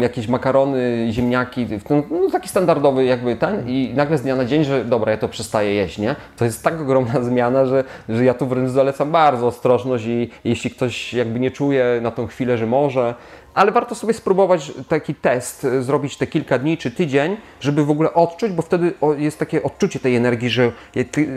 [0.01, 4.85] jakieś makarony, ziemniaki, no taki standardowy jakby ten i nagle z dnia na dzień, że
[4.85, 6.17] dobra, ja to przestaję jeść, nie?
[6.37, 10.71] To jest tak ogromna zmiana, że, że ja tu wręcz zalecam bardzo ostrożność i jeśli
[10.71, 13.15] ktoś jakby nie czuje na tą chwilę, że może,
[13.55, 17.91] ale warto sobie spróbować taki test, y, zrobić te kilka dni czy tydzień, żeby w
[17.91, 20.73] ogóle odczuć, bo wtedy jest takie odczucie tej energii, że,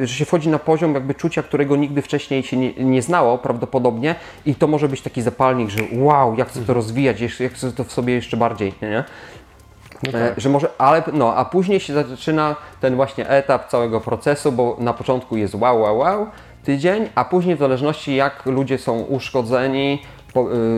[0.02, 4.16] że się wchodzi na poziom jakby czucia, którego nigdy wcześniej się nie, nie znało prawdopodobnie
[4.46, 7.72] i to może być taki zapalnik, że wow, ja chcę to rozwijać, jeszcze, ja chcę
[7.72, 8.90] to w sobie jeszcze bardziej, nie?
[8.90, 9.04] nie?
[10.14, 14.78] E, Że może, ale no, a później się zaczyna ten właśnie etap całego procesu, bo
[14.80, 16.28] na początku jest wow, wow, wow,
[16.64, 20.02] tydzień, a później w zależności jak ludzie są uszkodzeni,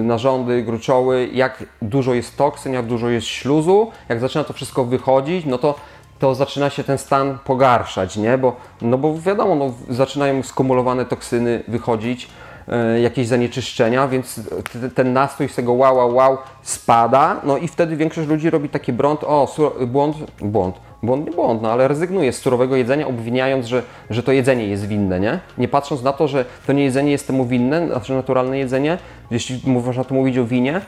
[0.04, 5.46] narządy, gruczoły, jak dużo jest toksyn, jak dużo jest śluzu, jak zaczyna to wszystko wychodzić,
[5.46, 5.76] no to
[6.20, 8.38] to zaczyna się ten stan pogarszać, nie?
[8.38, 12.30] Bo, no bo wiadomo, no, zaczynają skumulowane toksyny wychodzić,
[12.68, 14.36] e, jakieś zanieczyszczenia, więc
[14.74, 18.70] t- ten nastrój z tego wow, wow, wow spada, no i wtedy większość ludzi robi
[18.70, 23.08] taki błąd, o, sur- błąd, błąd, błąd nie błąd, no ale rezygnuje z surowego jedzenia,
[23.08, 25.40] obwiniając, że, że to jedzenie jest winne, nie?
[25.58, 28.98] Nie patrząc na to, że to nie jedzenie jest temu winne, znaczy naturalne jedzenie,
[29.32, 30.82] jeśli można tu mówić o winie,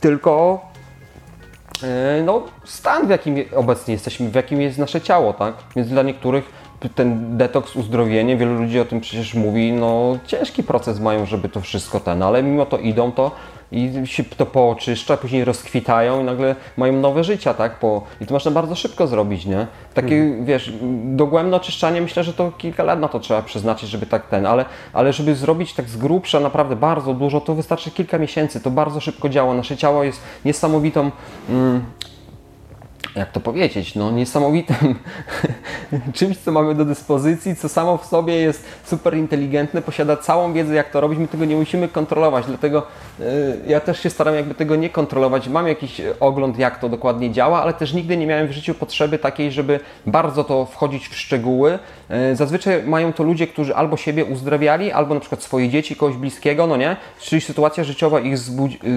[0.00, 0.60] tylko
[1.82, 5.54] e, no, stan, w jakim obecnie jesteśmy, w jakim jest nasze ciało, tak?
[5.76, 6.60] Więc dla niektórych
[6.94, 11.60] ten detoks, uzdrowienie, wielu ludzi o tym przecież mówi, no ciężki proces mają, żeby to
[11.60, 13.30] wszystko ten, ale mimo to idą to
[13.72, 17.78] i się to pooczyszcza, później rozkwitają i nagle mają nowe życia, tak?
[17.78, 19.66] Po, I to można bardzo szybko zrobić, nie?
[19.94, 20.72] Takie, wiesz,
[21.04, 24.64] dogłębne oczyszczanie, myślę, że to kilka lat na to trzeba przeznaczyć, żeby tak ten, ale,
[24.92, 29.00] ale żeby zrobić tak z grubsza naprawdę bardzo dużo, to wystarczy kilka miesięcy, to bardzo
[29.00, 29.54] szybko działa.
[29.54, 31.10] Nasze ciało jest niesamowitą
[31.48, 31.84] mm,
[33.16, 34.94] jak to powiedzieć, no niesamowitym
[36.14, 40.74] czymś, co mamy do dyspozycji, co samo w sobie jest super inteligentne, posiada całą wiedzę,
[40.74, 42.86] jak to robić, my tego nie musimy kontrolować, dlatego
[43.20, 43.24] y,
[43.66, 45.48] ja też się staram jakby tego nie kontrolować.
[45.48, 49.18] Mam jakiś ogląd, jak to dokładnie działa, ale też nigdy nie miałem w życiu potrzeby
[49.18, 51.78] takiej, żeby bardzo to wchodzić w szczegóły.
[52.32, 56.16] Y, zazwyczaj mają to ludzie, którzy albo siebie uzdrawiali, albo na przykład swoje dzieci, kogoś
[56.16, 56.96] bliskiego, no nie?
[57.20, 58.38] Czyli sytuacja życiowa ich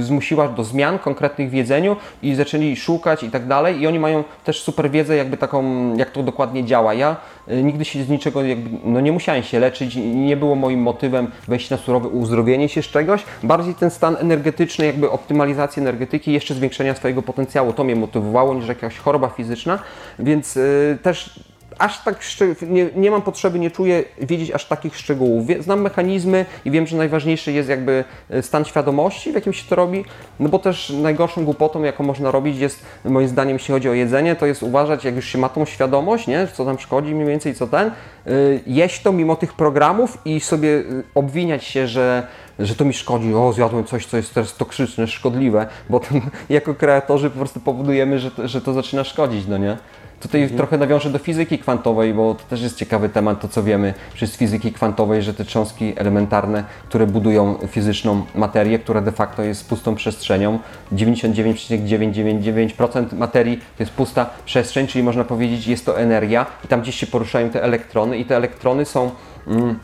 [0.02, 4.24] zmusiła do zmian konkretnych w jedzeniu i zaczęli szukać i tak dalej i oni mają
[4.44, 5.64] też super wiedzę, jakby taką,
[5.98, 6.94] jak to dokładnie działa.
[6.94, 7.16] Ja
[7.48, 11.32] y, nigdy się z niczego, jakby, no nie musiałem się leczyć, nie było moim motywem
[11.48, 13.24] wejść na surowe uzdrowienie się z czegoś.
[13.44, 18.68] Bardziej ten stan energetyczny, jakby optymalizacji energetyki, jeszcze zwiększenia swojego potencjału, to mnie motywowało niż
[18.68, 19.80] jakaś choroba fizyczna,
[20.20, 21.40] więc yy, też
[21.80, 22.20] aż tak
[22.62, 25.48] nie, nie mam potrzeby, nie czuję wiedzieć aż takich szczegółów.
[25.60, 29.76] Znam mechanizmy i wiem, że najważniejszy jest jakby e, stan świadomości, w jakim się to
[29.76, 30.06] robi,
[30.40, 34.36] no bo też najgorszą głupotą, jaką można robić jest, moim zdaniem, jeśli chodzi o jedzenie,
[34.36, 37.56] to jest uważać, jak już się ma tą świadomość, nie, co tam szkodzi mniej więcej,
[37.56, 37.92] co ten,
[38.26, 40.84] yy, jeść to mimo tych programów i sobie e,
[41.16, 42.28] obwiniać się, że
[42.60, 46.76] że to mi szkodzi, o zjadłem coś, co jest teraz toksyczne, szkodliwe, bo ten, jako
[46.76, 49.78] kreatorzy po prostu powodujemy, że to, że to zaczyna szkodzić, no nie?
[50.24, 50.58] Tutaj mhm.
[50.58, 53.94] trochę nawiążę do fizyki kwantowej, bo to też jest ciekawy temat, to co wiemy
[54.26, 59.70] z fizyki kwantowej, że te cząstki elementarne, które budują fizyczną materię, która de facto jest
[59.70, 60.60] pustą przestrzenią,
[60.94, 66.96] 99,999% materii to jest pusta przestrzeń, czyli można powiedzieć jest to energia i tam gdzieś
[66.96, 69.12] się poruszają te elektrony i te elektrony są...
[69.48, 69.80] Mm,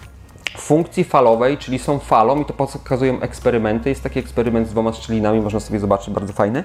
[0.57, 3.89] funkcji falowej, czyli są falą i to pokazują eksperymenty.
[3.89, 6.63] Jest taki eksperyment z dwoma szczelinami, można sobie zobaczyć, bardzo fajny.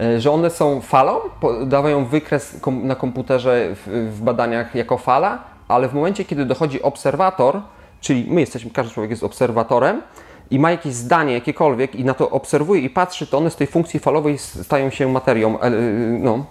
[0.00, 1.20] E, że one są falą,
[1.66, 7.60] dawają wykres na komputerze w, badaniach jako fala, ale w momencie, kiedy dochodzi obserwator,
[8.00, 10.02] czyli my jesteśmy, każdy człowiek jest obserwatorem
[10.50, 13.66] i ma jakieś zdanie jakiekolwiek i na to obserwuje i patrzy, to one z tej
[13.66, 15.58] funkcji falowej stają się materią,
[16.20, 16.44] no,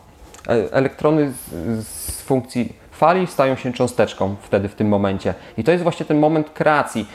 [0.48, 1.34] e, elektrony
[1.80, 5.34] z funkcji fali stają się cząsteczką wtedy, w tym momencie.
[5.58, 7.08] I to jest właśnie ten moment kreacji,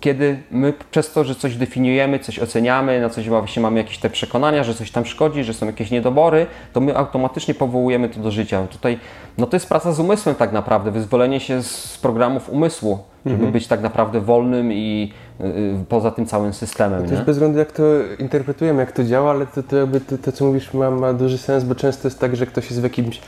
[0.00, 4.10] kiedy my przez to, że coś definiujemy, coś oceniamy, na coś właśnie mamy jakieś te
[4.10, 8.30] przekonania, że coś tam szkodzi, że są jakieś niedobory, to my automatycznie powołujemy to do
[8.30, 8.66] życia.
[8.66, 8.98] Tutaj,
[9.38, 13.52] no to jest praca z umysłem tak naprawdę, wyzwolenie się z programów umysłu, żeby mhm.
[13.52, 17.04] być tak naprawdę wolnym i y, y, poza tym całym systemem.
[17.06, 17.82] To jest bez względu jak to
[18.18, 21.38] interpretujemy, jak to działa, ale to, to, jakby to, to co mówisz ma, ma duży
[21.38, 23.20] sens, bo często jest tak, że ktoś jest w jakimś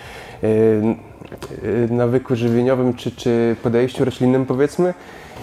[1.90, 4.94] nawyku żywieniowym czy, czy podejściu roślinnym powiedzmy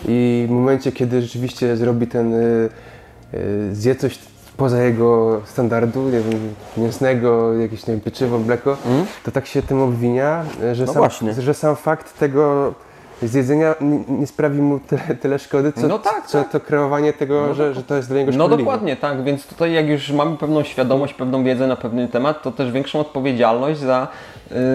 [0.07, 4.19] i w momencie, kiedy rzeczywiście zrobi ten, yy, zje coś
[4.57, 9.05] poza jego standardu, nie wiem, mięsnego, jakieś nie wiem, pieczywo, mleko, mm.
[9.23, 12.73] to tak się tym obwinia, że, no sam, że sam fakt tego
[13.21, 16.51] z jedzenia nie, nie sprawi mu tyle, tyle szkody, co, no tak, co tak.
[16.51, 18.55] to kreowanie tego, no że, że to jest dla niego szkodliwe.
[18.55, 22.43] No dokładnie, tak, więc tutaj jak już mamy pewną świadomość, pewną wiedzę na pewny temat,
[22.43, 24.07] to też większą odpowiedzialność za,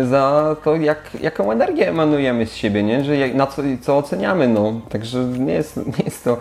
[0.03, 3.05] y, za to, jak, jaką energię emanujemy z siebie, nie?
[3.05, 4.73] że jak, na co, co oceniamy, no.
[4.89, 6.37] Także nie jest, nie jest to...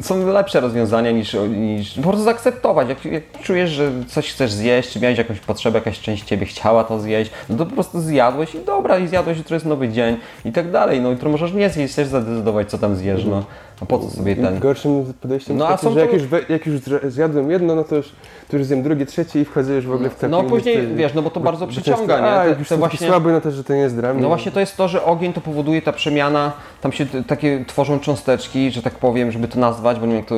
[0.00, 2.88] Są lepsze rozwiązania niż, niż po prostu zaakceptować.
[2.88, 6.84] Jak, jak czujesz, że coś chcesz zjeść, czy miałeś jakąś potrzebę, jakaś część Ciebie chciała
[6.84, 10.16] to zjeść, no to po prostu zjadłeś i dobra, i zjadłeś, jutro jest nowy dzień
[10.44, 13.44] i tak dalej dalej, no jutro możesz nie zjeść, też zadecydować co tam zjesz, no.
[13.80, 14.58] A po co sobie ten...
[14.58, 16.80] Gorszym podejściem no, jest takie, że jak, już, jak już
[17.12, 18.12] zjadłem jedno, no to już,
[18.48, 20.30] to już zjem drugie, trzecie i wchodzę już w ogóle w taki...
[20.30, 22.26] No później, wiesz, no bo to bo, bardzo przyciąga, nie?
[22.26, 24.60] A, jak już właśnie, słaby, no to, że to nie jest dla No właśnie to
[24.60, 28.94] jest to, że ogień to powoduje ta przemiana, tam się takie tworzą cząsteczki, że tak
[28.94, 30.36] powiem, żeby to nazwać, bo nie wiem jak to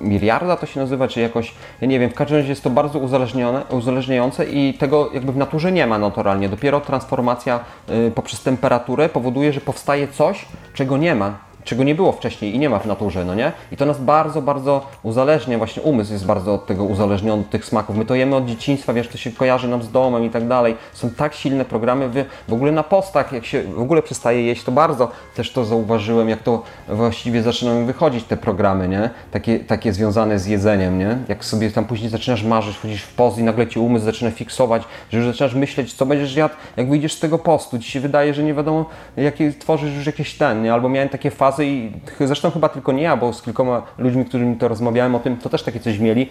[0.00, 2.98] miliarda to się nazywa, czy jakoś, ja nie wiem, w każdym razie jest to bardzo
[2.98, 6.48] uzależnione, uzależniające i tego jakby w naturze nie ma naturalnie.
[6.48, 10.44] Dopiero transformacja y, poprzez temperaturę powoduje, że powstaje coś,
[10.74, 13.52] czego nie ma czego nie było wcześniej i nie ma w naturze, no nie?
[13.72, 17.96] I to nas bardzo, bardzo uzależnia, właśnie umysł jest bardzo od tego uzależniony, tych smaków.
[17.96, 20.76] My to jemy od dzieciństwa, wiesz, to się kojarzy nam z domem i tak dalej.
[20.92, 24.64] Są tak silne programy, w, w ogóle na postach, jak się w ogóle przestaje jeść,
[24.64, 29.10] to bardzo też to zauważyłem, jak to właściwie zaczynają wychodzić te programy, nie?
[29.30, 31.18] Takie, takie związane z jedzeniem, nie?
[31.28, 34.82] Jak sobie tam później zaczynasz marzyć, wchodzisz w post i nagle ci umysł zaczyna fiksować,
[35.10, 37.78] że już zaczynasz myśleć, co będziesz jadł, jak wyjdziesz z tego postu.
[37.78, 38.84] Ci się wydaje, że nie wiadomo,
[39.16, 40.72] jakie tworzysz już jakieś ten, nie?
[40.72, 44.56] Albo miałem takie fazy, i zresztą chyba tylko nie ja, bo z kilkoma ludźmi, którymi
[44.56, 46.28] to rozmawiałem o tym, to też takie coś mieli,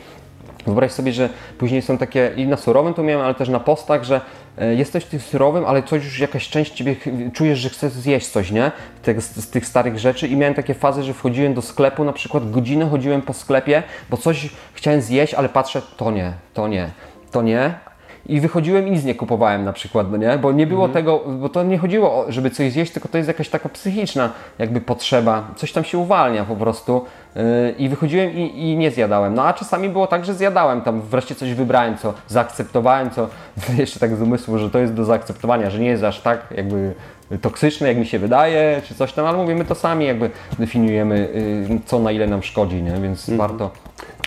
[0.65, 4.03] Wyobraź sobie, że później są takie, i na surowym to miałem, ale też na postach,
[4.03, 4.21] że
[4.57, 6.95] e, jesteś tym surowym, ale coś już jakaś część ciebie
[7.33, 8.71] czujesz, że chcesz zjeść coś, nie?
[9.03, 12.51] Tych, z tych starych rzeczy i miałem takie fazy, że wchodziłem do sklepu, na przykład
[12.51, 16.89] godzinę chodziłem po sklepie, bo coś chciałem zjeść, ale patrzę, to nie, to nie,
[17.31, 17.88] to nie.
[18.25, 20.37] I wychodziłem i nic nie kupowałem na przykład, no nie?
[20.37, 23.27] Bo nie było tego, bo to nie chodziło, o, żeby coś zjeść, tylko to jest
[23.27, 24.29] jakaś taka psychiczna
[24.59, 25.43] jakby potrzeba.
[25.55, 27.05] Coś tam się uwalnia po prostu.
[27.35, 27.41] Yy,
[27.77, 29.33] I wychodziłem i, i nie zjadałem.
[29.33, 33.29] No a czasami było tak, że zjadałem tam, wreszcie coś wybrałem, co zaakceptowałem, co
[33.77, 36.93] jeszcze tak z umysłu, że to jest do zaakceptowania, że nie jest aż tak jakby
[37.41, 40.29] toksyczne, jak mi się wydaje, czy coś tam, ale mówimy to sami, jakby
[40.59, 41.29] definiujemy,
[41.69, 42.91] yy, co na ile nam szkodzi, nie?
[42.91, 43.71] Więc warto.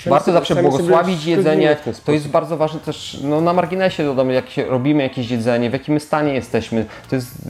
[0.07, 1.77] Warto zawsze błogosławić jedzenie.
[2.05, 6.01] To jest bardzo ważne też, no na marginesie dodam, jak robimy jakieś jedzenie, w jakim
[6.01, 6.86] stanie jesteśmy.
[7.11, 7.40] To jest y,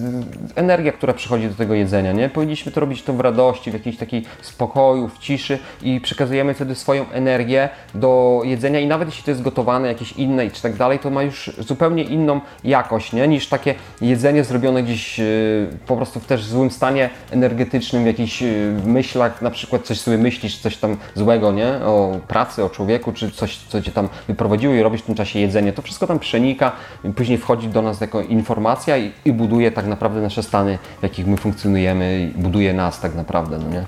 [0.55, 2.29] energia, która przychodzi do tego jedzenia, nie?
[2.29, 6.75] Powinniśmy to robić to w radości, w jakiejś takiej spokoju, w ciszy i przekazujemy wtedy
[6.75, 10.99] swoją energię do jedzenia i nawet jeśli to jest gotowane, jakieś inne czy tak dalej,
[10.99, 13.29] to ma już zupełnie inną jakość, nie?
[13.29, 18.43] Niż takie jedzenie zrobione gdzieś y, po prostu w też złym stanie energetycznym, w jakichś
[18.43, 21.67] y, myślach, na przykład coś sobie myślisz, coś tam złego, nie?
[21.67, 25.39] O pracy, o człowieku, czy coś, co cię tam wyprowadziło i robisz w tym czasie
[25.39, 25.73] jedzenie.
[25.73, 26.73] To wszystko tam przenika,
[27.17, 31.27] później wchodzi do nas jako informacja i, i buduje tak naprawdę nasze stany, w jakich
[31.27, 33.85] my funkcjonujemy, i buduje nas tak naprawdę, no nie?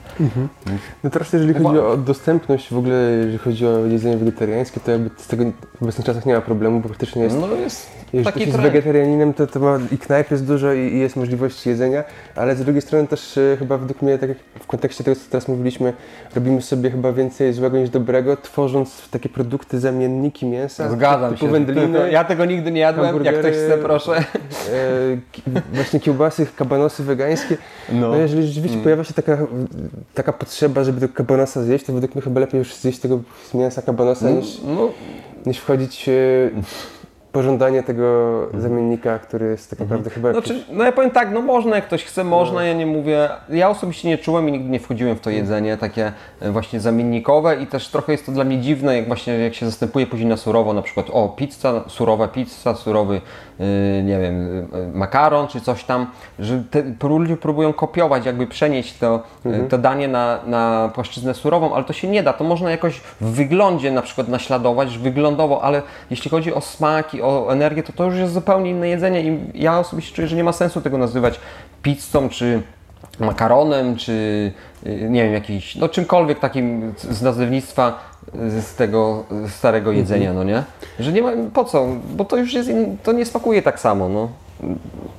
[1.04, 5.10] No teraz jeżeli chodzi o dostępność w ogóle, jeżeli chodzi o jedzenie wegetariańskie, to jakby
[5.16, 5.44] z tego
[5.78, 9.34] w obecnych czasach nie ma problemu, bo praktycznie jest No jest Jeżeli taki jest wegetarianinem,
[9.34, 12.04] to, to ma i knajp jest dużo i, i jest możliwość jedzenia,
[12.36, 15.30] ale z drugiej strony też e, chyba według mnie, tak jak w kontekście tego, co
[15.30, 15.92] teraz mówiliśmy,
[16.34, 21.52] robimy sobie chyba więcej złego niż dobrego, tworząc takie produkty, zamienniki mięsa, Zgadzam typu się.
[21.52, 24.12] wędliny, Ja tego nigdy nie jadłem, jak ktoś chce, proszę.
[24.16, 24.24] e,
[25.72, 27.56] właśnie kiełbasy, kabanosy wegańskie.
[27.92, 28.08] No.
[28.08, 29.38] No, jeżeli rzeczywiście pojawia się taka,
[30.14, 33.20] taka potrzeba, żeby tego kabanosa zjeść, to według mnie chyba lepiej już zjeść tego
[33.50, 34.88] z mięsa kabanosa niż, No,
[35.46, 36.12] niż wchodzić e,
[37.34, 38.06] pożądanie tego
[38.58, 40.32] zamiennika, który jest tak naprawdę chyba...
[40.32, 43.28] Znaczy, no ja powiem tak, no można, jak ktoś chce, można, ja nie mówię.
[43.48, 47.56] Ja osobiście nie czułem i nigdy nie wchodziłem w to jedzenie takie e, właśnie zamiennikowe
[47.56, 50.36] i też trochę jest to dla mnie dziwne, jak właśnie jak się zastępuje później na
[50.36, 53.20] surowo, na przykład o pizza, surowa pizza, surowy,
[54.04, 56.06] nie wiem, yy, makaron czy coś tam,
[56.38, 56.62] że
[57.02, 61.92] ludzie próbują kopiować, jakby przenieść to, yy, to danie na, na płaszczyznę surową, ale to
[61.92, 66.54] się nie da, to można jakoś w wyglądzie na przykład naśladować, wyglądowo, ale jeśli chodzi
[66.54, 70.28] o smaki, o energię, to to już jest zupełnie inne jedzenie i ja osobiście czuję,
[70.28, 71.40] że nie ma sensu tego nazywać
[71.82, 72.62] pizzą czy
[73.20, 74.12] makaronem, czy
[74.86, 80.44] y, nie wiem, jakiś, no czymkolwiek takim z nazewnictwa y, z tego starego jedzenia, no
[80.44, 80.62] nie?
[80.98, 81.86] Że nie ma, po co?
[82.16, 84.28] Bo to już jest, in, to nie smakuje tak samo, no.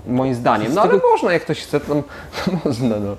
[0.08, 0.74] Moim zdaniem.
[0.74, 1.96] No ale można, jak ktoś chce, to,
[2.46, 3.16] to można, no.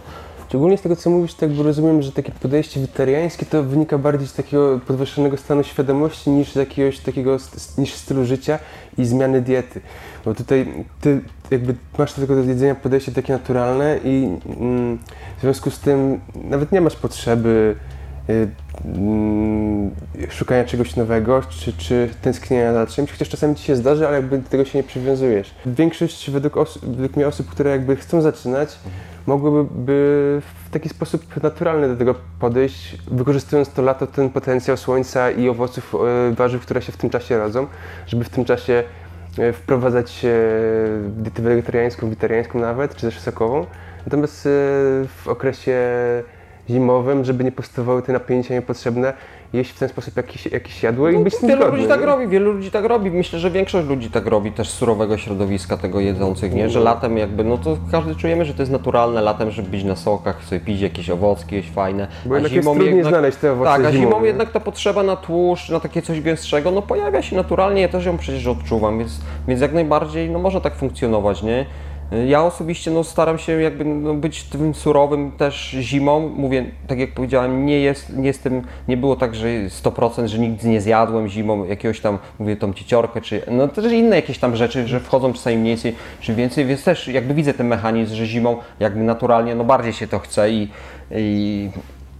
[0.48, 4.32] Szczególnie z tego, co mówisz, tak rozumiem, że takie podejście wegetariańskie to wynika bardziej z
[4.32, 7.36] takiego podwyższonego stanu świadomości niż z jakiegoś takiego
[7.78, 8.58] niż stylu życia
[8.98, 9.80] i zmiany diety.
[10.26, 11.20] Bo tutaj ty
[11.50, 14.98] jakby masz do tego jedzenia podejście takie naturalne i mm,
[15.38, 17.76] w związku z tym nawet nie masz potrzeby
[18.30, 18.48] y,
[18.84, 19.90] mm,
[20.30, 24.38] szukania czegoś nowego, czy, czy tęsknienia za czymś, chociaż czasami ci się zdarzy, ale jakby
[24.38, 25.54] do tego się nie przywiązujesz.
[25.66, 28.78] Większość według, według mnie osób, które jakby chcą zaczynać,
[29.26, 35.30] mogłyby by w taki sposób naturalny do tego podejść, wykorzystując to lato, ten potencjał słońca
[35.30, 37.66] i owoców, e, warzyw, które się w tym czasie rodzą,
[38.06, 38.84] żeby w tym czasie
[39.52, 40.30] wprowadzać e,
[41.16, 43.66] dietę wegetariańską, witariańską nawet, czy też sokową.
[44.06, 44.50] Natomiast e,
[45.08, 45.78] w okresie
[46.70, 49.12] zimowym, żeby nie powstawały te napięcia niepotrzebne,
[49.52, 52.06] jeść w ten sposób jakieś, jakieś jadło i być z tym Wielu ludzi tak nie?
[52.06, 53.10] robi, wielu ludzi tak robi.
[53.10, 56.70] Myślę, że większość ludzi tak robi, też z surowego środowiska tego jedzących, nie?
[56.70, 59.96] Że latem jakby, no to każdy czujemy, że to jest naturalne latem, żeby być na
[59.96, 62.08] sokach, sobie pić jakieś owocki, jakieś fajne.
[62.26, 64.26] Bo jednak jest trudniej znaleźć te owoce Tak, a zimą zimowe.
[64.26, 68.06] jednak ta potrzeba na tłuszcz, na takie coś gęstszego, no pojawia się naturalnie, ja też
[68.06, 71.66] ją przecież odczuwam, więc, więc jak najbardziej, no może tak funkcjonować, nie?
[72.26, 76.28] Ja osobiście no, staram się jakby no, być tym surowym też zimą.
[76.36, 80.68] Mówię, tak jak powiedziałem, nie, jest, nie jestem, nie było tak, że 100%, że nigdy
[80.68, 84.88] nie zjadłem zimą jakiegoś tam, mówię, tą cieciorkę, czy no też inne jakieś tam rzeczy,
[84.88, 85.76] że wchodzą czasami mniej
[86.20, 90.06] czy więcej, więc też jakby widzę ten mechanizm, że zimą jakby naturalnie no bardziej się
[90.06, 90.68] to chce i,
[91.10, 91.70] i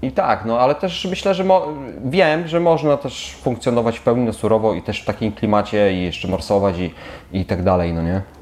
[0.03, 1.45] i tak, no ale też myślę, że
[2.05, 6.03] wiem, że można też funkcjonować w pełni na surowo i też w takim klimacie i
[6.03, 6.95] jeszcze morsować i,
[7.33, 8.36] i tak dalej, no nie?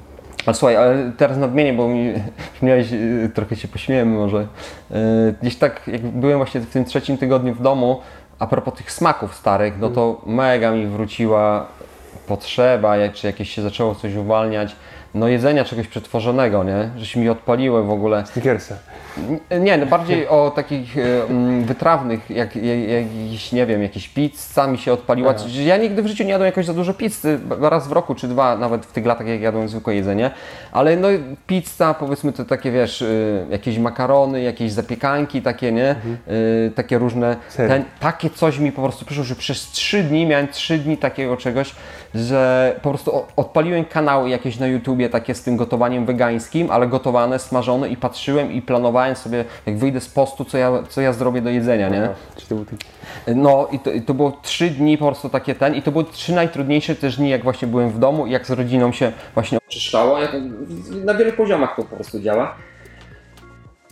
[0.47, 2.13] Ale słuchaj, ale teraz nadmienię, bo mi
[2.63, 2.89] miałeś,
[3.35, 4.47] trochę się pośmiałem może.
[4.91, 4.97] Yy,
[5.43, 8.01] Gdzieś tak, jak byłem właśnie w tym trzecim tygodniu w domu,
[8.39, 11.67] a propos tych smaków starych, no to mega mi wróciła
[12.27, 14.77] potrzeba, jak, czy jakieś się zaczęło coś uwalniać,
[15.15, 16.91] no jedzenia czegoś przetworzonego, nie?
[16.97, 18.27] Że się mi odpaliły w ogóle.
[18.27, 18.75] Snickersa.
[19.61, 24.67] Nie, no bardziej o takich e, mm, wytrawnych, jak, jak, jakiś, nie wiem, jakieś pizza
[24.67, 25.35] mi się odpaliła.
[25.37, 25.45] Aha.
[25.65, 28.57] Ja nigdy w życiu nie jadłem jakoś za dużo pizzy, raz w roku czy dwa,
[28.57, 30.31] nawet w tych latach jak jadłem zwykłe jedzenie,
[30.73, 31.09] ale no
[31.47, 35.97] pizza, powiedzmy to takie, wiesz, y, jakieś makarony, jakieś zapiekanki takie, nie?
[36.67, 40.49] Y, takie różne, ten, takie coś mi po prostu przyszło, że przez trzy dni miałem
[40.49, 41.75] trzy dni takiego czegoś,
[42.15, 47.39] że po prostu odpaliłem kanały jakieś na YouTubie takie z tym gotowaniem wegańskim, ale gotowane,
[47.39, 51.43] smażone i patrzyłem i planowałem sobie, jak wyjdę z postu, co ja, co ja zrobię
[51.43, 52.09] do jedzenia, nie?
[53.35, 56.05] No i to, i to było trzy dni po prostu takie ten i to były
[56.05, 59.59] trzy najtrudniejsze też dni, jak właśnie byłem w domu i jak z rodziną się właśnie
[59.69, 60.19] oczyszczało.
[61.05, 62.55] Na wielu poziomach to po prostu działa.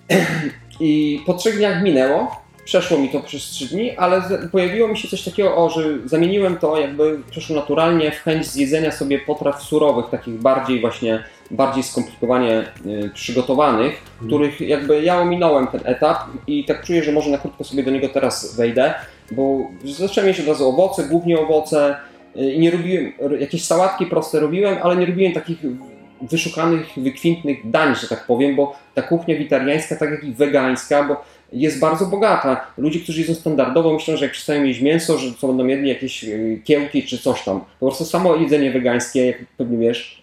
[0.81, 4.23] I po trzech dniach minęło, przeszło mi to przez trzy dni, ale
[4.53, 8.93] pojawiło mi się coś takiego, o, że zamieniłem to jakby przeszło naturalnie w chęć zjedzenia
[8.93, 15.81] sobie potraw surowych, takich bardziej właśnie, bardziej skomplikowanie y, przygotowanych, których jakby ja ominąłem ten
[15.85, 18.95] etap i tak czuję, że może na krótko sobie do niego teraz wejdę,
[19.31, 21.97] bo zacząłem mieć od razu owoce, głównie owoce
[22.37, 25.59] y, i nie robiłem, jakieś sałatki proste robiłem, ale nie robiłem takich
[26.23, 31.25] wyszukanych, wykwintnych dań, że tak powiem, bo ta kuchnia witariańska, tak jak i wegańska, bo
[31.53, 32.67] jest bardzo bogata.
[32.79, 36.25] Ludzie, którzy jedzą standardowo, myślą, że jak przestają jeść mięso, że co będą jedli jakieś
[36.25, 37.61] y, kiełki czy coś tam.
[37.81, 40.23] Po prostu samo jedzenie wegańskie, jak pewnie wiesz,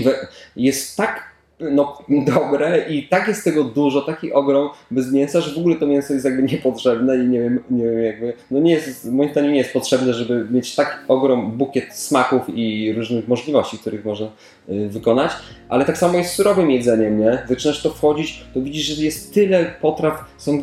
[0.00, 0.26] we-
[0.56, 1.98] jest tak no,
[2.34, 6.12] dobre i tak jest tego dużo, taki ogrom bez mięsa, że w ogóle to mięso
[6.12, 9.58] jest jakby niepotrzebne i nie wiem, nie wiem jakby, no nie jest, moim zdaniem nie
[9.58, 14.26] jest potrzebne, żeby mieć tak ogrom bukiet smaków i różnych możliwości, których można
[14.68, 15.32] y, wykonać,
[15.68, 17.38] ale tak samo jest z surowym jedzeniem, nie?
[17.48, 20.62] Zaczynasz to wchodzić, to widzisz, że jest tyle potraw, są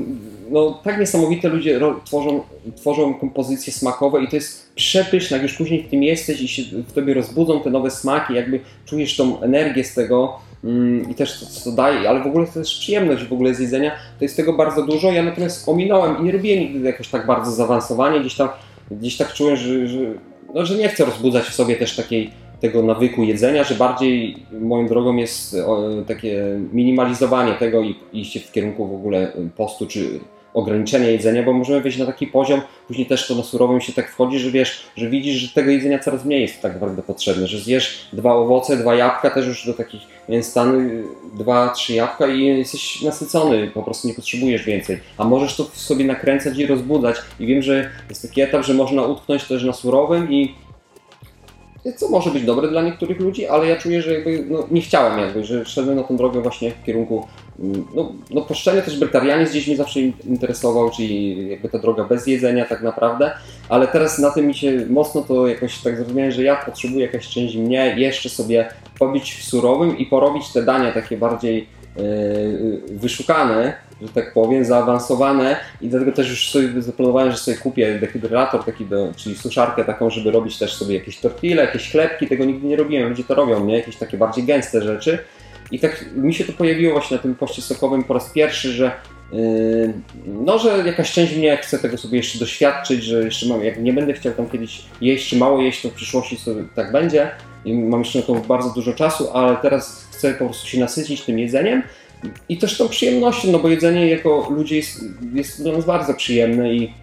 [0.49, 2.43] no tak niesamowite ludzie tworzą,
[2.75, 6.63] tworzą kompozycje smakowe i to jest przepyszne, jak już później w tym jesteś i się
[6.63, 10.39] w tobie rozbudzą te nowe smaki, jakby czujesz tą energię z tego,
[11.11, 13.91] i też to, co daje, ale w ogóle to też przyjemność w ogóle z jedzenia,
[14.19, 17.51] to jest tego bardzo dużo, ja natomiast ominąłem i nie robiłem nigdy jakoś tak bardzo
[17.51, 18.49] zaawansowanie, gdzieś tam,
[18.91, 19.99] gdzieś tak czułem, że, że,
[20.53, 22.31] no, że nie chcę rozbudzać w sobie też takiej
[22.61, 25.55] tego nawyku jedzenia, że bardziej moją drogą jest
[26.07, 30.19] takie minimalizowanie tego i iście w kierunku w ogóle postu czy
[30.53, 34.11] ograniczenia jedzenia, bo możemy wejść na taki poziom, później też to na surowym się tak
[34.11, 37.59] wchodzi, że wiesz, że widzisz, że tego jedzenia coraz mniej jest tak naprawdę potrzebne, że
[37.59, 40.01] zjesz dwa owoce, dwa jabłka, też już do takich
[40.41, 41.03] stany
[41.33, 44.99] dwa, trzy jabłka i jesteś nasycony, po prostu nie potrzebujesz więcej.
[45.17, 47.17] A możesz to sobie nakręcać i rozbudzać.
[47.39, 50.55] I wiem, że jest taki etap, że można utknąć też na surowym i
[51.97, 55.19] co może być dobre dla niektórych ludzi, ale ja czuję, że jakby, no, nie chciałem
[55.19, 57.27] jakby, że szedłem na tą drogę właśnie w kierunku
[57.95, 62.65] no, no poszczenie też brytarianizm gdzieś mnie zawsze interesował, czyli jakby ta droga bez jedzenia
[62.65, 63.31] tak naprawdę,
[63.69, 67.29] ale teraz na tym mi się mocno to jakoś tak zrozumiałem, że ja potrzebuję jakaś
[67.29, 68.69] część mnie jeszcze sobie
[68.99, 71.67] pobić w surowym i porobić te dania takie bardziej
[71.97, 77.99] yy, wyszukane, że tak powiem, zaawansowane i dlatego też już sobie zaplanowałem, że sobie kupię
[77.99, 82.45] dehydrolator taki, do, czyli suszarkę taką, żeby robić też sobie jakieś tortille, jakieś chlebki, tego
[82.45, 83.77] nigdy nie robiłem, ludzie to robią, nie?
[83.77, 85.19] Jakieś takie bardziej gęste rzeczy
[85.73, 88.91] i tak mi się to pojawiło właśnie na tym poście sokowym po raz pierwszy, że
[89.33, 89.93] Yy,
[90.25, 93.93] no, że jakaś część mnie chce tego sobie jeszcze doświadczyć, że jeszcze mam, jak nie
[93.93, 97.31] będę chciał tam kiedyś jeść czy mało jeść, to w przyszłości sobie tak będzie.
[97.65, 101.21] I mam jeszcze na to bardzo dużo czasu, ale teraz chcę po prostu się nasycić
[101.21, 101.83] tym jedzeniem.
[102.49, 106.73] I też tą przyjemnością, no bo jedzenie jako ludzie jest, jest dla nas bardzo przyjemne
[106.73, 106.93] i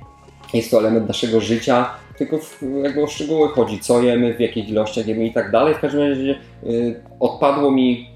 [0.54, 4.68] jest to element naszego życia, tylko w, jakby o szczegóły chodzi, co jemy, w jakich
[4.68, 5.74] ilościach jemy i tak dalej.
[5.74, 8.09] W każdym razie yy, odpadło mi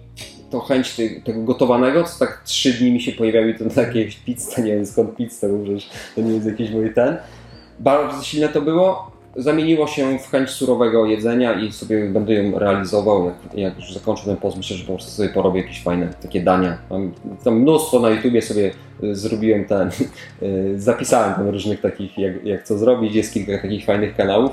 [0.54, 4.62] to chęć te, tego gotowanego, co tak trzy dni mi się pojawiały to takie pizza,
[4.62, 7.16] nie wiem skąd pizza, bo przecież to nie jest jakiś mój ten.
[7.80, 9.14] Bardzo silne to było.
[9.36, 14.24] Zamieniło się w chęć surowego jedzenia i sobie będę ją realizował, jak, jak już zakończę
[14.24, 16.78] ten post, myślę, że po prostu sobie porobię jakieś fajne takie dania.
[16.90, 17.12] Mam
[17.44, 18.70] tam mnóstwo na YouTubie sobie
[19.02, 19.90] y, zrobiłem ten,
[20.42, 24.52] y, zapisałem tam różnych takich, jak, jak co zrobić, jest kilka takich fajnych kanałów.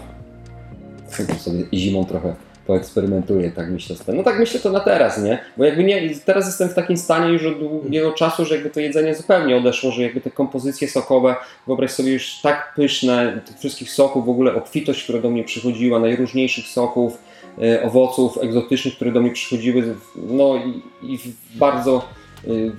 [1.37, 2.35] sobie zimą trochę
[2.71, 3.95] poeksperymentuję, tak myślę.
[4.07, 5.39] No tak myślę to na teraz, nie?
[5.57, 8.79] Bo jakby nie, teraz jestem w takim stanie już od długiego czasu, że jakby to
[8.79, 11.35] jedzenie zupełnie odeszło, że jakby te kompozycje sokowe,
[11.67, 15.99] wyobraź sobie już tak pyszne, tych wszystkich soków, w ogóle obfitość, która do mnie przychodziła,
[15.99, 17.17] najróżniejszych soków,
[17.61, 21.19] e, owoców egzotycznych, które do mnie przychodziły, no i, i
[21.55, 22.07] bardzo
[22.47, 22.71] y,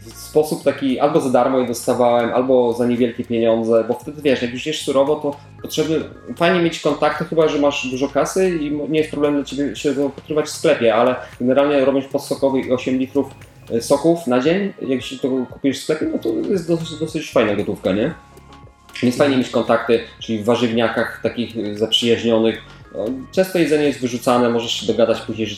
[0.00, 4.42] w sposób taki albo za darmo je dostawałem, albo za niewielkie pieniądze, bo wtedy wiesz,
[4.42, 5.96] jak już jesz surowo, to potrzebny,
[6.36, 9.94] fajnie mieć kontakty, chyba że masz dużo kasy i nie jest problem dla ciebie się
[9.94, 13.26] dopatrywać w sklepie, ale generalnie robiąc post sokowy 8 litrów
[13.70, 17.32] e, soków na dzień, jak się to kupisz w sklepie, no to jest dosyć, dosyć
[17.32, 18.14] fajna gotówka, nie?
[19.02, 22.75] Więc fajnie mieć kontakty, czyli w warzywniakach takich zaprzyjaźnionych, no,
[23.32, 25.56] często jedzenie jest wyrzucane, możesz się dogadać później, że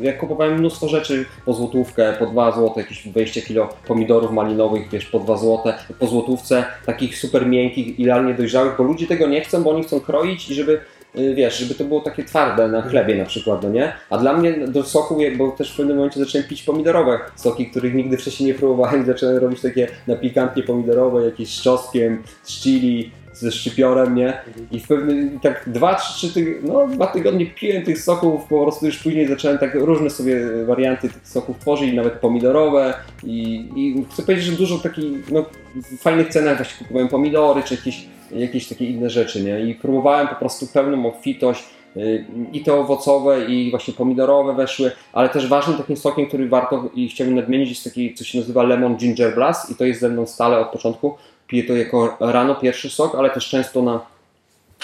[0.00, 5.06] ja kupowałem mnóstwo rzeczy po złotówkę, po 2 zł, jakieś 20 kilo pomidorów malinowych, wiesz,
[5.06, 9.62] po 2 zł, po złotówce, takich super miękkich, idealnie dojrzałych, bo ludzie tego nie chcą,
[9.62, 10.80] bo oni chcą kroić i żeby
[11.18, 13.92] y, wiesz, żeby to było takie twarde na chlebie na przykład, no nie?
[14.10, 17.94] A dla mnie do soku, bo też w pewnym momencie zacząłem pić pomidorowe soki, których
[17.94, 23.10] nigdy wcześniej nie próbowałem, zacząłem robić takie na pikantnie pomidorowe, jakieś z czosnkiem, z chili,
[23.32, 24.42] ze szczypiorem, nie?
[24.70, 28.62] I w pewnym, tak dwa, trzy, trzy tyg no, dwa tygodnie piłem tych soków, po
[28.62, 32.94] prostu już później zacząłem tak różne sobie warianty tych soków tworzyć, nawet pomidorowe
[33.24, 35.44] i, i chcę powiedzieć, że dużo takich, no,
[35.74, 39.60] w fajnych cenach właśnie kupowałem pomidory, czy jakieś, jakieś takie inne rzeczy, nie?
[39.60, 41.64] I próbowałem po prostu pełną obfitość,
[41.96, 46.90] y, i te owocowe, i właśnie pomidorowe weszły, ale też ważnym takim sokiem, który warto
[46.94, 50.08] i chciałbym nadmienić, jest taki, co się nazywa Lemon Ginger Blast i to jest ze
[50.08, 51.14] mną stale od początku
[51.52, 54.00] piję to jako rano pierwszy sok, ale też często na,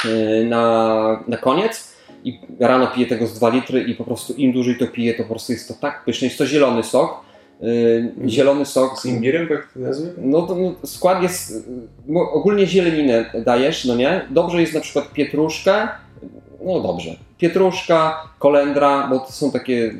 [0.04, 1.98] e, na, na koniec.
[2.24, 5.22] I rano piję tego z 2 litry i po prostu im dłużej to piję, to
[5.22, 6.26] po prostu jest to tak pyszne.
[6.26, 7.20] Jest to zielony sok.
[7.60, 9.00] Yy, zielony sok.
[9.00, 10.08] Z imbirem, jak to nazwie?
[10.18, 11.68] No to no, skład jest,
[12.32, 14.26] ogólnie zieleninę dajesz, no nie?
[14.30, 15.98] Dobrze jest na przykład pietruszka,
[16.64, 19.94] no dobrze, pietruszka, kolendra, bo to są takie,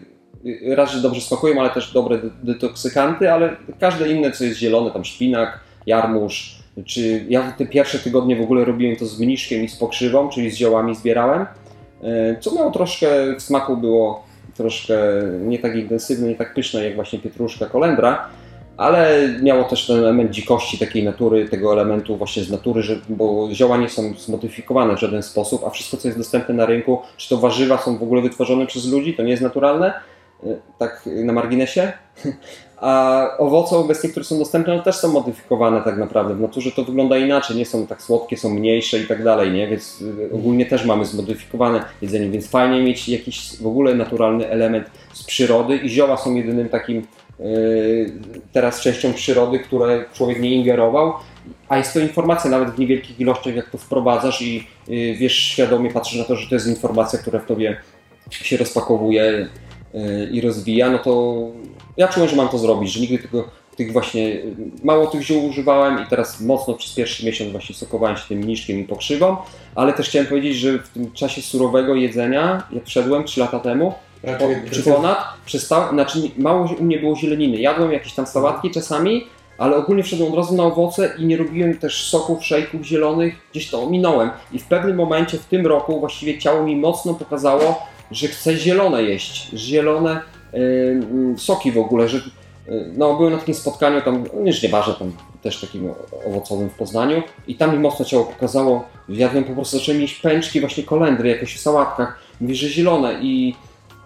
[0.67, 5.05] raz, że dobrze smakują, ale też dobre detoksykanty, ale każde inne, co jest zielone, tam
[5.05, 9.77] szpinak, jarmuż, czy ja te pierwsze tygodnie w ogóle robiłem to z mniszkiem i z
[9.77, 11.47] pokrzywą, czyli z ziołami zbierałem,
[12.03, 13.07] e, co miało troszkę,
[13.39, 14.25] w smaku było
[14.57, 14.99] troszkę
[15.41, 18.29] nie tak intensywne, nie tak pyszne jak właśnie pietruszka, kolendra,
[18.77, 23.49] ale miało też ten element dzikości, takiej natury, tego elementu właśnie z natury, że, bo
[23.53, 27.29] zioła nie są zmodyfikowane w żaden sposób, a wszystko, co jest dostępne na rynku, czy
[27.29, 29.93] to warzywa są w ogóle wytworzone przez ludzi, to nie jest naturalne,
[30.45, 30.47] e,
[30.79, 31.93] tak na marginesie,
[32.81, 36.35] a owoce obecnie, które są dostępne, no też są modyfikowane tak naprawdę.
[36.35, 39.69] W naturze to wygląda inaczej, nie są tak słodkie, są mniejsze i tak dalej, nie?
[39.69, 44.91] Więc y, ogólnie też mamy zmodyfikowane jedzenie, więc fajnie mieć jakiś w ogóle naturalny element
[45.13, 47.07] z przyrody i zioła są jedynym takim
[47.39, 48.13] yy,
[48.53, 51.13] teraz częścią przyrody, które człowiek nie ingerował,
[51.69, 55.91] a jest to informacja nawet w niewielkich ilościach, jak to wprowadzasz i yy, wiesz, świadomie
[55.91, 57.81] patrzysz na to, że to jest informacja, która w tobie
[58.31, 59.49] się rozpakowuje
[60.33, 61.35] i rozwija, no to
[61.97, 63.45] ja czułem, że mam to zrobić, że nigdy tego,
[63.77, 64.39] tych właśnie,
[64.85, 68.79] mało tych ziół używałem i teraz mocno przez pierwszy miesiąc właśnie sokowałem się tym mniszkiem
[68.81, 69.37] i pokrzywą,
[69.75, 73.93] ale też chciałem powiedzieć, że w tym czasie surowego jedzenia, jak wszedłem 3 lata temu,
[74.23, 77.57] po, czy ponad, przestał, znaczy mało u mnie było zieleniny.
[77.57, 79.27] Jadłem jakieś tam sałatki czasami,
[79.59, 83.71] ale ogólnie wszedłem od razu na owoce i nie robiłem też soków, szejków zielonych, gdzieś
[83.71, 84.31] to ominąłem.
[84.53, 89.03] I w pewnym momencie w tym roku właściwie ciało mi mocno pokazało, że chcę zielone
[89.03, 89.51] jeść.
[89.55, 90.21] Zielone,
[91.37, 92.21] soki w ogóle, że
[92.97, 95.13] no, byłem na takim spotkaniu tam, no, już nieważne, tam
[95.43, 95.91] też takim
[96.27, 100.61] owocowym w Poznaniu i tam mi mocno ciało pokazało, jadłem po prostu, zacząłem mieć pęczki,
[100.61, 103.55] właśnie kolendry, jakieś w sałatkach, mówi, że zielone i,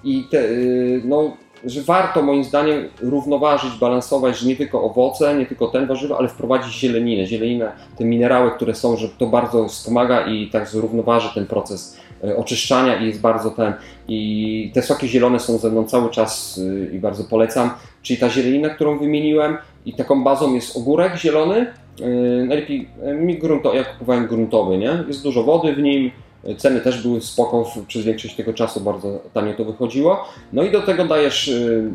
[0.05, 5.47] i te, y, no, że warto moim zdaniem równoważyć, balansować, że nie tylko owoce, nie
[5.47, 10.27] tylko ten warzywa, ale wprowadzić zieleninę, zieleninę, te minerały, które są, że to bardzo wspomaga
[10.27, 11.97] i tak zrównoważy ten proces
[12.37, 13.73] oczyszczania i jest bardzo ten.
[14.09, 17.71] I te soki zielone są ze mną cały czas y, i bardzo polecam.
[18.03, 21.73] Czyli ta zielenina, którą wymieniłem i taką bazą jest ogórek zielony.
[22.01, 22.07] E,
[22.45, 25.05] najlepiej e, mi grunto, ja kupowałem gruntowy, nie?
[25.09, 26.11] Jest dużo wody w nim.
[26.57, 30.25] Ceny też były spoko, przez większość tego czasu bardzo tanio to wychodziło.
[30.53, 31.91] No i do tego dajesz y,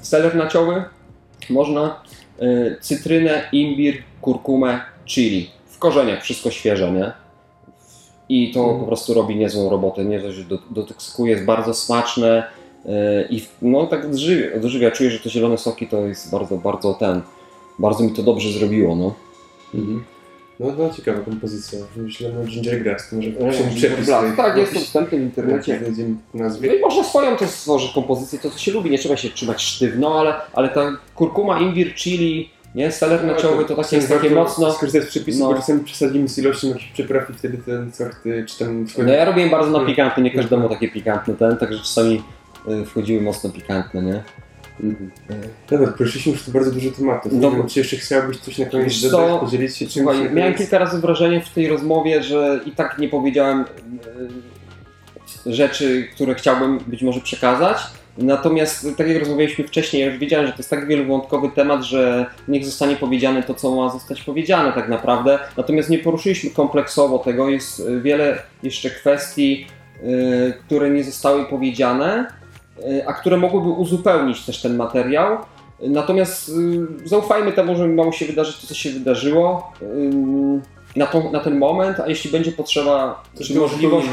[0.00, 0.84] seler nacioły,
[1.50, 2.02] można,
[2.42, 5.50] y, cytrynę, imbir, kurkumę, chili.
[5.66, 7.12] W korzeniach wszystko świeże, nie?
[8.30, 10.04] I to po prostu robi niezłą robotę.
[10.04, 12.44] Nie dość, że dotoksykuje, jest bardzo smaczne
[12.84, 12.92] yy,
[13.30, 14.90] i no tak odżywia, odżywia.
[14.90, 17.20] Czuję, że te zielone soki to jest bardzo, bardzo ten,
[17.78, 19.14] bardzo mi to dobrze zrobiło, no.
[19.74, 20.04] Mhm.
[20.60, 21.78] No, no ciekawa kompozycja.
[21.96, 24.10] Myślę, no Ginger Grass, to może no, przepis.
[24.36, 25.80] Tak, jest to dostępny w internecie.
[26.34, 29.62] No i można swoją też stworzyć kompozycję, to co się lubi, nie trzeba się trzymać
[29.62, 32.92] sztywno, ale, ale ta kurkuma, imbir, chili, nie?
[32.92, 34.72] Seler no, nacioły to, takie jest takie mocno...
[34.72, 35.48] Skorzystać z przepisów, no.
[35.48, 38.86] bo czasami przesadzimy z ilością jakichś przypraw i wtedy ten sorty, czy tam...
[38.98, 42.22] No ja robiłem bardzo na pikantny, nie każdemu takie pikantne ten, także czasami
[42.68, 44.22] y, wchodziły mocno pikantne, nie?
[44.82, 45.10] Mhm.
[45.70, 47.32] Dobra, poruszyliśmy już tu bardzo dużo tematów.
[47.32, 50.06] No, wiem, czy jeszcze chciałbyś coś na koniec dodać, to, podzielić się czymś?
[50.06, 53.64] Słuchaj, miałem kilka razy wrażenie w tej rozmowie, że i tak nie powiedziałem
[55.46, 57.78] y, rzeczy, które chciałbym być może przekazać,
[58.18, 62.26] Natomiast, tak jak rozmawialiśmy wcześniej, ja już wiedziałem, że to jest tak wielowątkowy temat, że
[62.48, 65.38] niech zostanie powiedziane to, co ma zostać powiedziane tak naprawdę.
[65.56, 67.48] Natomiast nie poruszyliśmy kompleksowo tego.
[67.48, 69.66] Jest wiele jeszcze kwestii,
[70.02, 72.26] yy, które nie zostały powiedziane,
[72.86, 75.38] yy, a które mogłyby uzupełnić też ten materiał.
[75.82, 76.50] Natomiast
[77.04, 79.72] zaufajmy temu, że mało się wydarzyć to, co się wydarzyło.
[80.96, 84.06] Na, tą, na ten moment, a jeśli będzie potrzeba, czy możliwość,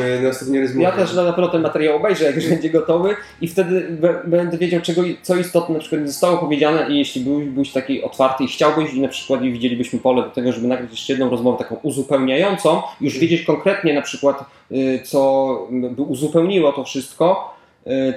[0.81, 4.57] ja też na pewno ten materiał obejrzę, jak już będzie gotowy i wtedy be- będę
[4.57, 8.47] wiedział, czego, co istotne na przykład zostało powiedziane i jeśli byłbyś, byłbyś taki otwarty i
[8.47, 11.75] chciałbyś i na przykład i widzielibyśmy pole do tego, żeby nagrać jeszcze jedną rozmowę taką
[11.83, 17.56] uzupełniającą, już wiedzieć konkretnie na przykład, y, co by uzupełniło to wszystko,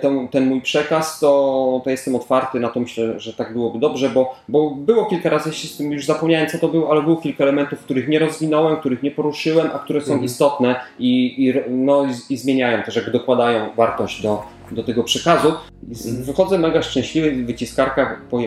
[0.01, 4.11] ten, ten mój przekaz, to, to jestem otwarty na to, myślę, że tak byłoby dobrze,
[4.11, 7.03] bo, bo było kilka razy, ja się z tym już zapomniałem co to było, ale
[7.03, 10.25] było kilka elementów, których nie rozwinąłem, których nie poruszyłem, a które są Mhm.
[10.25, 15.53] istotne i, i, no, i, i zmieniają też, jakby dokładają wartość do, do tego przekazu.
[15.89, 16.23] Mhm.
[16.25, 18.39] Wychodzę mega szczęśliwy, wyciskarka po,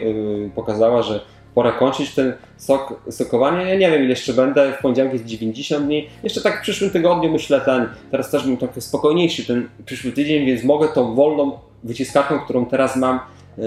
[0.56, 1.22] pokazała, że
[1.56, 3.66] pora kończyć ten sok, sokowanie.
[3.66, 6.08] Ja nie wiem ile jeszcze będę, w poniedziałek jest 90 dni.
[6.24, 10.46] Jeszcze tak w przyszłym tygodniu myślę ten, teraz też bym trochę spokojniejszy ten przyszły tydzień,
[10.46, 11.52] więc mogę tą wolną
[11.84, 13.20] wyciskarką, którą teraz mam
[13.58, 13.64] yy,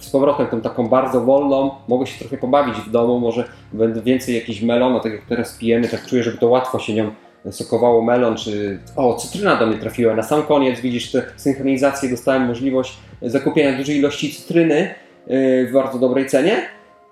[0.00, 4.34] z- powrotem, tą taką bardzo wolną, mogę się trochę pobawić w domu, może będę więcej
[4.34, 7.10] jakiś melon, tak jak teraz pijemy, tak czuję, żeby to łatwo się nią
[7.50, 10.14] sokowało melon, czy o, cytryna do mnie trafiła.
[10.14, 14.94] Na sam koniec widzisz te synchronizacje, dostałem możliwość zakupienia dużej ilości cytryny
[15.26, 16.56] yy, w bardzo dobrej cenie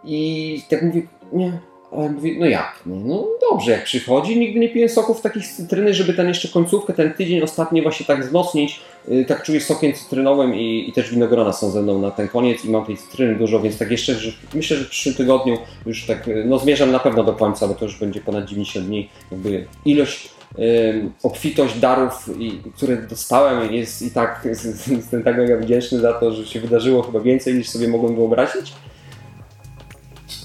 [0.04, 1.02] i tak mówię,
[1.32, 1.58] nie,
[1.92, 3.04] ale mówię, no jak, nie?
[3.04, 6.92] no dobrze, jak przychodzi, nigdy nie piję soków takich z cytryny, żeby ten jeszcze końcówkę,
[6.92, 11.52] ten tydzień ostatni właśnie tak wzmocnić, Yy, tak czuję sokiem cytrynowym i, i też winogrona
[11.52, 14.32] są ze mną na ten koniec i mam tej cytryny dużo, więc tak jeszcze, że
[14.54, 17.74] myślę, że w przyszłym tygodniu już tak, yy, no zmierzam na pewno do końca, bo
[17.74, 20.30] to już będzie ponad 90 dni, jakby ilość
[20.94, 24.48] ym, obfitość darów, i, które dostałem jest i tak
[24.90, 28.72] jestem tak mega wdzięczny za to, że się wydarzyło chyba więcej niż sobie mogłem wyobrazić.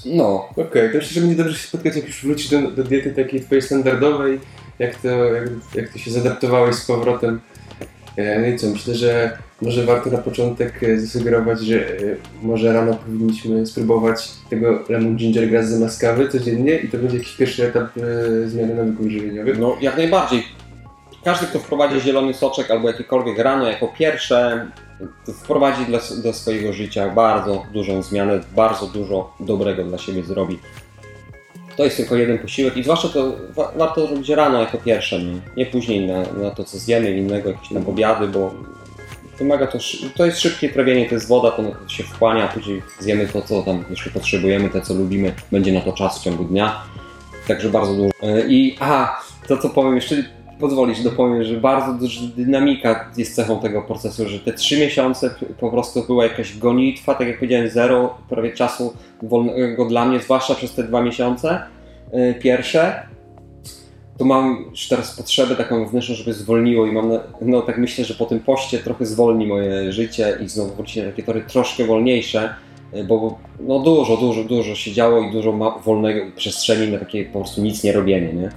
[0.04, 3.10] No, Okej, to myślę, że będzie dobrze się spotkać, jak już wrócisz do, do diety
[3.24, 4.40] takiej twojej standardowej,
[4.78, 7.40] jak to, jak, jak to się zadaptowałeś z powrotem.
[8.16, 12.00] E, No i co, myślę, że może warto na początek e, zasugerować, że e,
[12.42, 17.36] może rano powinniśmy spróbować tego lemon ginger grass zamiast kawy codziennie i to będzie jakiś
[17.36, 17.88] pierwszy etap
[18.46, 19.58] zmiany nawyków żywieniowych.
[19.58, 20.44] no jak najbardziej.
[21.24, 24.66] Każdy, kto wprowadzi zielony soczek albo jakikolwiek rano jako pierwsze,
[25.34, 25.86] wprowadzi
[26.22, 30.58] do swojego życia bardzo dużą zmianę, bardzo dużo dobrego dla siebie zrobi.
[31.76, 35.40] To jest tylko jeden posiłek i zwłaszcza to wa- warto robić rano jako pierwsze, nie,
[35.56, 38.54] nie później na, na to, co zjemy innego, jakieś tam obiady, bo
[39.38, 39.78] wymaga to,
[40.16, 43.42] to jest szybkie trawienie, to jest woda, to to się wchłania, a później zjemy to,
[43.42, 46.82] co tam jeszcze potrzebujemy, te, co lubimy, będzie na to czas w ciągu dnia.
[47.48, 48.10] Także bardzo dużo.
[48.22, 50.24] E, I a, to co powiem jeszcze,
[50.60, 55.70] pozwolisz, dopowiem, że bardzo duża dynamika jest cechą tego procesu, że te trzy miesiące po
[55.70, 60.74] prostu była jakaś gonitwa, tak jak powiedziałem, zero prawie czasu wolnego dla mnie, zwłaszcza przez
[60.74, 61.62] te dwa miesiące
[62.12, 63.02] e, pierwsze.
[64.18, 67.10] To mam już teraz potrzebę taką wewnętrzną, żeby zwolniło i mam,
[67.40, 71.06] no tak myślę, że po tym poście trochę zwolni moje życie i znowu wróci na
[71.10, 72.54] takie tory troszkę wolniejsze,
[72.92, 77.24] e, bo no dużo, dużo, dużo się działo i dużo ma wolnego przestrzeni na takie
[77.24, 78.50] po prostu nic nie robienie, nie?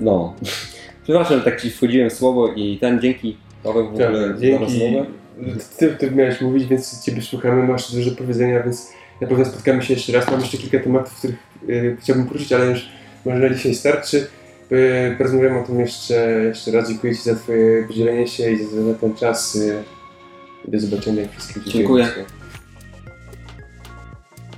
[0.00, 0.34] No.
[1.06, 4.80] Przepraszam, że tak ci wchodziłem w słowo i ten dzięki Paweł w ogóle Tak, dzięki.
[5.78, 9.82] Ty, ty miałeś mówić, więc Ciebie słuchamy, masz dużo do powiedzenia, więc na pewno spotkamy
[9.82, 10.30] się jeszcze raz.
[10.30, 11.36] Mam jeszcze kilka tematów, których
[11.68, 12.88] e, chciałbym poruszyć, ale już
[13.24, 14.26] może na dzisiaj starczy.
[14.70, 16.88] E, porozmawiamy o tym jeszcze, jeszcze raz.
[16.88, 19.58] Dziękuję Ci za Twoje podzielenie się i za, za ten czas.
[20.68, 21.22] I do zobaczenia.
[21.36, 22.08] Wszystkim Dziękuję.